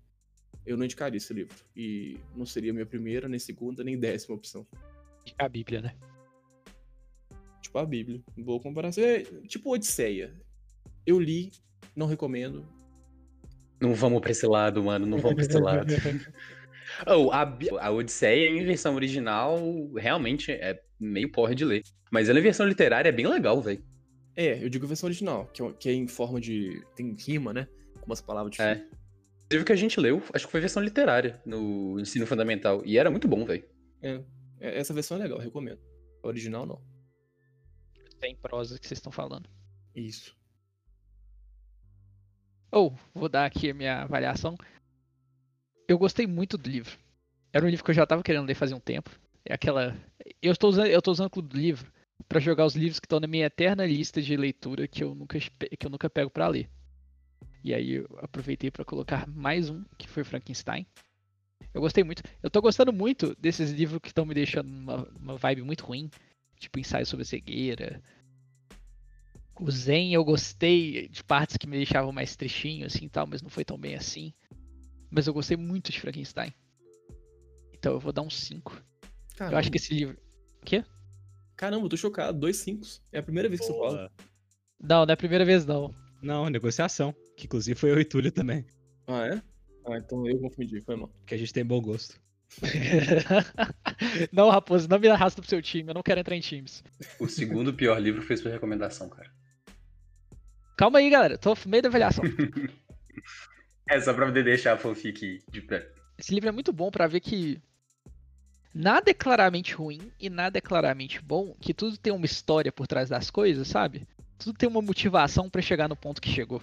eu 0.65 0.77
não 0.77 0.85
indicaria 0.85 1.17
esse 1.17 1.33
livro. 1.33 1.55
E 1.75 2.19
não 2.35 2.45
seria 2.45 2.73
minha 2.73 2.85
primeira, 2.85 3.27
nem 3.27 3.39
segunda, 3.39 3.83
nem 3.83 3.99
décima 3.99 4.35
opção. 4.35 4.65
A 5.37 5.49
Bíblia, 5.49 5.81
né? 5.81 5.95
Tipo 7.61 7.79
a 7.79 7.85
Bíblia. 7.85 8.21
Boa 8.37 8.61
comparação. 8.61 9.03
É, 9.03 9.23
tipo 9.47 9.73
Odisseia. 9.73 10.33
Eu 11.05 11.19
li, 11.19 11.51
não 11.95 12.07
recomendo. 12.07 12.65
Não 13.81 13.93
vamos 13.93 14.21
pra 14.21 14.31
esse 14.31 14.45
lado, 14.47 14.83
mano. 14.83 15.05
Não 15.05 15.17
vamos 15.17 15.35
pra 15.35 15.43
esse 15.43 15.59
lado. 15.59 15.87
oh, 17.07 17.31
a, 17.31 17.57
a 17.81 17.91
Odisseia 17.91 18.49
em 18.49 18.63
versão 18.63 18.95
original 18.95 19.59
realmente 19.95 20.51
é 20.51 20.81
meio 20.99 21.31
porra 21.31 21.55
de 21.55 21.65
ler. 21.65 21.83
Mas 22.11 22.29
ela 22.29 22.39
em 22.39 22.43
versão 22.43 22.67
literária 22.67 23.09
é 23.09 23.11
bem 23.11 23.27
legal, 23.27 23.61
velho. 23.61 23.83
É, 24.35 24.63
eu 24.63 24.69
digo 24.69 24.85
versão 24.85 25.07
original, 25.07 25.47
que 25.47 25.63
é, 25.63 25.73
que 25.73 25.89
é 25.89 25.93
em 25.93 26.07
forma 26.07 26.39
de. 26.39 26.81
tem 26.95 27.15
rima, 27.15 27.53
né? 27.53 27.67
Com 27.99 28.05
umas 28.05 28.21
palavras 28.21 28.51
diferentes. 28.51 28.83
É. 28.91 28.95
Inclusive 29.45 29.65
que 29.65 29.71
a 29.71 29.75
gente 29.75 29.99
leu, 29.99 30.21
acho 30.33 30.45
que 30.45 30.51
foi 30.51 30.59
versão 30.59 30.83
literária 30.83 31.41
no 31.45 31.99
ensino 31.99 32.25
fundamental. 32.25 32.81
E 32.85 32.97
era 32.97 33.11
muito 33.11 33.27
bom, 33.27 33.45
velho. 33.45 33.63
É. 34.01 34.21
é. 34.59 34.79
Essa 34.79 34.93
versão 34.93 35.17
é 35.17 35.21
legal, 35.21 35.39
recomendo. 35.39 35.79
A 36.23 36.27
original 36.27 36.65
não. 36.65 36.81
Tem 38.19 38.35
prosa 38.35 38.79
que 38.79 38.87
vocês 38.87 38.97
estão 38.97 39.11
falando. 39.11 39.49
Isso. 39.95 40.35
Ou, 42.71 42.93
oh, 42.93 43.19
vou 43.19 43.29
dar 43.29 43.45
aqui 43.45 43.69
a 43.69 43.73
minha 43.73 44.01
avaliação. 44.01 44.57
Eu 45.87 45.97
gostei 45.97 46.25
muito 46.25 46.57
do 46.57 46.69
livro. 46.69 46.97
Era 47.53 47.65
um 47.65 47.69
livro 47.69 47.85
que 47.85 47.91
eu 47.91 47.95
já 47.95 48.05
tava 48.05 48.23
querendo 48.23 48.45
ler 48.45 48.55
fazia 48.55 48.75
um 48.75 48.79
tempo. 48.79 49.09
É 49.45 49.53
aquela. 49.53 49.95
Eu 50.41 50.51
estou 50.51 50.69
usando, 50.69 50.87
eu 50.87 50.99
estou 50.99 51.11
usando 51.11 51.27
o 51.27 51.29
clube 51.29 51.49
do 51.49 51.57
livro 51.57 51.91
para 52.27 52.39
jogar 52.39 52.65
os 52.65 52.75
livros 52.75 52.99
que 52.99 53.05
estão 53.05 53.19
na 53.19 53.27
minha 53.27 53.45
eterna 53.45 53.85
lista 53.85 54.21
de 54.21 54.35
leitura 54.35 54.87
que 54.87 55.03
eu 55.03 55.13
nunca, 55.13 55.39
que 55.39 55.85
eu 55.85 55.89
nunca 55.89 56.09
pego 56.09 56.29
para 56.29 56.47
ler. 56.47 56.69
E 57.63 57.73
aí 57.73 57.93
eu 57.93 58.19
aproveitei 58.21 58.71
para 58.71 58.85
colocar 58.85 59.27
mais 59.27 59.69
um, 59.69 59.83
que 59.97 60.07
foi 60.07 60.23
Frankenstein. 60.23 60.85
Eu 61.73 61.81
gostei 61.81 62.03
muito. 62.03 62.23
Eu 62.41 62.49
tô 62.49 62.61
gostando 62.61 62.91
muito 62.91 63.35
desses 63.39 63.71
livros 63.71 63.99
que 64.01 64.07
estão 64.07 64.25
me 64.25 64.33
deixando 64.33 64.67
uma, 64.67 65.07
uma 65.19 65.37
vibe 65.37 65.61
muito 65.61 65.85
ruim. 65.85 66.09
Tipo, 66.57 66.79
ensaio 66.79 67.05
sobre 67.05 67.25
cegueira. 67.25 68.01
O 69.59 69.69
Zen 69.69 70.13
eu 70.13 70.23
gostei 70.23 71.07
de 71.09 71.23
partes 71.23 71.57
que 71.57 71.67
me 71.67 71.77
deixavam 71.77 72.11
mais 72.11 72.35
tristinho, 72.35 72.85
assim 72.85 73.07
tal, 73.07 73.27
mas 73.27 73.41
não 73.41 73.49
foi 73.49 73.63
tão 73.63 73.77
bem 73.77 73.95
assim. 73.95 74.33
Mas 75.09 75.27
eu 75.27 75.33
gostei 75.33 75.57
muito 75.57 75.91
de 75.91 75.99
Frankenstein. 75.99 76.53
Então 77.73 77.93
eu 77.93 77.99
vou 77.99 78.11
dar 78.11 78.21
um 78.21 78.29
5. 78.29 78.81
Eu 79.39 79.57
acho 79.57 79.71
que 79.71 79.77
esse 79.77 79.93
livro. 79.93 80.17
O 80.61 80.65
quê? 80.65 80.83
Caramba, 81.55 81.85
eu 81.85 81.89
tô 81.89 81.97
chocado. 81.97 82.39
Dois 82.39 82.57
5. 82.57 82.85
É 83.11 83.19
a 83.19 83.23
primeira 83.23 83.47
vez 83.47 83.61
que 83.61 83.67
Boa. 83.67 83.89
você 83.89 83.95
fala. 83.95 84.11
Não, 84.79 85.05
não 85.05 85.11
é 85.11 85.13
a 85.13 85.17
primeira 85.17 85.45
vez, 85.45 85.65
não. 85.65 85.93
Não, 86.21 86.49
negociação. 86.49 87.13
Que 87.37 87.45
inclusive 87.45 87.79
foi 87.79 87.91
eu 87.91 87.99
e 87.99 88.05
Túlio 88.05 88.31
também. 88.31 88.65
Ah, 89.07 89.27
é? 89.27 89.41
Ah, 89.87 89.97
então 89.97 90.27
eu 90.27 90.39
confundi, 90.39 90.81
foi 90.81 90.95
mal. 90.95 91.11
Que 91.25 91.35
a 91.35 91.37
gente 91.37 91.53
tem 91.53 91.63
bom 91.63 91.79
gosto. 91.81 92.19
não, 94.31 94.49
Raposo, 94.49 94.87
não 94.87 94.99
me 94.99 95.07
arrasta 95.07 95.41
pro 95.41 95.49
seu 95.49 95.61
time, 95.61 95.89
eu 95.89 95.93
não 95.93 96.03
quero 96.03 96.19
entrar 96.19 96.35
em 96.35 96.41
times. 96.41 96.83
O 97.19 97.27
segundo 97.27 97.73
pior 97.73 97.99
livro 97.99 98.21
foi 98.21 98.37
sua 98.37 98.51
recomendação, 98.51 99.09
cara. 99.09 99.29
Calma 100.77 100.99
aí, 100.99 101.09
galera, 101.09 101.37
tô 101.37 101.53
no 101.53 101.57
meio 101.67 101.83
da 101.83 101.89
avaliação. 101.89 102.23
é 103.89 103.99
só 103.99 104.13
pra 104.13 104.25
poder 104.25 104.43
deixar 104.43 104.73
a 104.73 104.77
fanfic 104.77 105.43
de 105.49 105.61
pé. 105.61 105.89
Esse 106.17 106.33
livro 106.33 106.49
é 106.49 106.51
muito 106.51 106.71
bom 106.71 106.89
para 106.89 107.07
ver 107.07 107.19
que 107.19 107.61
nada 108.73 109.11
é 109.11 109.13
claramente 109.13 109.73
ruim 109.73 110.11
e 110.19 110.29
nada 110.29 110.57
é 110.57 110.61
claramente 110.61 111.21
bom, 111.21 111.55
que 111.59 111.73
tudo 111.73 111.97
tem 111.97 112.13
uma 112.13 112.25
história 112.25 112.71
por 112.71 112.87
trás 112.87 113.09
das 113.09 113.29
coisas, 113.29 113.67
sabe? 113.67 114.07
tudo 114.37 114.57
tem 114.57 114.67
uma 114.69 114.81
motivação 114.81 115.49
para 115.49 115.61
chegar 115.61 115.87
no 115.87 115.95
ponto 115.95 116.21
que 116.21 116.29
chegou. 116.29 116.61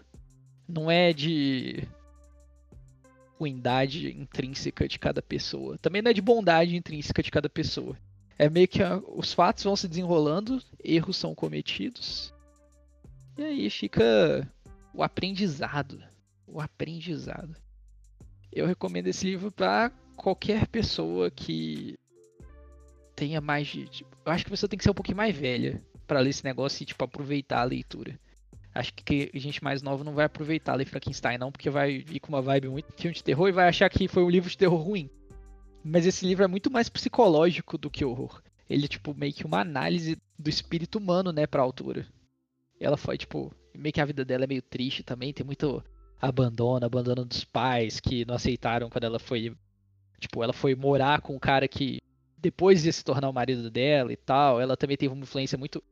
Não 0.69 0.91
é 0.91 1.13
de 1.13 1.87
ruindade 3.39 4.11
intrínseca 4.11 4.87
de 4.87 4.99
cada 4.99 5.21
pessoa. 5.21 5.77
Também 5.79 6.01
não 6.03 6.11
é 6.11 6.15
de 6.15 6.23
bondade 6.23 6.77
intrínseca 6.77 7.23
de 7.23 7.31
cada 7.31 7.49
pessoa. 7.49 7.97
É 8.39 8.49
meio 8.49 8.69
que 8.69 8.81
os 9.09 9.33
fatos 9.33 9.65
vão 9.65 9.77
se 9.77 9.89
desenrolando, 9.89 10.63
erros 10.83 11.17
são 11.17 11.35
cometidos. 11.35 12.33
E 13.37 13.43
aí 13.43 13.71
fica 13.71 14.49
o 14.95 15.03
aprendizado. 15.03 16.03
O 16.53 16.61
aprendizado. 16.61 17.57
Eu 18.53 18.67
recomendo 18.67 19.07
esse 19.07 19.25
livro 19.25 19.51
para 19.51 19.91
qualquer 20.15 20.67
pessoa 20.67 21.31
que 21.31 21.99
tenha 23.17 23.41
mais 23.41 23.67
de. 23.69 23.87
Tipo, 23.87 24.15
eu 24.27 24.33
acho 24.33 24.45
que 24.45 24.51
você 24.51 24.69
tem 24.69 24.77
que 24.77 24.85
ser 24.85 24.91
um 24.91 24.95
pouquinho 24.95 25.17
mais 25.17 25.35
velha 25.35 25.83
para 26.07 26.21
ler 26.21 26.29
esse 26.29 26.45
negócio 26.45 26.83
e 26.83 26.87
tipo, 26.87 27.03
aproveitar 27.03 27.61
a 27.61 27.65
leitura. 27.65 28.21
Acho 28.75 28.93
que 28.93 29.31
gente 29.35 29.65
mais 29.65 29.81
nova 29.81 30.05
não 30.05 30.13
vai 30.13 30.27
aproveitar 30.27 30.75
ler 30.75 30.85
Frankenstein, 30.85 31.39
não, 31.39 31.51
porque 31.51 31.71
vai 31.71 32.01
vir 32.01 32.21
com 32.21 32.29
uma 32.29 32.43
vibe 32.43 32.69
muito 32.69 32.93
filme 32.93 33.15
de 33.15 33.25
terror 33.25 33.49
e 33.49 33.53
vai 33.53 33.67
achar 33.67 33.89
que 33.89 34.07
foi 34.07 34.23
um 34.23 34.31
livro 34.31 34.51
de 34.51 34.59
terror 34.59 34.79
ruim. 34.79 35.09
Mas 35.83 36.05
esse 36.05 36.27
livro 36.27 36.45
é 36.45 36.49
muito 36.49 36.71
mais 36.71 36.91
psicológico 36.91 37.79
do 37.79 37.91
que 37.91 38.05
horror. 38.05 38.43
Ele 38.69 38.85
é, 38.85 38.89
tipo, 38.89 39.15
meio 39.15 39.33
que 39.33 39.47
uma 39.47 39.61
análise 39.61 40.19
do 40.39 40.51
espírito 40.51 40.99
humano, 40.99 41.33
né, 41.33 41.47
pra 41.47 41.63
altura. 41.63 42.07
Ela 42.79 42.99
foi, 42.99 43.17
tipo, 43.17 43.55
meio 43.75 43.93
que 43.93 44.01
a 44.01 44.05
vida 44.05 44.23
dela 44.23 44.45
é 44.45 44.47
meio 44.47 44.63
triste 44.63 45.03
também, 45.03 45.33
tem 45.33 45.45
muito 45.45 45.83
abandono, 46.23 46.87
abandono 46.87 47.25
dos 47.25 47.45
pais 47.45 47.99
que 48.01 48.25
não 48.25 48.37
aceitaram 48.37 48.89
quando 48.89 49.05
ela 49.05 49.19
foi. 49.19 49.55
Tipo, 50.21 50.43
ela 50.43 50.53
foi 50.53 50.75
morar 50.75 51.21
com 51.21 51.35
o 51.35 51.41
cara 51.41 51.67
que 51.67 52.01
depois 52.39 52.87
ia 52.87 52.93
se 52.93 53.05
tornar 53.05 53.29
o 53.29 53.33
marido 53.33 53.69
dela 53.69 54.13
e 54.13 54.17
tal. 54.17 54.61
Ela 54.61 54.77
também 54.77 54.97
teve 54.97 55.13
uma 55.13 55.25
influência 55.25 55.59
muito 55.59 55.83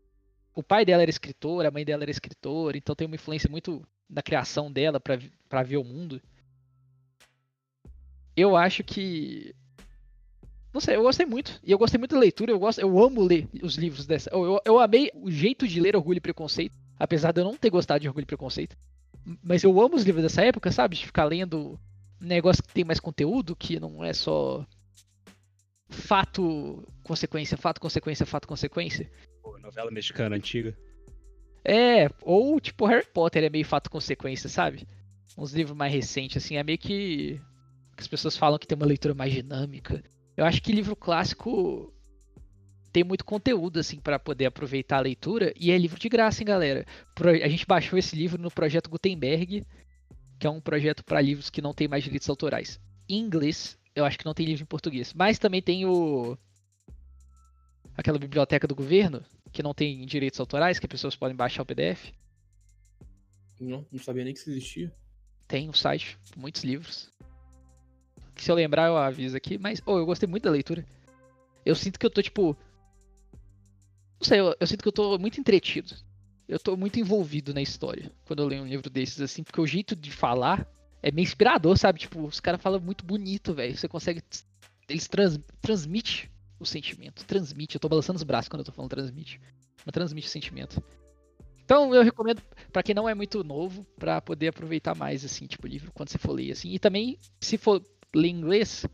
o 0.54 0.62
pai 0.62 0.84
dela 0.84 1.02
era 1.02 1.10
escritor, 1.10 1.64
a 1.64 1.70
mãe 1.70 1.84
dela 1.84 2.02
era 2.02 2.10
escritora, 2.10 2.76
então 2.76 2.94
tem 2.94 3.06
uma 3.06 3.14
influência 3.14 3.48
muito 3.48 3.86
na 4.08 4.22
criação 4.22 4.70
dela 4.70 5.00
para 5.00 5.62
ver 5.62 5.76
o 5.76 5.84
mundo. 5.84 6.20
Eu 8.36 8.56
acho 8.56 8.82
que 8.82 9.54
não 10.72 10.80
sei, 10.80 10.96
eu 10.96 11.02
gostei 11.02 11.26
muito. 11.26 11.60
E 11.64 11.72
eu 11.72 11.78
gostei 11.78 11.98
muito 11.98 12.14
da 12.14 12.20
leitura, 12.20 12.52
eu 12.52 12.58
gosto, 12.58 12.80
eu 12.80 13.02
amo 13.02 13.22
ler 13.22 13.48
os 13.62 13.76
livros 13.76 14.06
dessa. 14.06 14.30
Eu, 14.30 14.44
eu, 14.44 14.60
eu 14.64 14.78
amei 14.78 15.10
o 15.14 15.30
jeito 15.30 15.66
de 15.66 15.80
ler 15.80 15.96
Orgulho 15.96 16.18
e 16.18 16.20
Preconceito, 16.20 16.76
apesar 16.98 17.32
de 17.32 17.40
eu 17.40 17.44
não 17.44 17.56
ter 17.56 17.70
gostado 17.70 18.00
de 18.00 18.08
Orgulho 18.08 18.24
e 18.24 18.26
Preconceito. 18.26 18.76
Mas 19.42 19.62
eu 19.62 19.80
amo 19.80 19.96
os 19.96 20.02
livros 20.02 20.22
dessa 20.22 20.42
época, 20.42 20.72
sabe? 20.72 20.96
De 20.96 21.06
ficar 21.06 21.24
lendo 21.24 21.78
um 22.20 22.26
negócio 22.26 22.62
que 22.62 22.72
tem 22.72 22.84
mais 22.84 23.00
conteúdo, 23.00 23.56
que 23.56 23.78
não 23.78 24.04
é 24.04 24.12
só 24.12 24.66
fato, 25.88 26.86
consequência, 27.02 27.56
fato, 27.56 27.80
consequência, 27.80 28.24
fato, 28.26 28.46
consequência. 28.48 29.10
Pô, 29.42 29.58
novela 29.58 29.90
mexicana 29.90 30.36
antiga. 30.36 30.76
É, 31.64 32.08
ou 32.22 32.58
tipo 32.58 32.86
Harry 32.86 33.06
Potter 33.06 33.44
é 33.44 33.50
meio 33.50 33.64
fato 33.64 33.90
consequência, 33.90 34.48
sabe? 34.48 34.86
Uns 35.36 35.52
livros 35.52 35.76
mais 35.76 35.92
recentes, 35.92 36.42
assim, 36.42 36.56
é 36.56 36.62
meio 36.62 36.78
que. 36.78 37.40
que 37.96 38.00
as 38.00 38.08
pessoas 38.08 38.36
falam 38.36 38.58
que 38.58 38.66
tem 38.66 38.76
uma 38.76 38.86
leitura 38.86 39.14
mais 39.14 39.32
dinâmica. 39.32 40.02
Eu 40.36 40.44
acho 40.44 40.62
que 40.62 40.72
livro 40.72 40.96
clássico 40.96 41.92
tem 42.92 43.04
muito 43.04 43.24
conteúdo, 43.24 43.78
assim, 43.78 43.98
para 43.98 44.18
poder 44.18 44.46
aproveitar 44.46 44.98
a 44.98 45.00
leitura. 45.00 45.52
E 45.56 45.70
é 45.70 45.78
livro 45.78 45.98
de 45.98 46.08
graça, 46.08 46.42
hein, 46.42 46.46
galera? 46.46 46.86
A 47.42 47.48
gente 47.48 47.66
baixou 47.66 47.98
esse 47.98 48.16
livro 48.16 48.40
no 48.40 48.50
projeto 48.50 48.90
Gutenberg, 48.90 49.64
que 50.38 50.46
é 50.46 50.50
um 50.50 50.60
projeto 50.60 51.04
para 51.04 51.20
livros 51.20 51.50
que 51.50 51.62
não 51.62 51.72
tem 51.72 51.86
mais 51.86 52.02
direitos 52.02 52.28
autorais. 52.28 52.80
Em 53.08 53.18
inglês, 53.18 53.78
eu 53.94 54.04
acho 54.04 54.18
que 54.18 54.24
não 54.24 54.34
tem 54.34 54.46
livro 54.46 54.62
em 54.62 54.66
português. 54.66 55.12
Mas 55.14 55.38
também 55.38 55.62
tem 55.62 55.86
o 55.86 56.36
aquela 57.96 58.18
biblioteca 58.18 58.66
do 58.66 58.74
governo, 58.74 59.22
que 59.52 59.62
não 59.62 59.74
tem 59.74 60.06
direitos 60.06 60.40
autorais, 60.40 60.78
que 60.78 60.86
as 60.86 60.90
pessoas 60.90 61.14
podem 61.14 61.36
baixar 61.36 61.62
o 61.62 61.66
PDF. 61.66 62.12
Não, 63.60 63.84
não 63.92 63.98
sabia 63.98 64.24
nem 64.24 64.32
que 64.32 64.40
isso 64.40 64.50
existia. 64.50 64.92
Tem 65.46 65.68
um 65.68 65.72
site, 65.72 66.18
muitos 66.36 66.64
livros. 66.64 67.12
Se 68.36 68.50
eu 68.50 68.54
lembrar 68.54 68.86
eu 68.86 68.96
aviso 68.96 69.36
aqui, 69.36 69.58
mas 69.58 69.82
oh, 69.84 69.98
eu 69.98 70.06
gostei 70.06 70.26
muito 70.26 70.44
da 70.44 70.50
leitura. 70.50 70.86
Eu 71.64 71.74
sinto 71.74 71.98
que 71.98 72.06
eu 72.06 72.10
tô 72.10 72.22
tipo. 72.22 72.56
Não 74.20 74.26
sei, 74.26 74.40
eu, 74.40 74.54
eu 74.60 74.66
sinto 74.66 74.82
que 74.82 74.88
eu 74.88 74.92
tô 74.92 75.18
muito 75.18 75.40
entretido. 75.40 75.94
Eu 76.46 76.58
tô 76.58 76.76
muito 76.76 76.98
envolvido 76.98 77.54
na 77.54 77.62
história 77.62 78.12
quando 78.24 78.42
eu 78.42 78.46
leio 78.46 78.62
um 78.62 78.66
livro 78.66 78.90
desses, 78.90 79.20
assim, 79.20 79.42
porque 79.42 79.60
o 79.60 79.66
jeito 79.66 79.96
de 79.96 80.10
falar 80.10 80.68
é 81.02 81.10
meio 81.10 81.24
inspirador, 81.24 81.78
sabe? 81.78 82.00
Tipo, 82.00 82.26
os 82.26 82.40
caras 82.40 82.60
falam 82.60 82.80
muito 82.80 83.04
bonito, 83.04 83.54
velho. 83.54 83.76
Você 83.76 83.88
consegue. 83.88 84.22
Eles 84.88 85.08
trans, 85.08 85.38
transmitem 85.62 86.28
o 86.58 86.66
sentimento. 86.66 87.24
Transmite. 87.24 87.76
Eu 87.76 87.80
tô 87.80 87.88
balançando 87.88 88.18
os 88.18 88.24
braços 88.24 88.48
quando 88.48 88.60
eu 88.60 88.66
tô 88.66 88.72
falando 88.72 88.90
transmite. 88.90 89.40
Mas 89.84 89.92
transmite 89.92 90.26
o 90.26 90.30
sentimento. 90.30 90.82
Então 91.64 91.94
eu 91.94 92.02
recomendo 92.02 92.42
para 92.72 92.82
quem 92.82 92.94
não 92.94 93.08
é 93.08 93.14
muito 93.14 93.44
novo, 93.44 93.86
para 93.96 94.20
poder 94.20 94.48
aproveitar 94.48 94.94
mais 94.96 95.24
assim, 95.24 95.46
tipo 95.46 95.68
livro 95.68 95.92
quando 95.94 96.08
você 96.08 96.18
for 96.18 96.32
ler 96.32 96.50
assim. 96.50 96.70
E 96.72 96.78
também 96.80 97.16
se 97.40 97.56
for 97.56 97.80
ler 98.14 98.28
inglês, 98.28 98.84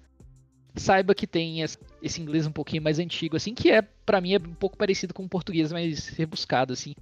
saiba 0.76 1.14
que 1.14 1.26
tem 1.26 1.62
esse 2.02 2.20
inglês 2.20 2.46
um 2.46 2.52
pouquinho 2.52 2.82
mais 2.82 2.98
antigo 2.98 3.36
assim, 3.36 3.54
que 3.54 3.70
é 3.70 3.82
para 3.82 4.20
mim 4.20 4.34
é 4.34 4.38
um 4.38 4.54
pouco 4.54 4.76
parecido 4.76 5.14
com 5.14 5.24
o 5.24 5.28
português, 5.28 5.72
mas 5.72 6.08
rebuscado 6.08 6.72
assim. 6.72 6.94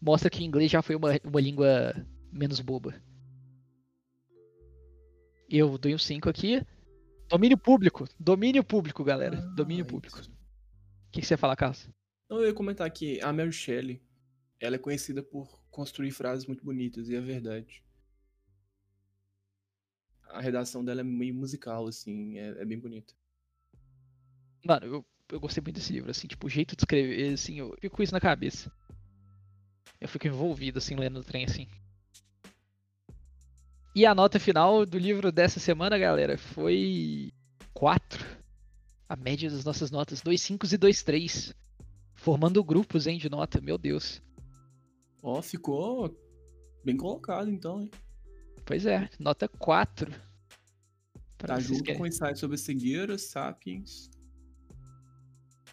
Mostra 0.00 0.28
que 0.28 0.40
o 0.40 0.42
inglês 0.42 0.70
já 0.70 0.82
foi 0.82 0.96
uma, 0.96 1.10
uma 1.24 1.40
língua 1.40 1.94
menos 2.32 2.60
boba. 2.60 2.94
Eu 5.48 5.78
dou 5.78 5.92
um 5.92 5.98
5 5.98 6.28
aqui. 6.28 6.64
Domínio 7.28 7.56
público. 7.56 8.08
Domínio 8.18 8.64
público, 8.64 9.04
galera. 9.04 9.38
Ah, 9.38 9.54
Domínio 9.54 9.84
público. 9.84 10.18
O 10.18 11.12
que, 11.12 11.20
que 11.20 11.26
você 11.26 11.34
ia 11.34 11.38
falar, 11.38 11.56
Carlos? 11.56 11.88
Não, 12.28 12.40
eu 12.40 12.46
ia 12.46 12.54
comentar 12.54 12.90
que 12.90 13.20
a 13.20 13.32
Mary 13.32 13.52
Shelley, 13.52 14.02
ela 14.58 14.76
é 14.76 14.78
conhecida 14.78 15.22
por 15.22 15.62
construir 15.70 16.10
frases 16.10 16.46
muito 16.46 16.64
bonitas, 16.64 17.08
e 17.08 17.14
é 17.14 17.20
verdade. 17.20 17.82
A 20.32 20.40
redação 20.40 20.84
dela 20.84 21.00
é 21.00 21.04
meio 21.04 21.34
musical, 21.34 21.86
assim, 21.86 22.38
é, 22.38 22.62
é 22.62 22.64
bem 22.64 22.78
bonita. 22.78 23.14
Mano, 24.64 24.86
eu, 24.86 25.06
eu 25.30 25.40
gostei 25.40 25.62
muito 25.62 25.76
desse 25.76 25.92
livro, 25.92 26.10
assim, 26.10 26.26
tipo, 26.26 26.46
o 26.46 26.50
jeito 26.50 26.74
de 26.74 26.82
escrever, 26.82 27.32
assim, 27.32 27.58
eu 27.58 27.76
fico 27.80 27.96
com 27.96 28.02
isso 28.02 28.12
na 28.12 28.20
cabeça. 28.20 28.72
Eu 30.00 30.08
fico 30.08 30.26
envolvido, 30.26 30.78
assim, 30.78 30.96
lendo 30.96 31.20
o 31.20 31.24
trem, 31.24 31.44
assim. 31.44 31.68
E 33.94 34.06
a 34.06 34.14
nota 34.14 34.40
final 34.40 34.86
do 34.86 34.98
livro 34.98 35.30
dessa 35.30 35.60
semana, 35.60 35.98
galera, 35.98 36.38
foi 36.38 37.30
4. 37.74 38.24
A 39.06 39.14
média 39.14 39.50
das 39.50 39.64
nossas 39.64 39.90
notas, 39.90 40.22
2 40.22 40.40
5 40.40 40.66
e 40.72 40.76
2 40.78 41.02
3. 41.02 41.54
Formando 42.14 42.64
grupos, 42.64 43.06
hein, 43.06 43.18
de 43.18 43.28
nota, 43.28 43.60
meu 43.60 43.76
Deus. 43.76 44.22
Ó, 45.22 45.38
oh, 45.38 45.42
ficou 45.42 46.16
bem 46.82 46.96
colocado 46.96 47.50
então, 47.50 47.82
hein? 47.82 47.90
Pois 48.72 48.86
é, 48.86 49.06
nota 49.18 49.46
4. 49.46 50.10
Tá 51.36 51.60
junto 51.60 51.84
querem. 51.84 51.98
com 51.98 52.04
o 52.04 52.06
ensaio 52.06 52.34
sobre 52.38 52.56
cegueira, 52.56 53.18
Sapiens. 53.18 54.08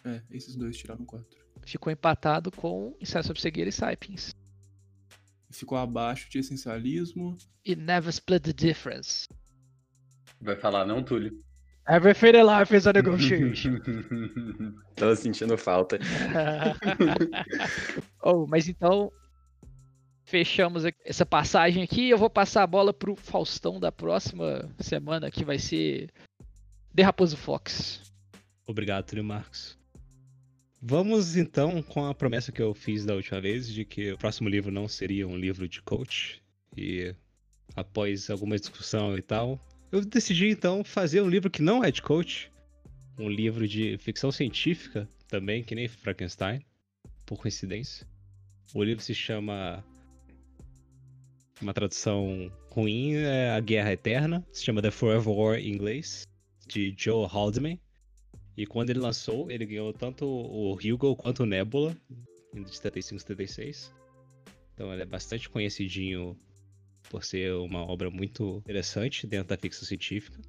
É, 0.04 0.20
esses 0.30 0.54
dois 0.54 0.76
tiraram 0.76 1.06
4. 1.06 1.26
Ficou 1.64 1.90
empatado 1.90 2.50
com 2.50 2.94
ensaio 3.00 3.24
sobre 3.24 3.40
cegueira 3.40 3.70
e 3.70 3.72
Sapiens 3.72 4.34
ficou 5.50 5.78
abaixo 5.78 6.30
de 6.30 6.40
essencialismo. 6.40 7.38
E 7.64 7.74
never 7.74 8.10
split 8.10 8.42
the 8.42 8.52
difference. 8.52 9.26
Vai 10.38 10.56
falar 10.56 10.84
não, 10.84 11.02
Túlio? 11.02 11.32
Everything 11.88 12.36
in 12.36 12.44
life 12.44 12.76
is 12.76 12.86
a 12.86 12.92
negotiation. 12.92 13.80
Tava 14.94 15.16
sentindo 15.16 15.56
falta. 15.56 15.98
oh, 18.22 18.46
mas 18.46 18.68
então 18.68 19.10
fechamos 20.30 20.84
essa 21.04 21.26
passagem 21.26 21.82
aqui. 21.82 22.08
Eu 22.08 22.16
vou 22.16 22.30
passar 22.30 22.62
a 22.62 22.66
bola 22.66 22.94
pro 22.94 23.16
Faustão 23.16 23.80
da 23.80 23.90
próxima 23.90 24.72
semana, 24.78 25.30
que 25.30 25.44
vai 25.44 25.58
ser 25.58 26.08
The 26.94 27.02
Raposo 27.02 27.36
Fox. 27.36 28.00
Obrigado, 28.64 29.06
Túlio 29.06 29.24
Marcos. 29.24 29.76
Vamos 30.80 31.36
então 31.36 31.82
com 31.82 32.06
a 32.06 32.14
promessa 32.14 32.52
que 32.52 32.62
eu 32.62 32.72
fiz 32.72 33.04
da 33.04 33.14
última 33.14 33.40
vez 33.40 33.68
de 33.68 33.84
que 33.84 34.12
o 34.12 34.18
próximo 34.18 34.48
livro 34.48 34.70
não 34.70 34.86
seria 34.86 35.26
um 35.26 35.36
livro 35.36 35.68
de 35.68 35.82
coach. 35.82 36.40
E 36.76 37.12
após 37.74 38.30
alguma 38.30 38.56
discussão 38.56 39.18
e 39.18 39.22
tal, 39.22 39.60
eu 39.90 40.00
decidi 40.00 40.48
então 40.48 40.84
fazer 40.84 41.20
um 41.20 41.28
livro 41.28 41.50
que 41.50 41.60
não 41.60 41.82
é 41.82 41.90
de 41.90 42.00
coach, 42.00 42.50
um 43.18 43.28
livro 43.28 43.66
de 43.66 43.98
ficção 43.98 44.30
científica 44.30 45.08
também, 45.26 45.64
que 45.64 45.74
nem 45.74 45.88
Frankenstein, 45.88 46.64
por 47.26 47.38
coincidência. 47.38 48.06
O 48.72 48.82
livro 48.84 49.02
se 49.02 49.14
chama 49.14 49.84
uma 51.60 51.74
tradução 51.74 52.50
ruim 52.70 53.14
é 53.14 53.50
A 53.50 53.60
Guerra 53.60 53.92
Eterna, 53.92 54.46
se 54.52 54.64
chama 54.64 54.80
The 54.80 54.90
Forever 54.90 55.28
War 55.28 55.58
em 55.58 55.68
inglês, 55.68 56.26
de 56.66 56.94
Joe 56.96 57.26
Haldeman. 57.26 57.78
E 58.56 58.66
quando 58.66 58.90
ele 58.90 58.98
lançou, 58.98 59.50
ele 59.50 59.66
ganhou 59.66 59.92
tanto 59.92 60.26
o 60.26 60.72
Hugo 60.72 61.16
quanto 61.16 61.42
o 61.42 61.46
Nebula, 61.46 61.96
de 62.52 62.76
75 62.76 63.16
e 63.16 63.20
76. 63.20 63.94
Então 64.74 64.92
ele 64.92 65.02
é 65.02 65.06
bastante 65.06 65.48
conhecidinho 65.48 66.38
por 67.10 67.24
ser 67.24 67.52
uma 67.54 67.80
obra 67.80 68.10
muito 68.10 68.58
interessante 68.58 69.26
dentro 69.26 69.48
da 69.48 69.56
ficção 69.56 69.86
científica. 69.86 70.40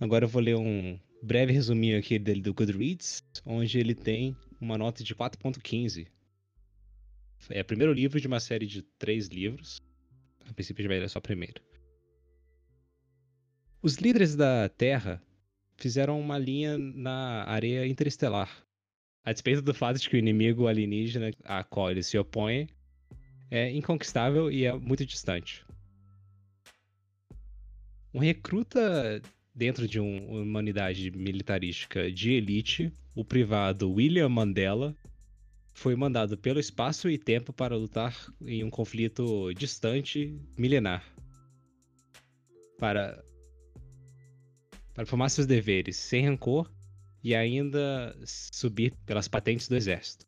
Agora 0.00 0.24
eu 0.24 0.28
vou 0.28 0.42
ler 0.42 0.56
um 0.56 0.98
breve 1.22 1.52
resuminho 1.52 1.98
aqui 1.98 2.18
dele 2.18 2.42
do 2.42 2.52
Goodreads, 2.52 3.22
onde 3.46 3.78
ele 3.78 3.94
tem 3.94 4.36
uma 4.60 4.76
nota 4.76 5.02
de 5.02 5.14
4.15. 5.14 6.06
É 7.50 7.60
o 7.60 7.64
primeiro 7.64 7.92
livro 7.92 8.20
de 8.20 8.26
uma 8.26 8.40
série 8.40 8.66
de 8.66 8.82
três 8.98 9.28
livros. 9.28 9.80
A 10.48 10.52
princípio, 10.52 10.84
já 10.84 10.94
é 10.94 11.08
só 11.08 11.18
o 11.18 11.22
primeiro. 11.22 11.62
Os 13.82 13.96
líderes 13.96 14.34
da 14.34 14.68
Terra 14.68 15.22
fizeram 15.76 16.20
uma 16.20 16.38
linha 16.38 16.78
na 16.78 17.44
areia 17.44 17.86
interestelar. 17.86 18.64
A 19.24 19.32
despeito 19.32 19.62
do 19.62 19.74
fato 19.74 19.98
de 19.98 20.08
que 20.08 20.16
o 20.16 20.18
inimigo 20.18 20.66
alienígena 20.66 21.30
a 21.44 21.64
qual 21.64 21.90
eles 21.90 22.06
se 22.06 22.18
opõem 22.18 22.68
é 23.50 23.70
inconquistável 23.70 24.50
e 24.50 24.64
é 24.64 24.72
muito 24.72 25.04
distante. 25.04 25.64
Um 28.12 28.18
recruta 28.18 29.20
dentro 29.54 29.86
de 29.86 30.00
um, 30.00 30.42
uma 30.42 30.58
unidade 30.58 31.10
militarística 31.10 32.10
de 32.10 32.32
elite, 32.32 32.92
o 33.14 33.24
privado 33.24 33.90
William 33.92 34.28
Mandela, 34.28 34.94
foi 35.74 35.96
mandado 35.96 36.38
pelo 36.38 36.60
espaço 36.60 37.10
e 37.10 37.18
tempo 37.18 37.52
para 37.52 37.76
lutar 37.76 38.16
em 38.40 38.62
um 38.62 38.70
conflito 38.70 39.52
distante, 39.54 40.40
milenar. 40.56 41.04
Para, 42.78 43.22
para 44.94 45.04
formar 45.04 45.28
seus 45.28 45.46
deveres 45.46 45.96
sem 45.96 46.26
rancor 46.26 46.70
e 47.22 47.34
ainda 47.34 48.16
subir 48.24 48.94
pelas 49.04 49.26
patentes 49.26 49.68
do 49.68 49.76
exército. 49.76 50.24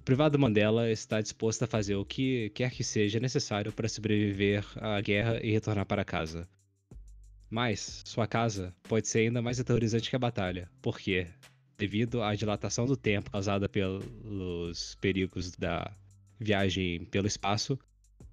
O 0.00 0.04
privado 0.04 0.38
Mandela 0.38 0.90
está 0.90 1.20
disposto 1.20 1.64
a 1.64 1.66
fazer 1.66 1.96
o 1.96 2.04
que 2.04 2.50
quer 2.50 2.70
que 2.70 2.84
seja 2.84 3.20
necessário 3.20 3.72
para 3.72 3.88
sobreviver 3.88 4.64
à 4.76 5.00
guerra 5.00 5.40
e 5.44 5.50
retornar 5.50 5.84
para 5.84 6.04
casa. 6.04 6.48
Mas 7.50 8.02
sua 8.06 8.26
casa 8.26 8.74
pode 8.84 9.08
ser 9.08 9.20
ainda 9.20 9.42
mais 9.42 9.58
aterrorizante 9.58 10.08
que 10.08 10.16
a 10.16 10.18
batalha, 10.18 10.70
porque, 10.80 11.26
devido 11.78 12.22
à 12.22 12.34
dilatação 12.34 12.84
do 12.84 12.96
tempo 12.96 13.30
causada 13.30 13.68
pelos 13.68 14.96
perigos 14.96 15.52
da 15.56 15.90
viagem 16.38 17.04
pelo 17.06 17.26
espaço, 17.26 17.78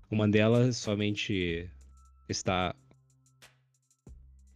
o 0.10 0.16
Mandela 0.16 0.72
somente 0.74 1.70
está 2.28 2.76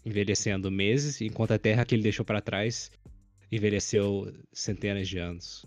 envelhecendo 0.05 0.71
meses, 0.71 1.21
enquanto 1.21 1.51
a 1.51 1.59
Terra 1.59 1.85
que 1.85 1.93
ele 1.93 2.03
deixou 2.03 2.25
para 2.25 2.41
trás 2.41 2.91
envelheceu 3.51 4.31
centenas 4.51 5.07
de 5.07 5.17
anos. 5.19 5.65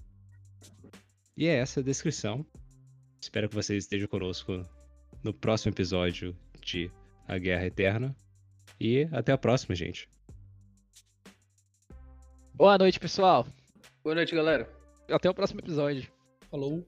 E 1.37 1.47
é 1.47 1.57
essa 1.57 1.81
a 1.81 1.83
descrição. 1.83 2.45
Espero 3.21 3.49
que 3.49 3.55
vocês 3.55 3.85
estejam 3.85 4.09
conosco 4.09 4.65
no 5.23 5.33
próximo 5.33 5.73
episódio 5.73 6.37
de 6.61 6.91
A 7.27 7.39
Guerra 7.39 7.67
Eterna. 7.67 8.17
E 8.81 9.09
até 9.13 9.33
a 9.33 9.39
próxima, 9.39 9.75
gente. 9.75 10.09
Boa 12.63 12.79
noite, 12.79 13.01
pessoal. 13.01 13.45
Boa 14.05 14.15
noite, 14.15 14.37
galera. 14.37 14.71
Até 15.11 15.29
o 15.29 15.35
próximo 15.35 15.59
episódio. 15.59 16.09
Falou. 16.49 16.87